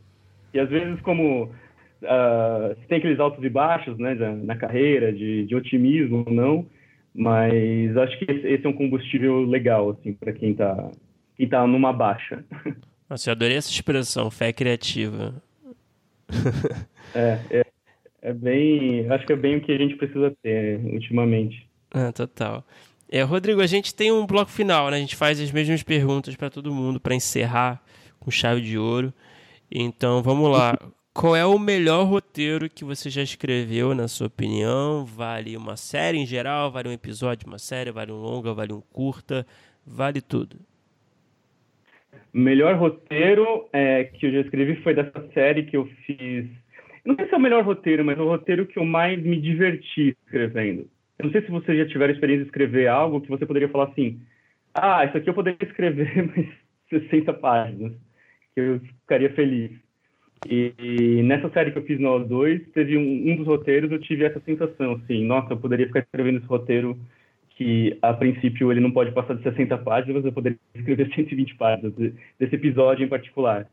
[0.54, 5.56] E às vezes, como uh, tem aqueles altos e baixos né, na carreira, de, de
[5.56, 6.66] otimismo ou não,
[7.14, 10.92] mas acho que esse, é um combustível legal assim, para quem está
[11.38, 12.44] quem tá numa baixa.
[13.10, 15.42] Nossa, eu adorei essa expressão, fé criativa.
[17.16, 17.66] é, é,
[18.22, 19.10] é bem.
[19.10, 21.68] Acho que é bem o que a gente precisa ter ultimamente.
[21.92, 22.66] Ah, total.
[23.10, 24.98] É, Rodrigo, a gente tem um bloco final, né?
[24.98, 27.82] A gente faz as mesmas perguntas para todo mundo para encerrar
[28.20, 29.14] com chave de ouro.
[29.72, 30.78] Então, vamos lá.
[31.14, 35.04] Qual é o melhor roteiro que você já escreveu, na sua opinião?
[35.04, 36.70] Vale uma série em geral?
[36.70, 37.90] Vale um episódio, uma série?
[37.90, 38.54] Vale um longa?
[38.54, 39.48] Vale um curta?
[39.84, 40.58] Vale tudo.
[42.34, 46.48] Melhor roteiro é, que eu já escrevi foi dessa série que eu fiz.
[47.06, 49.40] Não sei se é o melhor roteiro, mas é o roteiro que eu mais me
[49.40, 50.90] diverti escrevendo.
[51.18, 53.86] Eu não sei se você já tiver experiência de escrever algo que você poderia falar
[53.86, 54.20] assim:
[54.74, 56.48] ah, isso aqui eu poderia escrever mais
[56.90, 57.94] 60 páginas,
[58.54, 59.72] que eu ficaria feliz.
[60.46, 64.00] E, e nessa série que eu fiz no 2, teve um, um, dos roteiros, eu
[64.00, 66.98] tive essa sensação, assim, nossa, eu poderia ficar escrevendo esse roteiro
[67.58, 71.94] que, a princípio, ele não pode passar de 60 páginas, eu poderia escrever 120 páginas
[72.40, 73.68] desse episódio em particular.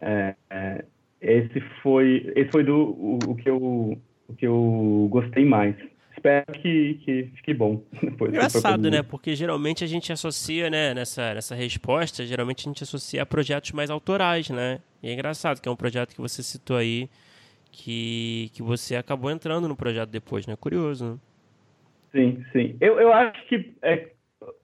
[0.00, 0.84] É, é,
[1.20, 3.98] esse foi, esse foi do, o, o, que eu,
[4.28, 5.76] o que eu gostei mais
[6.16, 7.80] espero que, que fique bom.
[8.02, 9.02] Depois, Engraçado, né?
[9.02, 13.70] Porque geralmente a gente associa, né, nessa, nessa resposta, geralmente a gente associa a projetos
[13.72, 14.80] mais autorais, né?
[15.02, 17.08] E é engraçado que é um projeto que você citou aí,
[17.70, 20.56] que, que você acabou entrando no projeto depois, né?
[20.56, 21.18] Curioso, né?
[22.12, 22.76] Sim, sim.
[22.80, 24.08] Eu, eu acho que é,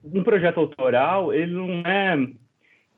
[0.03, 2.27] um projeto autoral, ele não é...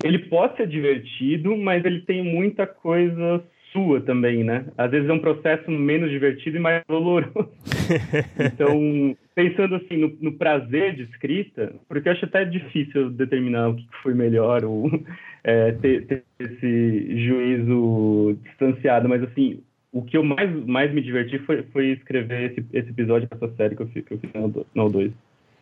[0.04, 4.66] Ele pode ser divertido, mas ele tem muita coisa sua também, né?
[4.78, 7.32] Às vezes é um processo menos divertido e mais doloroso.
[8.40, 13.76] então, pensando assim no, no, prazer de escrita, porque eu acho até difícil determinar o
[13.76, 14.90] que foi melhor ou
[15.44, 19.62] é, ter, ter, esse juízo distanciado, mas assim,
[19.92, 23.76] o que eu mais, mais me diverti foi, foi escrever esse, esse episódio dessa série
[23.76, 24.32] que eu fiz, que eu fiz
[24.76, 25.12] no 2.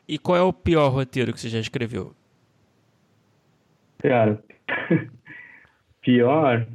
[0.07, 2.13] E qual é o pior roteiro que você já escreveu?
[3.99, 4.43] Cara,
[6.01, 6.67] pior,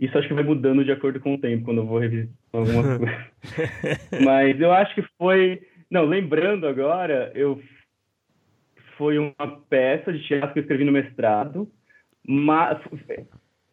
[0.00, 2.86] isso acho que vai mudando de acordo com o tempo, quando eu vou revisitar algumas
[2.98, 4.22] coisas.
[4.24, 5.60] Mas eu acho que foi.
[5.90, 7.60] Não, lembrando agora, eu
[8.96, 11.68] foi uma peça de teatro que eu escrevi no mestrado.
[12.26, 12.78] Mas,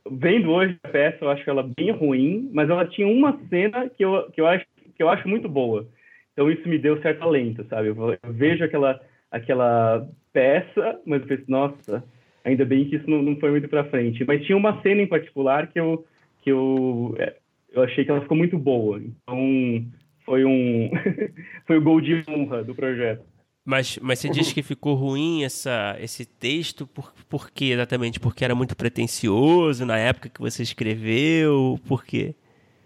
[0.10, 4.04] vendo hoje a peça, eu acho ela bem ruim, mas ela tinha uma cena que
[4.04, 4.66] eu, que eu, acho,
[4.96, 5.88] que eu acho muito boa.
[6.34, 7.90] Então isso me deu certo alento, sabe?
[7.90, 9.00] Eu, eu vejo aquela,
[9.32, 12.04] aquela peça, mas eu penso, nossa,
[12.44, 14.24] ainda bem que isso não, não foi muito para frente.
[14.26, 16.06] Mas tinha uma cena em particular que eu,
[16.42, 17.36] que eu, é,
[17.72, 19.00] eu achei que ela ficou muito boa.
[19.00, 19.86] Então,
[20.26, 20.92] foi um
[21.66, 23.24] foi o gol de honra do projeto.
[23.66, 28.20] Mas, mas você diz que ficou ruim essa, esse texto, por, por quê exatamente?
[28.20, 31.80] Porque era muito pretencioso na época que você escreveu?
[31.88, 32.36] Por quê?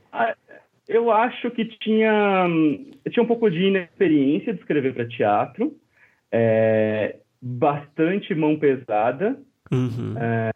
[0.10, 0.34] Ah,
[0.88, 2.48] eu acho que tinha,
[3.10, 5.76] tinha um pouco de inexperiência de escrever para teatro,
[6.32, 9.38] é, bastante mão pesada,
[9.70, 10.16] uhum.
[10.18, 10.52] é,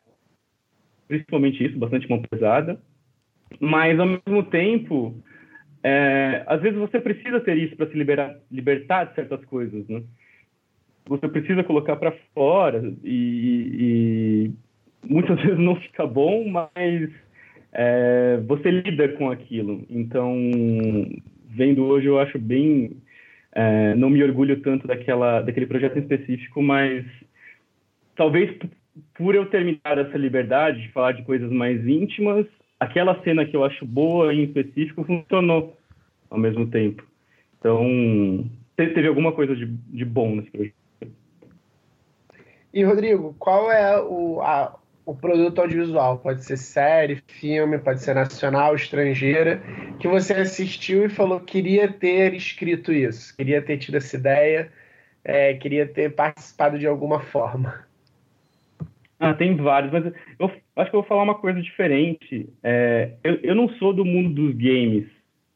[1.06, 2.82] principalmente isso, bastante mão pesada.
[3.60, 5.22] Mas, ao mesmo tempo,
[5.84, 10.02] é, às vezes você precisa ter isso para se liberar, libertar de certas coisas, né?
[11.06, 14.52] Você precisa colocar para fora e, e,
[15.06, 17.10] muitas vezes não fica bom, mas
[17.74, 19.86] é, você lida com aquilo.
[19.90, 20.34] Então,
[21.50, 22.98] vendo hoje, eu acho bem...
[23.56, 27.06] É, não me orgulho tanto daquela, daquele projeto em específico, mas
[28.16, 28.50] talvez
[29.14, 32.48] por eu ter me dado essa liberdade de falar de coisas mais íntimas,
[32.84, 35.78] aquela cena que eu acho boa em específico funcionou
[36.30, 37.04] ao mesmo tempo.
[37.60, 40.76] Então, teve alguma coisa de, de bom nesse projeto.
[42.74, 46.18] E, Rodrigo, qual é o, a, o produto audiovisual?
[46.18, 49.62] Pode ser série, filme, pode ser nacional, estrangeira,
[50.00, 54.72] que você assistiu e falou queria ter escrito isso, queria ter tido essa ideia,
[55.24, 57.86] é, queria ter participado de alguma forma.
[59.24, 60.06] Ah, tem vários, mas
[60.38, 62.50] eu acho que eu vou falar uma coisa diferente.
[62.62, 65.06] É, eu, eu não sou do mundo dos games.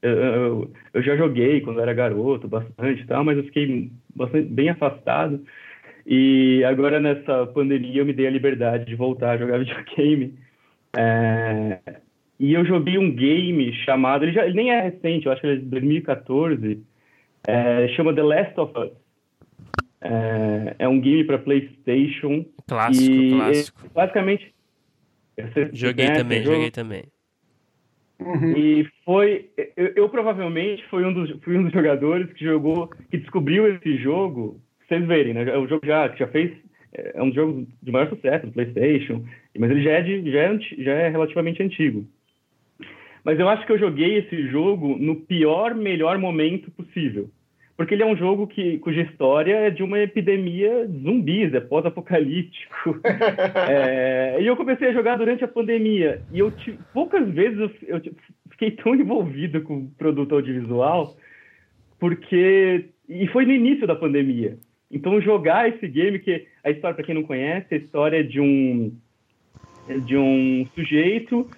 [0.02, 4.70] Eu, eu, eu, já joguei quando era garoto, bastante tal, mas eu fiquei bastante, bem
[4.70, 5.44] afastado.
[6.06, 10.36] E agora nessa pandemia eu me dei a liberdade de voltar a jogar videogame.
[10.98, 11.80] É...
[12.40, 15.48] E eu joguei um game chamado, ele, já, ele nem é recente, eu acho que
[15.48, 16.84] ele é de 2014,
[17.48, 18.92] é, chama The Last of Us.
[20.02, 22.46] É, é um game para PlayStation.
[22.68, 23.90] Clássico, e clássico.
[23.94, 24.54] basicamente.
[25.72, 27.04] Joguei também, joguei também.
[28.20, 28.58] Uhum.
[28.58, 29.50] E foi.
[29.76, 33.98] Eu, eu, provavelmente fui um, dos, fui um dos jogadores que jogou, que descobriu esse
[33.98, 34.60] jogo.
[34.88, 35.44] Vocês verem, né?
[35.48, 36.52] É um jogo já, que já fez.
[36.94, 39.24] É um jogo de maior sucesso do PlayStation,
[39.58, 42.08] mas ele já é, de, já é, já é relativamente antigo.
[43.24, 47.30] Mas eu acho que eu joguei esse jogo no pior, melhor momento possível
[47.78, 51.60] porque ele é um jogo que, cuja história é de uma epidemia de zumbis, é
[51.60, 53.00] pós-apocalíptico.
[53.70, 56.52] é, e eu comecei a jogar durante a pandemia, e eu
[56.92, 58.02] poucas vezes eu, eu
[58.50, 61.16] fiquei tão envolvido com o produto audiovisual,
[62.00, 62.86] porque.
[63.08, 64.58] E foi no início da pandemia.
[64.92, 68.42] Então, jogar esse game, que a história, para quem não conhece, é a história de
[68.42, 68.92] um,
[70.06, 71.50] de um sujeito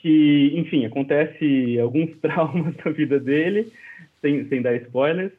[0.00, 3.70] que, enfim, acontece alguns traumas na vida dele,
[4.20, 5.32] sem, sem dar spoilers,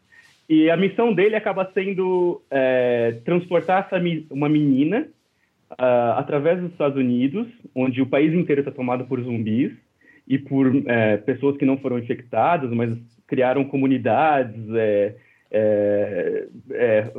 [0.49, 5.07] e a missão dele acaba sendo é, transportar essa, uma menina
[5.73, 9.71] uh, através dos Estados Unidos, onde o país inteiro está tomado por zumbis
[10.27, 12.97] e por é, pessoas que não foram infectadas, mas
[13.27, 15.15] criaram comunidades, é,
[15.51, 17.11] é, é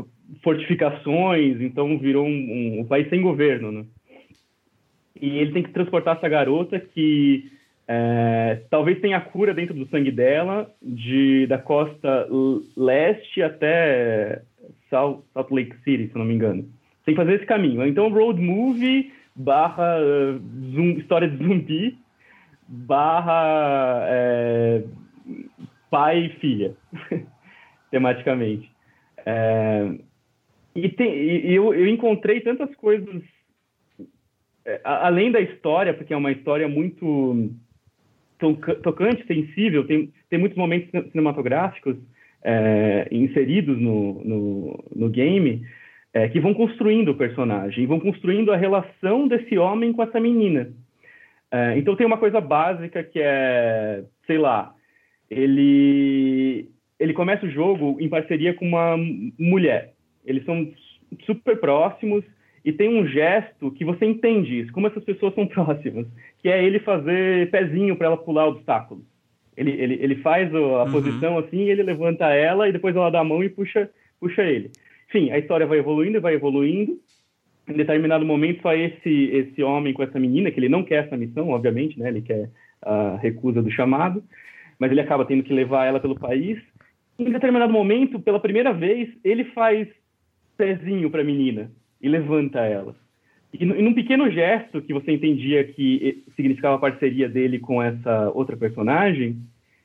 [0.42, 3.70] fortificações, então virou um, um, um país sem governo.
[3.70, 3.84] Né?
[5.20, 7.48] E ele tem que transportar essa garota que
[7.92, 12.28] é, talvez tenha cura dentro do sangue dela, de, da costa
[12.76, 14.42] leste até
[14.88, 16.68] Salt, Lake City, se não me engano.
[17.04, 17.84] Tem que fazer esse caminho.
[17.84, 19.98] Então, road movie barra
[20.72, 21.98] zoom, história de zumbi
[22.68, 24.84] barra é,
[25.90, 26.76] pai e filha,
[27.90, 28.70] tematicamente.
[29.26, 29.94] É,
[30.76, 33.20] e, tem, e eu, eu encontrei tantas coisas,
[34.64, 37.50] é, além da história, porque é uma história muito
[38.82, 41.96] tocante, sensível, tem, tem muitos momentos cinematográficos
[42.42, 45.62] é, inseridos no, no, no game
[46.12, 50.72] é, que vão construindo o personagem, vão construindo a relação desse homem com essa menina.
[51.50, 54.74] É, então tem uma coisa básica que é, sei lá,
[55.30, 56.68] ele
[56.98, 58.94] ele começa o jogo em parceria com uma
[59.38, 59.94] mulher.
[60.24, 60.70] Eles são
[61.24, 62.22] super próximos
[62.64, 66.06] e tem um gesto que você entende isso, como essas pessoas são próximas,
[66.40, 69.04] que é ele fazer pezinho para ela pular obstáculos.
[69.56, 70.92] Ele, ele, ele faz a uhum.
[70.92, 74.70] posição assim, ele levanta ela e depois ela dá a mão e puxa, puxa ele.
[75.08, 76.98] Enfim, a história vai evoluindo e vai evoluindo.
[77.68, 81.16] Em determinado momento, só esse, esse homem com essa menina, que ele não quer essa
[81.16, 82.08] missão, obviamente, né?
[82.08, 82.50] Ele quer
[82.82, 84.22] a recusa do chamado,
[84.78, 86.58] mas ele acaba tendo que levar ela pelo país.
[87.18, 89.88] Em determinado momento, pela primeira vez, ele faz
[90.56, 91.70] pezinho para a menina
[92.00, 92.94] e levanta ela.
[93.52, 98.30] E, e num pequeno gesto que você entendia que significava a parceria dele com essa
[98.30, 99.38] outra personagem,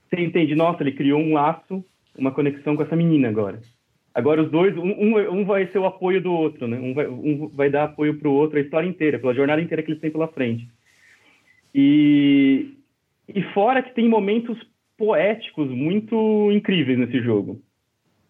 [0.10, 1.84] você entende, nossa, ele criou um laço,
[2.18, 3.60] uma conexão com essa menina agora.
[4.14, 6.80] Agora os dois, um, um, vai ser o apoio do outro, né?
[6.80, 9.84] Um vai, um vai dar apoio para o outro a história inteira, pela jornada inteira
[9.84, 10.66] que eles têm pela frente.
[11.74, 12.76] E,
[13.28, 14.58] e fora que tem momentos
[14.98, 17.62] poéticos muito incríveis nesse jogo.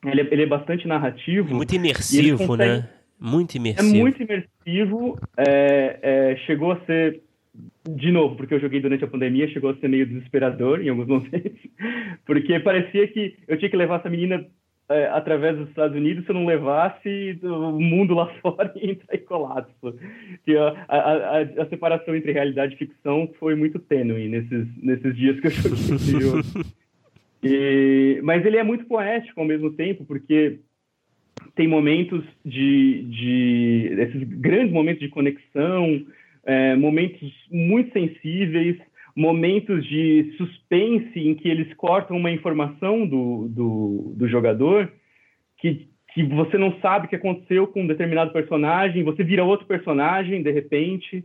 [0.03, 1.53] Ele é, ele é bastante narrativo.
[1.53, 2.81] Muito imersivo, consegue...
[2.81, 2.89] né?
[3.25, 3.95] Muito imersivo.
[3.95, 5.19] É muito imersivo.
[5.35, 7.21] É, é, chegou a ser,
[7.89, 11.07] de novo, porque eu joguei durante a pandemia, chegou a ser meio desesperador em alguns
[11.09, 11.59] momentos.
[12.23, 14.45] Porque parecia que eu tinha que levar essa menina
[14.87, 19.15] é, através dos Estados Unidos, se eu não levasse, o mundo lá fora ia entrar
[19.15, 19.99] em colapso.
[20.87, 25.39] A, a, a, a, separação entre realidade e ficção foi muito tênue nesses, nesses dias
[25.39, 26.43] que eu joguei esse jogo.
[27.43, 30.59] E, mas ele é muito poético ao mesmo tempo, porque
[31.55, 36.05] tem momentos de, de esses grandes momentos de conexão,
[36.45, 38.77] é, momentos muito sensíveis,
[39.15, 44.91] momentos de suspense em que eles cortam uma informação do, do, do jogador
[45.57, 49.65] que, que você não sabe o que aconteceu com um determinado personagem, você vira outro
[49.65, 51.23] personagem de repente.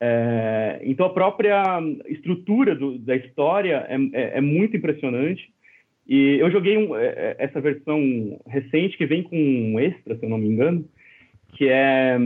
[0.00, 5.50] É, então a própria estrutura do, da história é, é, é muito impressionante.
[6.08, 8.00] E eu joguei um, é, é, essa versão
[8.46, 10.84] recente que vem com um extra, se eu não me engano,
[11.54, 12.18] que é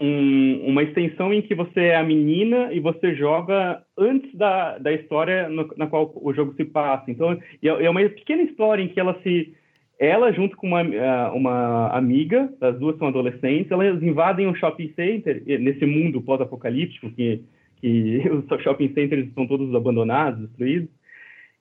[0.00, 4.92] um, uma extensão em que você é a menina e você joga antes da, da
[4.92, 7.10] história no, na qual o jogo se passa.
[7.10, 9.52] Então, é, é uma pequena história em que ela se
[9.98, 10.82] ela junto com uma,
[11.32, 17.42] uma amiga, as duas são adolescentes, elas invadem um shopping center nesse mundo pós-apocalíptico que
[17.80, 20.88] que os shopping centers estão todos abandonados, destruídos.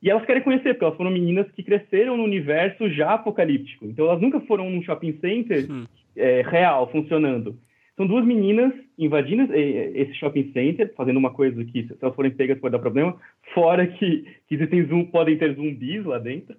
[0.02, 3.86] E elas querem conhecer, porque elas foram meninas que cresceram no universo já apocalíptico.
[3.86, 5.86] Então elas nunca foram num shopping center hum.
[6.16, 7.58] é, real, funcionando.
[7.96, 12.60] São duas meninas invadindo esse shopping center, fazendo uma coisa que, se elas forem pegas,
[12.60, 13.16] pode dar problema,
[13.54, 16.56] fora que, que existem zoom, podem ter zumbis lá dentro.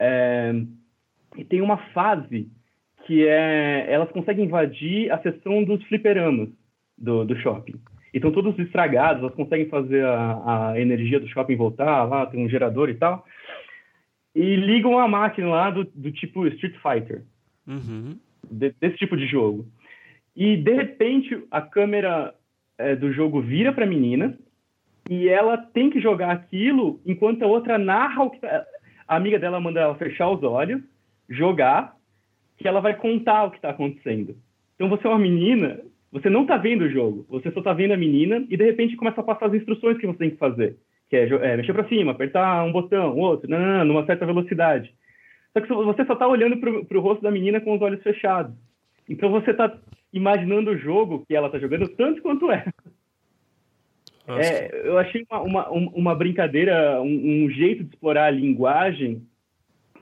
[0.00, 0.52] É,
[1.36, 2.48] e tem uma fase
[3.06, 6.48] que é elas conseguem invadir a seção dos fliperamas
[6.96, 7.74] do, do shopping.
[8.12, 12.44] E estão todos estragados, elas conseguem fazer a, a energia do shopping voltar, lá tem
[12.44, 13.24] um gerador e tal.
[14.34, 17.22] E ligam a máquina lá do, do tipo Street Fighter.
[17.66, 18.18] Uhum.
[18.50, 19.66] De, desse tipo de jogo.
[20.34, 22.34] E, de repente, a câmera
[22.78, 24.38] é, do jogo vira para a menina
[25.10, 28.64] e ela tem que jogar aquilo enquanto a outra narra o que tá...
[29.06, 30.82] A amiga dela manda ela fechar os olhos,
[31.28, 31.96] jogar,
[32.58, 34.36] que ela vai contar o que está acontecendo.
[34.74, 35.80] Então, você é uma menina
[36.10, 38.96] você não está vendo o jogo, você só está vendo a menina e de repente
[38.96, 40.76] começa a passar as instruções que você tem que fazer,
[41.10, 44.24] que é, é mexer para cima, apertar um botão, outro, não, não, não, numa certa
[44.24, 44.92] velocidade.
[45.52, 48.54] Só que você só está olhando para o rosto da menina com os olhos fechados.
[49.08, 49.76] Então você está
[50.12, 52.64] imaginando o jogo que ela está jogando tanto quanto é.
[54.28, 59.22] é eu achei uma, uma, uma brincadeira, um, um, jeito de explorar a linguagem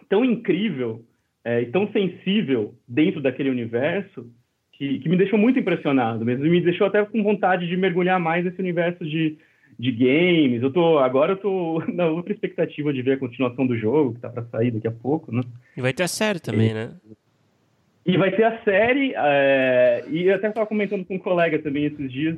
[0.08, 1.04] tão incrível
[1.44, 4.30] é, e tão sensível dentro daquele universo
[4.78, 8.20] que, que me deixou muito impressionado mesmo, e me deixou até com vontade de mergulhar
[8.20, 9.36] mais nesse universo de,
[9.78, 10.62] de games.
[10.62, 14.20] Eu tô, agora eu tô na outra expectativa de ver a continuação do jogo, que
[14.20, 15.42] tá para sair daqui a pouco, né?
[15.76, 16.92] E vai ter a série também, e, né?
[18.04, 21.86] E vai ter a série, é, e eu até estava comentando com um colega também
[21.86, 22.36] esses dias,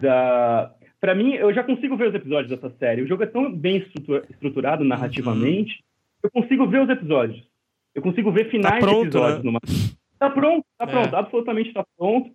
[0.00, 0.72] da...
[1.00, 3.02] Para mim, eu já consigo ver os episódios dessa série.
[3.02, 3.84] O jogo é tão bem
[4.30, 6.20] estruturado narrativamente, uhum.
[6.22, 7.46] eu consigo ver os episódios.
[7.94, 9.44] Eu consigo ver finais tá pronto, de episódios né?
[9.44, 9.60] numa
[10.18, 11.18] Tá pronto, tá pronto, é.
[11.18, 12.30] absolutamente tá pronto.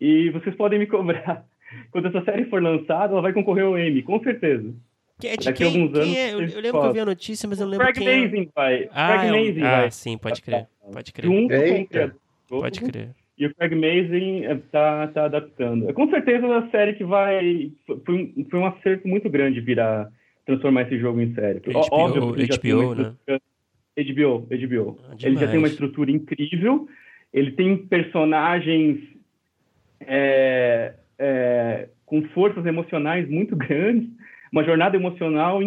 [0.00, 1.44] E vocês podem me cobrar.
[1.90, 4.74] Quando essa série for lançada, ela vai concorrer ao Emmy, com certeza.
[5.20, 6.16] Que, Daqui quem, alguns anos.
[6.16, 6.32] É?
[6.32, 8.28] Eu, eu, lembro que eu vi a notícia, mas eu não lembro Craig quem.
[8.28, 8.88] Mazin vai.
[8.92, 9.90] Ah, Craig é Mazin ah, vai.
[9.90, 10.66] sim, pode crer.
[10.92, 11.26] Pode crer.
[11.26, 12.16] Junto Eita.
[12.48, 13.10] com o Pode crer.
[13.38, 15.88] E o Craig Mazin eh, tá, tá adaptando.
[15.88, 17.70] É com certeza uma série que vai.
[17.86, 20.10] Foi um, foi um acerto muito grande virar.
[20.46, 21.60] transformar esse jogo em série.
[21.60, 23.14] HBO, Óbvio, HBO, né?
[23.96, 24.98] HBO, HBO.
[25.08, 26.88] Ah, ele já tem uma estrutura incrível
[27.32, 28.98] ele tem personagens
[30.00, 34.08] é, é, com forças emocionais muito grandes,
[34.52, 35.60] uma jornada emocional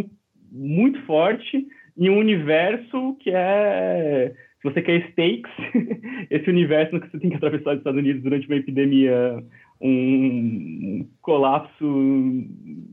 [0.51, 1.65] muito forte
[1.97, 5.51] em um universo que é, se você quer stakes,
[6.29, 9.43] esse universo no que você tem que atravessar os Estados Unidos durante uma epidemia,
[9.79, 11.85] um colapso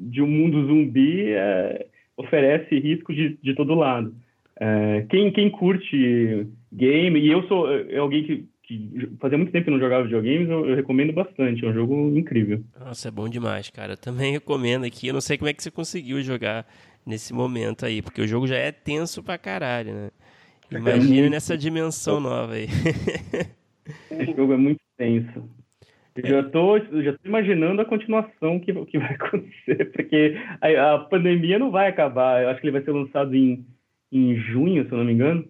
[0.00, 1.86] de um mundo zumbi, é,
[2.16, 4.14] oferece risco de, de todo lado.
[4.58, 9.64] É, quem, quem curte game, e eu sou é alguém que que fazia muito tempo
[9.64, 11.64] que não jogava videogames, eu, eu, recomendo bastante.
[11.64, 12.62] É um jogo incrível.
[12.78, 13.94] Nossa, é bom demais, cara.
[13.94, 15.08] Eu também recomendo aqui.
[15.08, 16.64] Eu não sei como é que você conseguiu jogar
[17.04, 20.10] nesse momento aí, porque o jogo já é tenso pra caralho, né?
[20.70, 22.68] É Imagina é nessa dimensão nova aí.
[24.08, 25.50] Esse jogo é muito tenso.
[26.14, 30.98] Eu já tô, já tô imaginando a continuação que, que vai acontecer, porque a, a
[30.98, 32.42] pandemia não vai acabar.
[32.42, 33.66] Eu acho que ele vai ser lançado em,
[34.12, 35.44] em junho, se eu não me engano.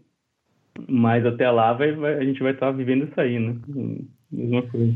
[0.88, 3.56] Mas até lá vai, vai, a gente vai estar tá vivendo isso aí, né?
[4.30, 4.94] Mesma coisa.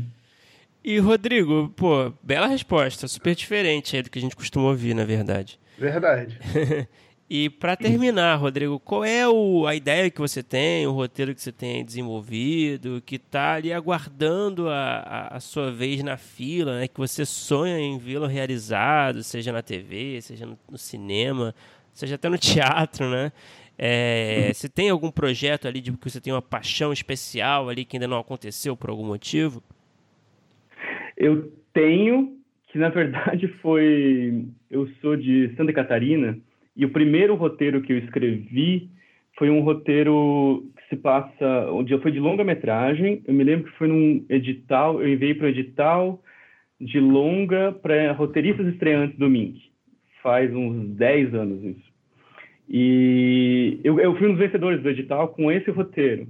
[0.87, 5.03] E Rodrigo, pô, bela resposta, super diferente aí do que a gente costuma ouvir, na
[5.03, 5.59] verdade.
[5.79, 6.37] Verdade.
[7.27, 11.41] e para terminar, Rodrigo, qual é o, a ideia que você tem, o roteiro que
[11.41, 16.87] você tem desenvolvido, que está ali aguardando a, a, a, sua vez na fila, né?
[16.87, 21.55] Que você sonha em vê-lo realizado, seja na TV, seja no, no cinema,
[21.93, 23.31] seja até no teatro, né?
[23.77, 28.07] É, tem algum projeto ali de que você tem uma paixão especial ali que ainda
[28.07, 29.61] não aconteceu por algum motivo?
[31.17, 32.37] Eu tenho,
[32.67, 34.45] que na verdade foi.
[34.69, 36.37] Eu sou de Santa Catarina
[36.75, 38.89] e o primeiro roteiro que eu escrevi
[39.37, 41.71] foi um roteiro que se passa.
[41.71, 43.21] onde foi de longa-metragem.
[43.25, 46.21] Eu me lembro que foi num edital, eu enviei para o edital
[46.79, 49.61] de longa para roteiristas estreantes do Mink.
[50.21, 51.94] Faz uns 10 anos isso.
[52.69, 56.27] E eu, eu fui um dos vencedores do edital com esse roteiro.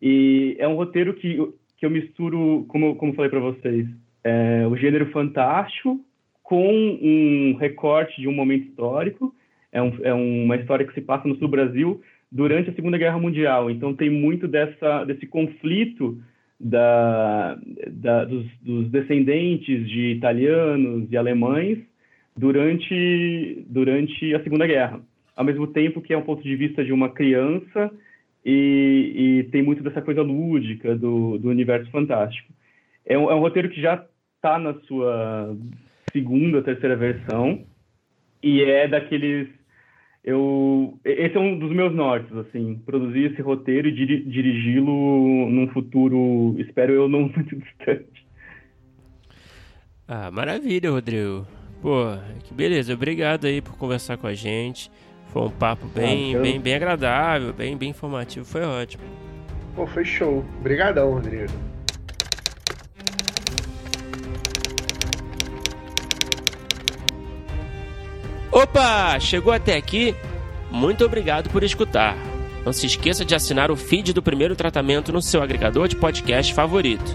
[0.00, 1.36] E é um roteiro que,
[1.76, 3.86] que eu misturo, como, como falei para vocês,
[4.22, 6.00] é, o gênero fantástico
[6.42, 9.34] com um recorte de um momento histórico.
[9.72, 12.98] É, um, é uma história que se passa no sul do Brasil durante a Segunda
[12.98, 13.70] Guerra Mundial.
[13.70, 16.20] Então tem muito dessa, desse conflito
[16.58, 17.58] da,
[17.90, 21.78] da, dos, dos, descendentes de italianos e alemães
[22.36, 25.00] durante, durante a Segunda Guerra
[25.36, 27.92] ao mesmo tempo que é um ponto de vista de uma criança
[28.44, 29.12] e,
[29.44, 32.52] e tem muito dessa coisa lúdica do, do universo fantástico.
[33.04, 34.04] É um, é um roteiro que já
[34.36, 35.54] está na sua
[36.10, 37.64] segunda, terceira versão
[38.42, 39.48] e é daqueles
[40.24, 46.56] eu esse é um dos meus nortes, assim, produzir esse roteiro e dirigi-lo num futuro,
[46.58, 48.26] espero eu, não muito distante.
[50.08, 51.46] Ah, maravilha, Rodrigo.
[51.80, 52.06] Pô,
[52.44, 52.94] que beleza.
[52.94, 54.90] Obrigado aí por conversar com a gente.
[55.36, 56.42] Foi um papo bem, ah, eu...
[56.42, 58.46] bem, bem agradável, bem, bem informativo.
[58.46, 59.02] Foi ótimo.
[59.74, 60.42] Pô, foi show.
[60.60, 61.52] Obrigadão, Rodrigo.
[68.50, 70.14] Opa, chegou até aqui?
[70.70, 72.16] Muito obrigado por escutar.
[72.64, 76.54] Não se esqueça de assinar o feed do primeiro tratamento no seu agregador de podcast
[76.54, 77.14] favorito.